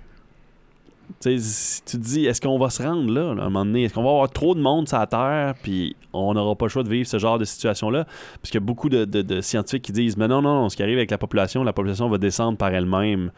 tu 1.19 1.29
te 1.29 1.97
dis, 1.97 2.25
est-ce 2.25 2.41
qu'on 2.41 2.57
va 2.57 2.69
se 2.69 2.81
rendre 2.81 3.11
là, 3.11 3.29
à 3.29 3.31
un 3.31 3.49
moment 3.49 3.65
donné? 3.65 3.83
Est-ce 3.83 3.93
qu'on 3.93 4.03
va 4.03 4.09
avoir 4.09 4.29
trop 4.29 4.55
de 4.55 4.59
monde 4.59 4.87
sur 4.87 4.97
la 4.97 5.07
Terre, 5.07 5.55
puis 5.61 5.95
on 6.11 6.33
n'aura 6.33 6.55
pas 6.55 6.65
le 6.65 6.69
choix 6.69 6.83
de 6.83 6.89
vivre 6.89 7.07
ce 7.07 7.17
genre 7.17 7.37
de 7.37 7.45
situation-là? 7.45 8.05
Parce 8.05 8.51
qu'il 8.51 8.55
y 8.55 8.63
a 8.63 8.65
beaucoup 8.65 8.89
de, 8.89 9.41
scientifiques 9.41 9.83
qui 9.83 9.91
disent, 9.91 10.17
mais 10.17 10.27
non, 10.27 10.41
non, 10.41 10.61
non, 10.61 10.69
ce 10.69 10.75
qui 10.75 10.83
arrive 10.83 10.97
avec 10.97 11.11
la 11.11 11.17
population, 11.17 11.63
la 11.63 11.73
population 11.73 12.09
va 12.09 12.17
descendre 12.17 12.57
par 12.57 12.73
elle-même 12.73 13.31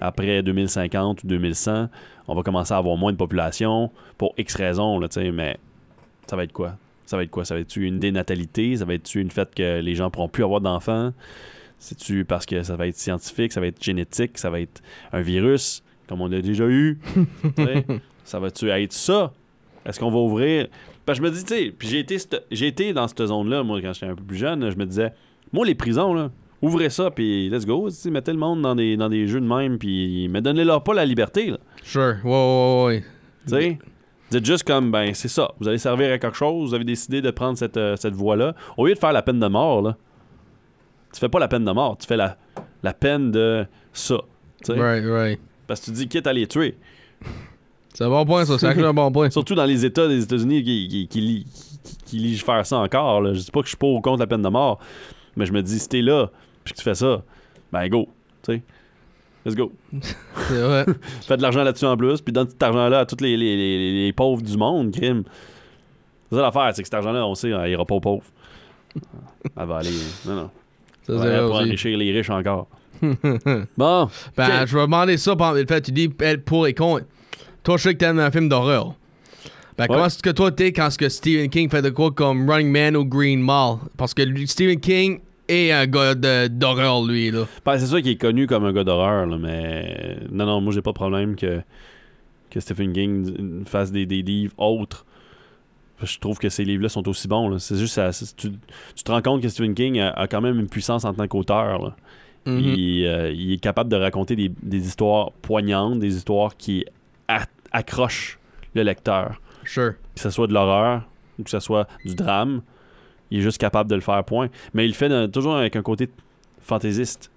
après 0.00 0.42
2050 0.42 1.24
ou 1.24 1.26
2100. 1.26 1.88
On 2.28 2.34
va 2.34 2.42
commencer 2.42 2.72
à 2.72 2.78
avoir 2.78 2.96
moins 2.96 3.12
de 3.12 3.16
population 3.16 3.90
pour 4.18 4.34
X 4.38 4.54
raisons, 4.56 4.98
là, 4.98 5.08
mais 5.32 5.58
ça 6.26 6.36
va 6.36 6.44
être 6.44 6.52
quoi? 6.52 6.76
Ça 7.12 7.18
va 7.18 7.24
être 7.24 7.30
quoi? 7.30 7.44
Ça 7.44 7.54
va 7.54 7.60
être 7.60 7.76
une 7.76 7.98
dénatalité? 7.98 8.74
Ça 8.78 8.86
va 8.86 8.94
être 8.94 9.14
une 9.14 9.30
fait 9.30 9.54
que 9.54 9.80
les 9.82 9.94
gens 9.94 10.08
pourront 10.10 10.28
plus 10.30 10.44
avoir 10.44 10.62
d'enfants? 10.62 11.12
C'est-tu 11.78 12.24
parce 12.24 12.46
que 12.46 12.62
ça 12.62 12.74
va 12.74 12.86
être 12.86 12.96
scientifique, 12.96 13.52
ça 13.52 13.60
va 13.60 13.66
être 13.66 13.84
génétique, 13.84 14.38
ça 14.38 14.48
va 14.48 14.60
être 14.60 14.80
un 15.12 15.20
virus, 15.20 15.82
comme 16.08 16.22
on 16.22 16.32
a 16.32 16.40
déjà 16.40 16.64
eu? 16.66 16.98
Ça 18.24 18.38
va-tu 18.38 18.70
être 18.70 18.94
ça? 18.94 19.34
Est-ce 19.84 20.00
qu'on 20.00 20.10
va 20.10 20.16
ouvrir? 20.20 20.68
Parce 21.04 21.18
que 21.18 21.26
je 21.26 21.30
me 21.30 21.34
dis, 21.36 21.44
tu 21.44 21.54
sais, 21.54 21.74
puis 21.76 21.86
j'ai 21.88 21.98
été, 21.98 22.16
c'te- 22.16 22.44
j'ai 22.50 22.68
été 22.68 22.94
dans 22.94 23.06
cette 23.08 23.26
zone-là, 23.26 23.62
moi, 23.62 23.82
quand 23.82 23.92
j'étais 23.92 24.06
un 24.06 24.14
peu 24.14 24.22
plus 24.24 24.38
jeune, 24.38 24.70
je 24.70 24.76
me 24.78 24.86
disais, 24.86 25.12
moi, 25.52 25.66
les 25.66 25.74
prisons, 25.74 26.14
là, 26.14 26.30
ouvrez 26.62 26.88
ça, 26.88 27.10
puis 27.10 27.50
let's 27.50 27.66
go, 27.66 27.90
mettez 28.10 28.32
le 28.32 28.38
monde 28.38 28.62
dans 28.62 28.74
des, 28.74 28.96
dans 28.96 29.08
des 29.10 29.26
jeux 29.26 29.40
de 29.40 29.46
même, 29.46 29.76
puis 29.78 30.28
mais 30.30 30.40
donnez-leur 30.40 30.82
pas 30.82 30.94
la 30.94 31.04
liberté, 31.04 31.50
là. 31.50 31.58
Sure. 31.82 32.16
Ouais, 32.24 32.30
ouais, 32.30 32.84
ouais. 32.86 33.04
Tu 33.46 33.50
sais? 33.54 33.78
Dites 34.32 34.46
juste 34.46 34.64
comme, 34.64 34.90
ben, 34.90 35.12
c'est 35.12 35.28
ça. 35.28 35.52
Vous 35.60 35.68
allez 35.68 35.76
servir 35.76 36.10
à 36.10 36.18
quelque 36.18 36.36
chose, 36.36 36.70
vous 36.70 36.74
avez 36.74 36.84
décidé 36.84 37.20
de 37.20 37.30
prendre 37.30 37.58
cette, 37.58 37.76
euh, 37.76 37.96
cette 37.96 38.14
voie-là. 38.14 38.54
Au 38.78 38.86
lieu 38.86 38.94
de 38.94 38.98
faire 38.98 39.12
la 39.12 39.20
peine 39.20 39.38
de 39.38 39.46
mort, 39.46 39.82
là, 39.82 39.94
tu 41.12 41.20
fais 41.20 41.28
pas 41.28 41.38
la 41.38 41.48
peine 41.48 41.66
de 41.66 41.70
mort, 41.72 41.98
tu 41.98 42.06
fais 42.06 42.16
la, 42.16 42.38
la 42.82 42.94
peine 42.94 43.30
de 43.30 43.66
ça. 43.92 44.16
Right, 44.68 45.04
right. 45.04 45.40
Parce 45.66 45.80
que 45.80 45.84
tu 45.86 45.90
dis, 45.92 46.08
quitte 46.08 46.26
à 46.26 46.32
les 46.32 46.46
tuer. 46.46 46.78
C'est 47.92 48.04
un 48.04 48.08
bon 48.08 48.24
point, 48.24 48.46
ça. 48.46 48.56
C'est 48.58 48.66
un 48.82 48.94
bon 48.94 49.12
point. 49.12 49.28
Surtout 49.30 49.54
dans 49.54 49.66
les 49.66 49.84
États 49.84 50.08
des 50.08 50.22
États-Unis 50.22 50.62
qui, 50.64 50.88
qui, 50.88 51.08
qui, 51.08 51.46
qui- 52.06 52.18
légifèrent 52.18 52.64
ça 52.64 52.78
encore. 52.78 53.20
Là. 53.20 53.34
Je 53.34 53.40
dis 53.40 53.50
pas 53.50 53.60
que 53.60 53.66
je 53.66 53.70
suis 53.72 53.76
pour 53.76 53.92
ou 53.94 54.00
contre 54.00 54.20
la 54.20 54.26
peine 54.26 54.40
de 54.40 54.48
mort, 54.48 54.78
mais 55.36 55.44
je 55.44 55.52
me 55.52 55.62
dis, 55.62 55.78
si 55.78 55.88
t'es 55.90 56.00
là, 56.00 56.30
puis 56.64 56.72
que 56.72 56.78
tu 56.78 56.84
fais 56.84 56.94
ça, 56.94 57.22
ben 57.70 57.86
go. 57.88 58.08
Tu 58.42 58.54
sais. 58.54 58.62
Let's 59.44 59.56
go. 59.56 59.72
C'est 60.48 60.60
vrai. 60.60 60.86
Fais 61.26 61.36
de 61.36 61.42
l'argent 61.42 61.62
là-dessus 61.64 61.84
en 61.86 61.96
plus, 61.96 62.20
puis 62.20 62.32
donne 62.32 62.48
cet 62.48 62.62
argent-là 62.62 63.00
à 63.00 63.06
tous 63.06 63.20
les, 63.22 63.36
les, 63.36 63.56
les- 63.56 64.04
les 64.06 64.12
pauvres 64.12 64.42
du 64.42 64.56
monde, 64.56 64.92
crime. 64.92 65.24
C'est 66.30 66.36
ça 66.36 66.42
l'affaire, 66.42 66.70
c'est 66.74 66.82
que 66.82 66.86
cet 66.86 66.94
argent-là, 66.94 67.26
on 67.26 67.34
sait, 67.34 67.50
il 67.50 67.70
ira 67.70 67.84
pas 67.84 67.94
aux 67.96 68.00
pauvres. 68.00 68.24
Elle 69.56 69.66
va 69.66 69.76
aller. 69.78 69.90
Non, 70.26 70.34
non. 70.34 70.50
Ça, 71.06 71.20
c'est 71.20 71.40
pour 71.46 71.56
enrichir 71.56 71.98
les 71.98 72.12
riches 72.12 72.30
encore. 72.30 72.68
bon. 73.76 74.08
Ben, 74.36 74.64
je 74.66 74.76
vais 74.76 74.82
demander 74.84 75.16
ça 75.16 75.34
par 75.34 75.54
le 75.54 75.66
fait 75.66 75.80
tu 75.80 75.90
dis 75.92 76.08
être 76.20 76.44
pour 76.44 76.66
et 76.68 76.74
contre. 76.74 77.04
Toi, 77.64 77.76
je 77.76 77.82
sais 77.82 77.94
que 77.94 77.98
t'aimes 77.98 78.20
un 78.20 78.30
film 78.30 78.48
d'horreur. 78.48 78.94
Ben, 79.76 79.86
comment 79.88 80.06
est-ce 80.06 80.22
que 80.22 80.30
toi 80.30 80.52
t'es 80.52 80.72
quand 80.72 80.90
ce 80.90 80.98
que 80.98 81.08
Stephen 81.08 81.48
King 81.48 81.68
fait 81.68 81.82
de 81.82 81.90
quoi 81.90 82.12
comme 82.12 82.48
Running 82.48 82.70
Man 82.70 82.96
ou 82.96 83.04
Green 83.04 83.40
Mile? 83.40 83.78
Parce 83.96 84.14
que 84.14 84.22
Stephen 84.46 84.78
King 84.78 85.20
est 85.52 85.72
un 85.72 85.86
gars 85.86 86.14
d'horreur, 86.48 87.02
lui, 87.04 87.30
là. 87.30 87.46
Ben, 87.64 87.78
c'est 87.78 87.86
sûr 87.86 87.98
qu'il 88.02 88.12
est 88.12 88.20
connu 88.20 88.46
comme 88.46 88.64
un 88.64 88.72
gars 88.72 88.84
d'horreur, 88.84 89.26
là, 89.26 89.36
mais 89.38 90.16
non, 90.30 90.46
non, 90.46 90.60
moi 90.60 90.72
j'ai 90.72 90.82
pas 90.82 90.90
de 90.90 90.96
problème 90.96 91.36
que, 91.36 91.60
que 92.50 92.60
Stephen 92.60 92.92
King 92.92 93.64
fasse 93.66 93.92
des, 93.92 94.06
des 94.06 94.22
livres 94.22 94.54
autres. 94.58 95.06
Je 96.02 96.18
trouve 96.18 96.38
que 96.38 96.48
ces 96.48 96.64
livres-là 96.64 96.88
sont 96.88 97.08
aussi 97.08 97.28
bons. 97.28 97.58
C'est 97.58 97.76
juste, 97.76 97.94
ça, 97.94 98.10
tu, 98.36 98.50
tu 98.96 99.04
te 99.04 99.12
rends 99.12 99.22
compte 99.22 99.40
que 99.40 99.48
Stephen 99.48 99.74
King 99.74 100.00
a, 100.00 100.10
a 100.10 100.26
quand 100.26 100.40
même 100.40 100.58
une 100.58 100.68
puissance 100.68 101.04
en 101.04 101.14
tant 101.14 101.28
qu'auteur. 101.28 101.94
Mhm. 102.44 102.58
il, 102.58 103.06
euh, 103.06 103.30
il 103.30 103.52
est 103.52 103.58
capable 103.58 103.88
de 103.88 103.96
raconter 103.96 104.34
des, 104.34 104.50
des 104.62 104.86
histoires 104.86 105.30
poignantes, 105.30 106.00
des 106.00 106.16
histoires 106.16 106.56
qui 106.56 106.84
accrochent 107.70 108.38
le 108.74 108.82
lecteur. 108.82 109.40
Sure. 109.64 109.92
Que 110.14 110.20
ce 110.20 110.30
soit 110.30 110.48
de 110.48 110.52
l'horreur 110.52 111.02
ou 111.38 111.44
que 111.44 111.50
ce 111.50 111.60
soit 111.60 111.86
du 112.04 112.14
drame, 112.14 112.62
il 113.32 113.38
est 113.38 113.42
juste 113.42 113.58
capable 113.58 113.88
de 113.90 113.94
le 113.94 114.00
faire, 114.00 114.22
point. 114.24 114.48
Mais 114.74 114.84
il 114.84 114.88
le 114.88 114.94
fait 114.94 115.08
dans- 115.08 115.30
toujours 115.30 115.56
avec 115.56 115.74
un 115.76 115.82
côté 115.82 116.08
fantaisiste. 116.62 117.30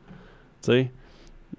Tu 0.63 0.71
sais? 0.71 0.91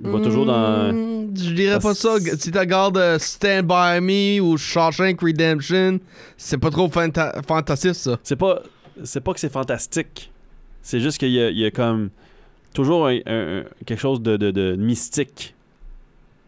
Il 0.02 0.10
va 0.10 0.20
toujours 0.20 0.44
dans. 0.44 0.92
Mm, 0.92 1.34
Je 1.36 1.50
dirais 1.54 1.78
pas 1.78 1.94
ça. 1.94 2.18
Si 2.20 2.50
tu 2.50 2.58
regardes 2.58 3.18
Stand 3.18 3.62
By 3.66 4.00
Me 4.02 4.40
ou 4.40 4.58
Shawshank 4.58 5.20
Redemption, 5.22 5.98
c'est 6.36 6.58
pas 6.58 6.70
trop 6.70 6.88
fanta- 6.88 7.42
fantastique, 7.46 7.94
ça. 7.94 8.18
C'est 8.22 8.36
pas, 8.36 8.62
c'est 9.04 9.22
pas 9.22 9.32
que 9.32 9.40
c'est 9.40 9.52
fantastique. 9.52 10.30
C'est 10.82 11.00
juste 11.00 11.18
qu'il 11.18 11.30
y 11.30 11.38
y 11.58 11.64
a 11.64 11.70
comme 11.70 12.10
toujours 12.74 13.06
un- 13.06 13.18
un- 13.26 13.58
un- 13.60 13.64
quelque 13.86 14.00
chose 14.00 14.20
de, 14.20 14.36
de- 14.36 14.50
de 14.50 14.76
mystique. 14.76 15.54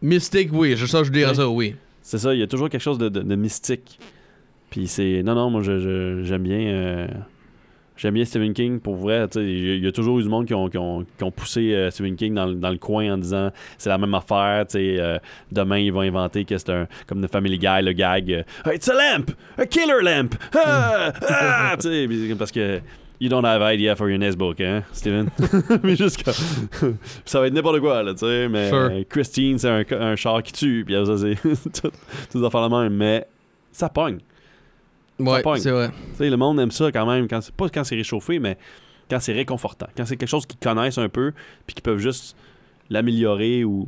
Mystique, 0.01 0.49
oui. 0.53 0.75
Je, 0.77 0.85
ça, 0.85 1.03
je 1.03 1.09
dirais 1.11 1.29
Ouais. 1.31 1.35
ça, 1.35 1.49
oui. 1.49 1.75
C'est 2.03 2.19
ça, 2.19 2.33
il 2.33 2.39
y 2.39 2.43
a 2.43 2.47
toujours 2.47 2.69
quelque 2.69 2.81
chose 2.81 2.97
de, 2.99 3.09
de- 3.09 3.35
mystique. 3.35 3.99
Puis 4.69 4.87
c'est. 4.87 5.23
Non, 5.23 5.33
non, 5.35 5.49
moi 5.49 5.61
je- 5.63 5.79
je- 5.79 6.23
j'aime 6.23 6.43
bien. 6.43 6.59
euh, 6.59 7.07
J'aime 8.01 8.13
bien 8.13 8.23
Stephen 8.23 8.53
King 8.53 8.79
pour 8.79 8.95
vrai. 8.95 9.27
Il 9.35 9.83
y, 9.83 9.87
a- 9.87 9.91
toujours 9.91 10.19
eu 10.19 10.23
du 10.23 10.29
monde 10.29 10.45
qui 10.45 10.53
ont, 10.53 10.69
qui 10.69 10.77
ont- 10.77 11.05
qui 11.17 11.23
ont 11.23 11.31
poussé 11.31 11.73
euh, 11.73 11.91
Stephen 11.91 12.15
King 12.15 12.33
dans, 12.33 12.45
le- 12.45 12.55
dans 12.55 12.69
le 12.69 12.77
coin 12.77 13.13
en 13.13 13.17
disant 13.17 13.51
c'est 13.77 13.89
la 13.89 13.97
même 13.97 14.13
affaire. 14.15 14.65
euh, 14.73 15.19
demain, 15.51 15.79
ils 15.79 15.91
vont 15.91 16.01
inventer 16.01 16.45
que 16.45 16.57
c'est 16.57 16.69
un. 16.69 16.87
Comme 17.07 17.21
The 17.25 17.29
Family 17.31 17.57
Guy, 17.59 17.81
le 17.83 17.91
gag. 17.91 18.31
euh, 18.31 18.73
It's 18.73 18.87
a 18.89 18.93
lamp! 18.93 19.31
A 19.57 19.65
killer 19.65 20.01
lamp! 20.01 20.29
Ah! 20.55 21.11
Ah! 21.27 21.75
Parce 22.37 22.51
que. 22.51 22.79
You 23.21 23.27
don't 23.27 23.43
have 23.43 23.61
idea 23.61 23.97
for 23.97 24.07
your 24.09 24.17
next 24.17 24.37
book, 24.37 24.61
hein, 24.61 24.81
Steven? 24.93 25.29
mais 25.83 25.97
juste 25.97 26.23
comme- 26.23 26.95
ça 27.25 27.41
va 27.41 27.47
être 27.47 27.53
n'importe 27.53 27.81
quoi, 27.81 28.01
là, 28.01 28.13
tu 28.13 28.19
sais. 28.19 28.47
Mais 28.47 28.69
Sure. 28.69 28.91
Christine, 29.09 29.59
c'est 29.59 29.67
un, 29.69 29.83
un 29.99 30.15
char 30.15 30.41
qui 30.41 30.53
tue, 30.53 30.85
puis 30.85 30.95
ça, 31.05 31.17
c'est 31.17 31.35
tout, 31.81 31.91
tout 32.31 32.45
affaires 32.45 32.61
la 32.61 32.69
même. 32.69 32.93
Mais 32.93 33.27
ça 33.73 33.89
pogne. 33.89 34.19
Ouais, 35.19 35.41
c'est 35.57 35.71
vrai. 35.71 35.89
Tu 36.11 36.17
sais, 36.17 36.29
le 36.29 36.37
monde 36.37 36.59
aime 36.59 36.71
ça 36.71 36.91
quand 36.91 37.05
même, 37.05 37.27
quand 37.27 37.41
c'est- 37.41 37.53
pas 37.53 37.67
quand 37.69 37.83
c'est 37.83 37.95
réchauffé, 37.95 38.39
mais 38.39 38.57
quand 39.09 39.19
c'est 39.19 39.33
réconfortant. 39.33 39.87
Quand 39.97 40.05
c'est 40.05 40.15
quelque 40.17 40.29
chose 40.29 40.45
qu'ils 40.45 40.59
connaissent 40.59 40.97
un 40.97 41.09
peu, 41.09 41.33
puis 41.67 41.73
qu'ils 41.75 41.83
peuvent 41.83 41.97
juste 41.99 42.35
l'améliorer 42.89 43.63
ou, 43.63 43.87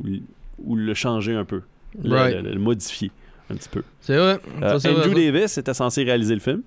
ou 0.64 0.76
le 0.76 0.94
changer 0.94 1.34
un 1.34 1.44
peu. 1.44 1.62
Le, 2.02 2.14
Right. 2.14 2.36
le- 2.42 2.52
le 2.52 2.58
modifier 2.60 3.10
un 3.50 3.54
petit 3.56 3.68
peu. 3.68 3.82
C'est 4.00 4.16
vrai. 4.16 4.38
Euh, 4.62 4.68
Ça, 4.68 4.80
c'est 4.80 4.92
vrai, 4.92 5.06
Andrew. 5.06 5.14
Davis 5.14 5.58
était 5.58 5.74
censé 5.74 6.04
réaliser 6.04 6.34
le 6.34 6.40
film. 6.40 6.62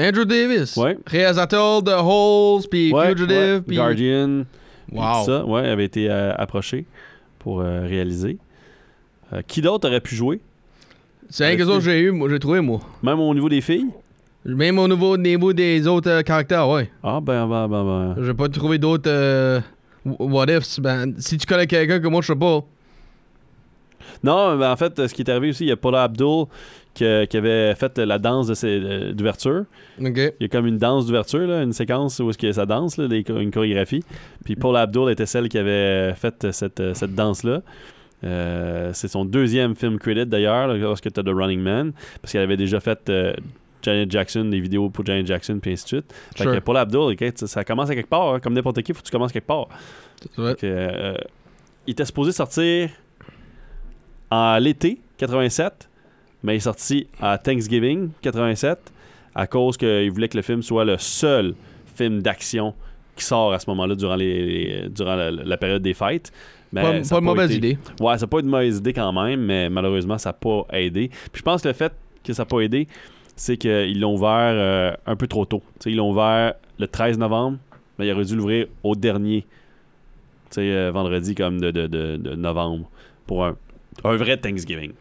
Andrew 0.00 0.24
Davis. 0.24 0.76
Ouais. 0.76 0.98
Réalisateur 1.06 1.82
de 1.82 1.92
Holes, 1.92 2.62
puis 2.70 2.92
Ouais, 2.92 3.10
Fugitive, 3.12 3.62
puis... 3.66 3.76
Guardian. 3.76 4.44
puis 4.88 4.98
Wow. 4.98 5.20
tout 5.20 5.26
ça, 5.26 5.44
ouais, 5.46 5.66
avait 5.68 5.84
été 5.84 6.10
euh, 6.10 6.32
approché 6.36 6.84
pour 7.38 7.60
euh, 7.60 7.86
réaliser. 7.86 8.38
Euh, 9.32 9.40
qui 9.46 9.60
d'autre 9.62 9.88
aurait 9.88 10.00
pu 10.00 10.14
jouer? 10.14 10.40
C'est 11.28 11.46
un 11.46 11.56
que 11.56 11.62
autres 11.62 11.78
que 11.78 11.84
j'ai 11.84 12.00
eu, 12.00 12.10
moi, 12.10 12.28
j'ai 12.28 12.38
trouvé, 12.38 12.60
moi. 12.60 12.80
Même 13.02 13.20
au 13.20 13.34
niveau 13.34 13.48
des 13.48 13.60
filles? 13.60 13.88
Même 14.44 14.78
au 14.78 14.86
niveau, 14.86 15.16
niveau 15.16 15.52
des 15.52 15.86
autres 15.86 16.10
euh, 16.10 16.22
caractères, 16.22 16.68
ouais. 16.68 16.90
Ah, 17.02 17.20
ben, 17.22 17.46
ben, 17.46 17.66
ben, 17.66 17.84
ben. 17.84 18.24
J'ai 18.24 18.34
pas 18.34 18.48
trouvé 18.48 18.78
d'autres 18.78 19.08
euh, 19.10 19.60
what 20.04 20.46
ifs. 20.48 20.80
Ben, 20.80 21.14
si 21.18 21.38
tu 21.38 21.46
connais 21.46 21.66
quelqu'un 21.66 21.98
que 21.98 22.08
moi 22.08 22.20
je 22.20 22.26
sais 22.26 22.36
pas. 22.36 22.60
Non, 24.22 24.56
ben, 24.56 24.70
en 24.70 24.76
fait, 24.76 25.06
ce 25.06 25.14
qui 25.14 25.22
est 25.22 25.30
arrivé 25.30 25.48
aussi, 25.48 25.64
il 25.64 25.68
y 25.68 25.72
a 25.72 25.76
Paula 25.76 26.02
Abdul 26.04 26.44
qui, 26.92 27.04
qui 27.28 27.36
avait 27.38 27.74
fait 27.74 27.96
la 27.98 28.18
danse 28.18 28.50
euh, 28.64 29.14
d'ouverture. 29.14 29.64
Il 29.98 30.32
y 30.40 30.44
a 30.44 30.48
comme 30.48 30.66
une 30.66 30.78
danse 30.78 31.06
d'ouverture, 31.06 31.46
là, 31.46 31.62
une 31.62 31.72
séquence 31.72 32.18
où 32.18 32.28
est-ce 32.28 32.38
que 32.38 32.52
ça 32.52 32.66
danse, 32.66 32.98
là, 32.98 33.06
une 33.06 33.50
chorégraphie. 33.50 34.04
Puis 34.44 34.56
Paula 34.56 34.82
Abdul 34.82 35.10
était 35.10 35.26
celle 35.26 35.48
qui 35.48 35.56
avait 35.56 36.14
fait 36.14 36.52
cette, 36.52 36.82
cette 36.94 37.14
danse-là. 37.14 37.62
Euh, 38.24 38.90
c'est 38.94 39.08
son 39.08 39.24
deuxième 39.24 39.74
film 39.76 39.98
credit 39.98 40.26
d'ailleurs, 40.26 40.68
lorsque 40.68 41.12
tu 41.12 41.20
as 41.20 41.22
The 41.22 41.28
Running 41.28 41.60
Man, 41.60 41.92
parce 42.22 42.32
qu'elle 42.32 42.42
avait 42.42 42.56
déjà 42.56 42.80
fait 42.80 42.98
euh, 43.10 43.34
Janet 43.82 44.10
Jackson, 44.10 44.46
des 44.46 44.60
vidéos 44.60 44.88
pour 44.88 45.04
Janet 45.04 45.26
Jackson, 45.26 45.58
puis 45.60 45.72
ainsi 45.72 45.84
de 45.84 45.88
suite. 45.88 46.14
Fait 46.36 46.44
Sure. 46.44 46.62
que 46.64 46.76
Abdul, 46.76 47.16
ça- 47.46 47.64
commence 47.64 47.90
à 47.90 47.94
quelque 47.94 48.08
part, 48.08 48.34
hein, 48.34 48.40
comme 48.40 48.54
n'importe 48.54 48.80
qui, 48.82 48.94
faut 48.94 49.00
que 49.00 49.04
tu 49.06 49.10
commences 49.12 49.32
quelque 49.32 49.46
part. 49.46 49.68
Que, 50.54 50.66
euh, 50.66 51.14
il 51.86 51.90
était 51.90 52.04
supposé 52.06 52.32
sortir 52.32 52.88
en 54.30 54.56
l'été 54.58 55.00
87, 55.18 55.88
mais 56.42 56.54
il 56.54 56.56
est 56.56 56.60
sorti 56.60 57.06
à 57.20 57.38
Thanksgiving 57.38 58.10
87 58.22 58.78
à 59.34 59.46
cause 59.46 59.76
qu'il 59.76 60.10
voulait 60.10 60.28
que 60.28 60.36
le 60.36 60.42
film 60.42 60.62
soit 60.62 60.84
le 60.84 60.96
seul 60.98 61.54
film 61.94 62.22
d'action 62.22 62.74
qui 63.16 63.24
sort 63.24 63.52
à 63.52 63.58
ce 63.58 63.68
moment-là 63.70 63.94
durant, 63.94 64.16
les, 64.16 64.44
les- 64.82 64.88
durant 64.88 65.14
la, 65.14 65.30
la 65.30 65.56
période 65.56 65.82
des 65.82 65.94
fêtes. 65.94 66.32
Mais 66.74 66.82
Pas, 66.82 66.92
pas 67.14 67.20
de 67.20 67.24
mauvaise 67.24 67.50
été- 67.52 67.56
idée. 67.68 67.78
Ouais, 68.00 68.18
ça 68.18 68.26
n'a 68.26 68.28
pas 68.28 68.40
une 68.40 68.46
mauvaise 68.48 68.78
idée 68.78 68.92
quand 68.92 69.12
même, 69.12 69.40
mais 69.40 69.70
malheureusement, 69.70 70.18
ça 70.18 70.30
n'a 70.30 70.32
pas 70.34 70.66
aidé. 70.72 71.08
Puis 71.08 71.38
je 71.38 71.42
pense 71.42 71.62
que 71.62 71.68
le 71.68 71.74
fait 71.74 71.92
que 72.24 72.32
ça 72.32 72.42
n'a 72.42 72.46
pas 72.46 72.60
aidé, 72.60 72.88
c'est 73.36 73.56
qu'ils 73.56 74.00
l'ont 74.00 74.14
ouvert 74.14 74.28
euh, 74.54 74.92
un 75.06 75.16
peu 75.16 75.26
trop 75.26 75.44
tôt. 75.44 75.62
Ils 75.86 75.96
l'ont 75.96 76.10
ouvert 76.10 76.54
le 76.78 76.86
13 76.88 77.16
novembre, 77.18 77.58
mais 77.98 78.06
il 78.06 78.12
aurait 78.12 78.24
dû 78.24 78.34
l'ouvrir 78.36 78.66
au 78.82 78.94
dernier, 78.96 79.46
euh, 80.58 80.90
vendredi 80.92 81.34
comme 81.34 81.60
de, 81.60 81.70
de- 81.70 81.86
de- 81.86 82.16
de 82.16 82.34
novembre, 82.34 82.88
pour 83.26 83.44
un, 83.44 83.56
un 84.04 84.16
vrai 84.16 84.36
Thanksgiving. 84.36 84.92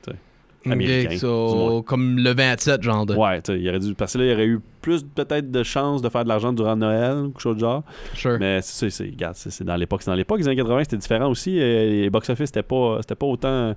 Américain, 0.71 1.17
so, 1.17 1.83
comme 1.83 2.17
le 2.17 2.33
27, 2.33 2.81
genre 2.81 3.05
de. 3.05 3.15
Ouais, 3.15 3.39
il 3.49 3.69
aurait 3.69 3.79
dû. 3.79 3.93
Parce 3.93 4.13
que 4.13 4.19
là, 4.19 4.25
il 4.25 4.31
y 4.31 4.33
aurait 4.33 4.45
eu 4.45 4.59
plus 4.81 5.03
peut-être 5.03 5.51
de 5.51 5.63
chances 5.63 6.01
de 6.01 6.09
faire 6.09 6.23
de 6.23 6.29
l'argent 6.29 6.53
durant 6.53 6.75
Noël 6.75 7.17
ou 7.17 7.27
quelque 7.29 7.41
chose 7.41 7.55
de 7.55 7.61
genre. 7.61 7.83
Sure. 8.13 8.37
Mais 8.39 8.61
c'est, 8.61 8.89
c'est, 8.89 9.05
regarde, 9.05 9.35
c'est, 9.35 9.63
dans 9.63 9.75
l'époque. 9.75 10.01
C'est 10.03 10.11
dans 10.11 10.15
l'époque, 10.15 10.39
les 10.39 10.47
années 10.47 10.57
80, 10.57 10.79
c'était 10.83 10.97
différent 10.97 11.29
aussi. 11.29 11.59
Euh, 11.59 12.01
les 12.03 12.09
box-office, 12.09 12.47
c'était 12.47 12.63
pas, 12.63 12.97
c'était 13.01 13.15
pas 13.15 13.25
autant, 13.25 13.75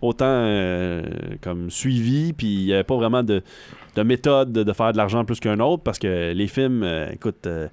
autant 0.00 0.26
euh, 0.26 1.02
comme 1.42 1.70
suivi. 1.70 2.32
Puis 2.32 2.46
il 2.46 2.64
n'y 2.66 2.72
avait 2.72 2.84
pas 2.84 2.96
vraiment 2.96 3.22
de, 3.22 3.42
de 3.96 4.02
méthode 4.02 4.52
de, 4.52 4.62
de 4.62 4.72
faire 4.72 4.92
de 4.92 4.96
l'argent 4.96 5.24
plus 5.24 5.40
qu'un 5.40 5.60
autre 5.60 5.82
parce 5.82 5.98
que 5.98 6.32
les 6.32 6.46
films, 6.46 6.82
euh, 6.82 7.10
écoute, 7.12 7.46
euh, 7.46 7.68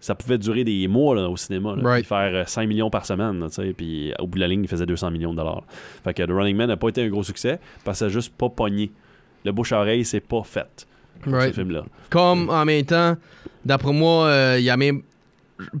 ça 0.00 0.14
pouvait 0.14 0.38
durer 0.38 0.64
des 0.64 0.88
mois 0.88 1.14
là, 1.14 1.28
au 1.28 1.36
cinéma. 1.36 1.76
là, 1.76 1.82
Right. 1.88 2.06
faire 2.06 2.30
euh, 2.34 2.44
5 2.46 2.66
millions 2.66 2.90
par 2.90 3.04
semaine. 3.06 3.46
Puis 3.76 4.12
au 4.18 4.26
bout 4.26 4.36
de 4.36 4.40
la 4.40 4.48
ligne, 4.48 4.62
il 4.62 4.68
faisait 4.68 4.86
200 4.86 5.10
millions 5.10 5.32
de 5.32 5.36
dollars. 5.36 5.62
Fait 6.02 6.14
que 6.14 6.22
The 6.22 6.30
Running 6.30 6.56
Man 6.56 6.68
n'a 6.68 6.76
pas 6.76 6.88
été 6.88 7.02
un 7.04 7.08
gros 7.08 7.22
succès 7.22 7.60
parce 7.84 7.96
que 7.96 7.98
ça 8.00 8.04
n'a 8.06 8.10
juste 8.10 8.34
pas 8.36 8.48
pogné. 8.48 8.90
Le 9.44 9.52
bouche-oreille, 9.52 10.04
c'est 10.04 10.20
pas 10.20 10.42
fait 10.42 10.86
pour 11.22 11.32
Right. 11.34 11.50
ce 11.54 11.60
film-là. 11.60 11.84
Comme 12.08 12.48
en 12.50 12.64
même 12.64 12.84
temps, 12.84 13.16
d'après 13.64 13.92
moi, 13.92 14.24
euh, 14.26 14.56
il 14.58 14.64
y 14.64 14.70
a 14.70 14.76
même. 14.76 15.02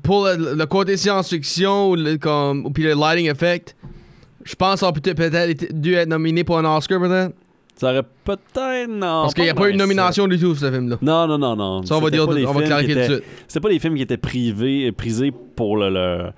Pour 0.02 0.26
le, 0.26 0.54
le 0.56 0.66
côté 0.66 0.98
science-fiction 0.98 1.90
ou 1.90 1.96
le, 1.96 2.16
comme, 2.18 2.66
ou 2.66 2.70
puis 2.70 2.82
le 2.82 2.92
lighting 2.92 3.30
effect, 3.30 3.74
je 4.44 4.54
pense 4.54 4.80
qu'on 4.80 4.88
a 4.88 4.92
peut-être 4.92 5.72
dû 5.80 5.94
être 5.94 6.08
nominé 6.08 6.44
pour 6.44 6.58
un 6.58 6.76
Oscar, 6.76 7.00
peut-être. 7.00 7.34
Ça 7.80 7.92
aurait 7.92 8.02
peut-être. 8.24 8.90
Non. 8.90 9.22
Parce 9.22 9.32
qu'il 9.32 9.44
n'y 9.44 9.48
a 9.48 9.54
pas 9.54 9.70
eu 9.70 9.72
de 9.72 9.78
nomination 9.78 10.28
du 10.28 10.38
tout, 10.38 10.54
ce 10.54 10.70
film-là. 10.70 10.98
Non, 11.00 11.26
non, 11.26 11.38
non, 11.38 11.56
non. 11.56 11.82
Ça, 11.86 11.96
on 11.96 12.00
va, 12.00 12.10
dire, 12.10 12.28
on 12.28 12.52
va 12.52 12.62
clarifier 12.62 12.94
tout 12.94 13.00
de 13.00 13.14
suite. 13.14 13.24
C'était 13.48 13.60
pas 13.60 13.70
des 13.70 13.78
films 13.78 13.94
qui 13.94 14.02
étaient 14.02 14.18
privés, 14.18 14.92
prisés 14.92 15.32
pour 15.56 15.78
le, 15.78 15.88
le- 15.88 16.30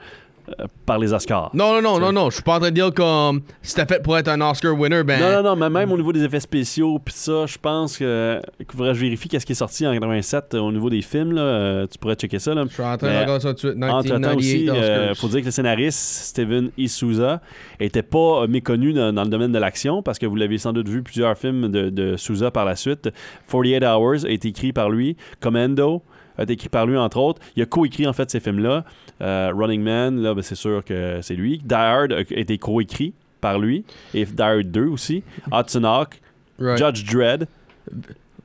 par 0.87 0.99
les 0.99 1.13
Oscars. 1.13 1.51
Non, 1.55 1.75
non, 1.75 1.83
non, 1.83 2.01
non, 2.01 2.13
non. 2.13 2.31
Je 2.31 2.35
suis 2.37 2.43
pas 2.43 2.57
en 2.57 2.61
train 2.61 2.71
de 2.71 2.75
dire 2.75 2.93
comme 2.93 3.43
c'était 3.61 3.95
fait 3.95 4.03
pour 4.03 4.17
être 4.17 4.29
un 4.29 4.41
Oscar 4.41 4.79
winner, 4.79 5.03
ben. 5.05 5.21
Non, 5.21 5.43
non, 5.43 5.51
non, 5.51 5.57
mais 5.57 5.71
même 5.71 5.93
au 5.93 5.97
niveau 5.97 6.13
des 6.13 6.23
effets 6.25 6.41
spéciaux, 6.41 6.99
puis 6.99 7.15
ça, 7.15 7.47
je 7.47 7.59
pense 7.59 7.99
que. 7.99 8.41
Il 8.61 8.67
faudrait 8.71 8.93
que 8.93 8.99
je 8.99 9.01
vérifie 9.01 9.29
qu'est-ce 9.29 9.47
qui 9.47 9.53
est 9.53 9.57
sorti 9.57 9.87
en 9.87 9.93
87 9.93 10.55
euh, 10.55 10.59
au 10.61 10.73
niveau 10.73 10.91
des 10.91 11.03
films, 11.03 11.33
là. 11.33 11.43
Euh, 11.43 11.87
tu 11.87 11.99
pourrais 11.99 12.15
checker 12.15 12.39
ça, 12.39 12.55
là. 12.55 12.65
Je 12.69 12.73
suis 12.73 12.83
en 12.83 12.97
train 12.97 13.09
Mais 13.09 13.15
de 13.15 13.21
regarder 13.21 13.43
ça 13.43 13.55
tout 13.55 13.67
de 13.67 13.73
suite. 13.73 13.85
Entre-temps 13.85 14.37
aussi, 14.37 14.57
1998 14.57 14.71
euh, 14.71 15.11
Oscars. 15.11 15.17
faut 15.17 15.29
dire 15.29 15.41
que 15.41 15.45
le 15.47 15.51
scénariste 15.51 15.99
Steven. 15.99 16.71
Souza 16.93 17.41
était 17.81 18.03
pas 18.03 18.43
euh, 18.43 18.47
méconnu 18.47 18.93
dans, 18.93 19.13
dans 19.13 19.25
le 19.25 19.29
domaine 19.29 19.53
de 19.53 19.59
l'action 19.59 20.03
parce 20.03 20.19
que 20.19 20.27
vous 20.27 20.37
l'avez 20.37 20.59
sans 20.59 20.73
doute 20.73 20.89
vu 20.89 21.03
plusieurs 21.03 21.37
films 21.37 21.69
de, 21.69 21.91
de 21.91 22.17
Souza 22.17 22.51
par 22.51 22.65
la 22.65 22.77
suite. 22.77 23.11
48 23.51 23.85
Hours 23.85 24.25
a 24.25 24.31
été 24.31 24.49
écrit 24.49 24.73
par 24.73 24.91
lui. 24.91 25.17
Commando 25.41 26.03
a 26.39 26.43
été 26.45 26.53
écrit 26.55 26.69
par 26.69 26.87
lui, 26.87 26.97
entre 26.97 27.19
autres. 27.19 27.41
Il 27.57 27.63
a 27.63 27.67
coécrit 27.67 28.07
en 28.07 28.13
fait 28.13 28.31
ces 28.31 28.41
films-là. 28.41 28.85
Euh, 29.21 29.53
Running 29.55 29.83
Man, 29.83 30.21
là, 30.23 30.35
ben, 30.35 30.43
c'est 30.43 30.55
sûr 30.55 30.85
que 30.85 31.19
c'est 31.23 31.35
lui. 31.35 31.59
Die 31.65 31.75
Hard 31.75 32.13
a 32.13 32.21
été 32.21 32.59
coécrit 32.59 33.13
par 33.41 33.59
lui. 33.59 33.85
Et 34.15 34.25
Die 34.25 34.43
Hard 34.43 34.65
2 34.71 34.87
aussi. 34.87 35.23
Hudson 35.53 35.85
Hawk, 35.85 36.21
Right. 36.59 36.79
Judge 36.79 37.05
Dredd. 37.11 37.47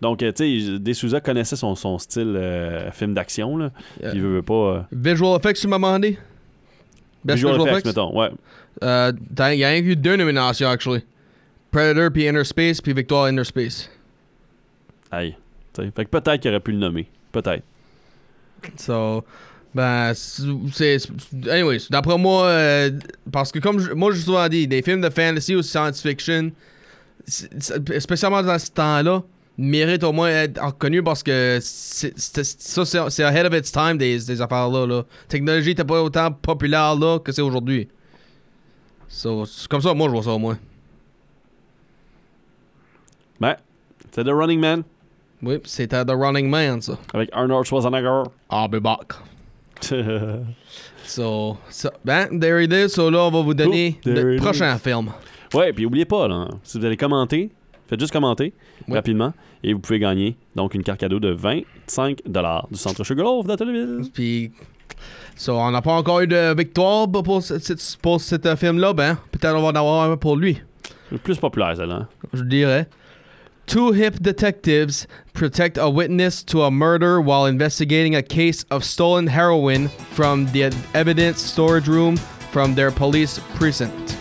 Donc, 0.01 0.21
euh, 0.23 0.31
tu 0.31 0.61
sais, 0.65 0.79
De 0.79 0.93
Souza 0.93 1.19
connaissait 1.21 1.55
son, 1.55 1.75
son 1.75 1.97
style 1.97 2.33
euh, 2.35 2.91
film 2.91 3.13
d'action. 3.13 3.57
là. 3.57 3.71
Yeah. 4.01 4.11
Il 4.13 4.21
veut, 4.21 4.35
veut 4.35 4.41
pas. 4.43 4.53
euh, 4.53 4.81
Visual 4.91 5.38
effects, 5.39 5.59
tu 5.59 5.67
m'as 5.67 5.77
demandé? 5.77 6.17
Best 7.23 7.43
visual 7.43 7.61
effects, 7.67 7.85
mettons. 7.85 8.15
Ouais. 8.17 8.29
Il 8.81 9.57
y 9.59 9.63
a 9.63 9.77
eu 9.77 9.95
deux 9.95 10.15
nominations, 10.15 10.69
actually. 10.69 11.03
Predator 11.71 12.09
puis 12.11 12.25
Inner 12.27 12.43
Space 12.43 12.79
puis 12.81 12.93
Victoire 12.93 13.29
Inner 13.29 13.43
Space. 13.43 13.89
Aïe. 15.11 15.35
T'sais, 15.73 15.91
Fait 15.95 16.05
que 16.05 16.09
peut-être 16.09 16.41
qu'il 16.41 16.51
aurait 16.51 16.59
pu 16.59 16.71
le 16.71 16.77
nommer. 16.77 17.07
Peut-être. 17.31 17.63
So, 18.78 19.24
ben, 19.74 20.14
c'est. 20.14 20.97
Anyways, 21.49 21.88
d'après 21.89 22.18
moi, 22.18 22.45
euh, 22.47 22.91
parce 23.32 23.51
que 23.51 23.60
comme 23.60 23.80
je- 23.80 23.91
moi 23.93 24.14
souvent 24.16 24.47
dit, 24.49 24.68
des 24.68 24.82
films 24.82 25.01
de 25.01 25.10
fantasy 25.10 25.55
ou 25.55 25.62
science-fiction, 25.62 26.51
c'est- 27.26 27.49
c'est- 27.62 27.99
spécialement 27.99 28.41
dans 28.43 28.58
ce 28.60 28.72
temps-là, 28.72 29.24
méritent 29.58 30.03
au 30.03 30.12
moins 30.14 30.30
être 30.30 30.64
reconnus 30.64 31.01
parce 31.03 31.24
que 31.24 31.58
c'est- 31.62 32.14
c'est- 32.16 32.62
ça, 32.86 33.10
c'est 33.10 33.24
ahead 33.24 33.45
of 33.45 33.53
its 33.53 33.72
time, 33.72 33.97
des, 33.97 34.20
des 34.20 34.41
affaires-là. 34.41 34.86
Là. 34.86 35.03
Technologie 35.28 35.70
n'était 35.70 35.84
pas 35.84 36.01
autant 36.01 36.32
populaire 36.32 36.95
là 36.95 37.20
que 37.20 37.32
c'est 37.32 37.41
aujourd'hui. 37.41 37.88
So, 39.08 39.45
c'est 39.45 39.68
comme 39.68 39.82
ça, 39.82 39.93
moi, 39.93 40.08
je 40.08 40.14
vois 40.14 40.24
ça 40.24 40.32
au 40.32 40.38
moins. 40.39 40.58
Ben, 43.39 43.55
c'est 44.12 44.24
The 44.24 44.30
Running 44.30 44.60
Man 44.60 44.84
Oui, 45.41 45.59
c'était 45.65 46.03
The 46.03 46.11
Running 46.11 46.49
Man, 46.49 46.81
ça. 46.81 46.97
avec 47.13 47.29
Arnold 47.33 47.65
Schwarzenegger. 47.65 48.23
I'll 48.51 48.67
be 48.69 48.79
back. 48.79 49.13
So, 51.03 51.57
so, 51.69 51.89
ben, 52.03 52.38
there 52.39 52.61
it 52.61 52.73
is. 52.73 52.89
So 52.89 53.09
là, 53.09 53.19
on 53.25 53.31
va 53.31 53.41
vous 53.41 53.53
donner 53.53 53.97
Oh, 54.05 54.09
le 54.09 54.35
prochain 54.38 54.77
film. 54.77 55.09
ouais, 55.53 55.71
puis 55.71 55.85
oubliez 55.85 56.03
pas, 56.05 56.27
là, 56.27 56.49
si 56.63 56.77
vous 56.77 56.85
allez 56.85 56.97
commenter, 56.97 57.49
faites 57.88 57.99
juste 57.99 58.11
commenter 58.11 58.53
Ouais. 58.89 58.95
rapidement 58.97 59.33
et 59.63 59.71
vous 59.73 59.79
pouvez 59.79 59.99
gagner 59.99 60.35
donc 60.55 60.73
une 60.73 60.83
carte 60.83 60.99
cadeau 60.99 61.19
de 61.19 61.29
25 61.31 62.21
du 62.25 62.77
Centre 62.77 63.03
Sugarloaf 63.05 63.45
d'Atelier. 63.47 63.85
Puis, 64.13 64.51
so, 65.38 65.53
on 65.53 65.71
n'a 65.71 65.81
pas 65.81 65.93
encore 65.93 66.19
eu 66.19 66.27
de 66.27 66.53
victoire 66.57 67.09
pour, 67.09 67.23
pour, 67.23 67.41
ce- 67.41 67.97
pour 68.01 68.19
cet 68.19 68.45
euh, 68.45 68.57
film-là. 68.57 68.91
Ben, 68.91 69.17
peut-être 69.31 69.55
on 69.55 69.61
va 69.61 69.67
en 69.69 69.75
avoir 69.75 70.11
un 70.11 70.17
pour 70.17 70.35
lui. 70.35 70.61
Le 71.09 71.19
plus 71.19 71.38
populaire, 71.38 71.73
celle-là. 71.77 72.07
Je 72.33 72.43
dirais. 72.43 72.89
Two 73.68 73.91
hip 73.91 74.20
detectives 74.22 75.07
protect 75.34 75.78
a 75.78 75.89
witness 75.89 76.41
to 76.43 76.63
a 76.63 76.72
murder 76.72 77.20
while 77.20 77.45
investigating 77.45 78.15
a 78.15 78.22
case 78.24 78.63
of 78.72 78.86
stolen 78.86 79.28
heroin 79.28 79.89
from 79.89 80.45
the 80.53 80.72
evidence 80.93 81.41
storage 81.41 81.89
room 81.89 82.15
from 82.15 82.76
their 82.76 82.91
police 82.91 83.41
precinct. 83.55 84.15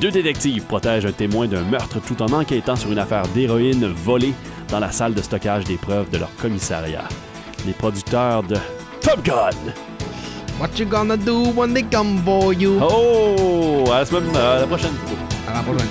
Deux 0.00 0.10
détectives 0.10 0.64
protègent 0.64 1.04
un 1.04 1.12
témoin 1.12 1.46
d'un 1.46 1.62
meurtre 1.64 2.00
tout 2.00 2.22
en 2.22 2.32
enquêtant 2.32 2.74
sur 2.74 2.90
une 2.90 2.98
affaire 2.98 3.28
d'héroïne 3.34 3.86
volée 3.86 4.32
dans 4.70 4.80
la 4.80 4.90
salle 4.90 5.12
de 5.12 5.20
stockage 5.20 5.64
des 5.64 5.76
preuves 5.76 6.08
de 6.08 6.16
leur 6.16 6.34
commissariat. 6.36 7.04
Les 7.66 7.74
producteurs 7.74 8.44
de 8.44 8.56
Top 9.02 9.22
Gun. 9.22 9.50
What 10.58 10.78
you 10.78 10.86
gonna 10.86 11.18
do 11.18 11.50
when 11.50 11.74
they 11.74 11.82
come 11.82 12.22
for 12.24 12.54
you? 12.54 12.78
Oh! 12.80 13.84
À 13.92 13.98
la, 13.98 14.04
semaine, 14.06 14.34
à 14.34 14.60
la 14.60 14.66
prochaine. 14.66 14.94
À 15.46 15.52
la 15.52 15.62
prochaine. 15.62 15.86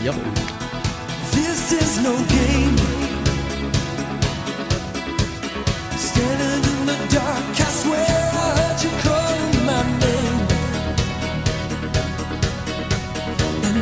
This 1.32 1.72
is 1.72 2.02
no 2.02 2.16
game. 2.28 2.75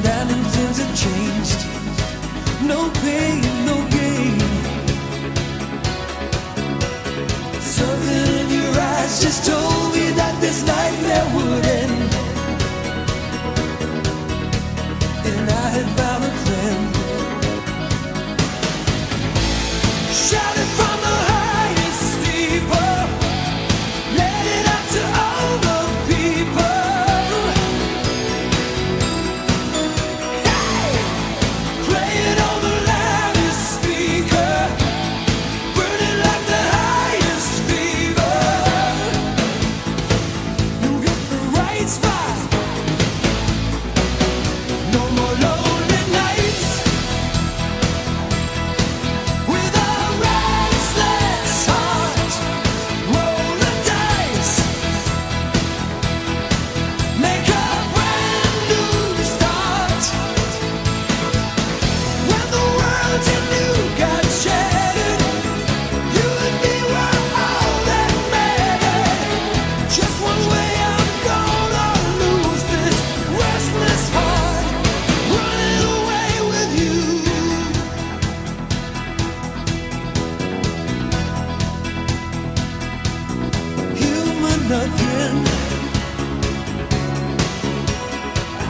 Things 0.03 0.77
had 0.79 0.95
changed. 0.95 1.59
No 2.67 2.89
pain, 3.01 3.41
no 3.65 3.75
gain. 3.89 4.37
Your 8.49 8.79
eyes 8.79 9.21
just 9.23 9.45
told 9.45 9.72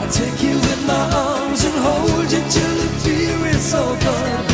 I'll 0.04 0.10
take 0.10 0.42
you 0.42 0.50
in 0.50 0.86
my 0.86 1.10
arms 1.14 1.64
and 1.64 1.74
hold 1.76 2.30
you 2.30 2.42
till 2.50 2.74
the 2.76 2.88
fear 3.00 3.46
is 3.46 3.72
all 3.72 3.96
gone. 3.96 4.44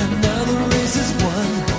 And 0.00 0.22
now 0.22 0.44
the 0.44 0.56
race 0.74 0.96
is 0.96 1.22
won. 1.22 1.69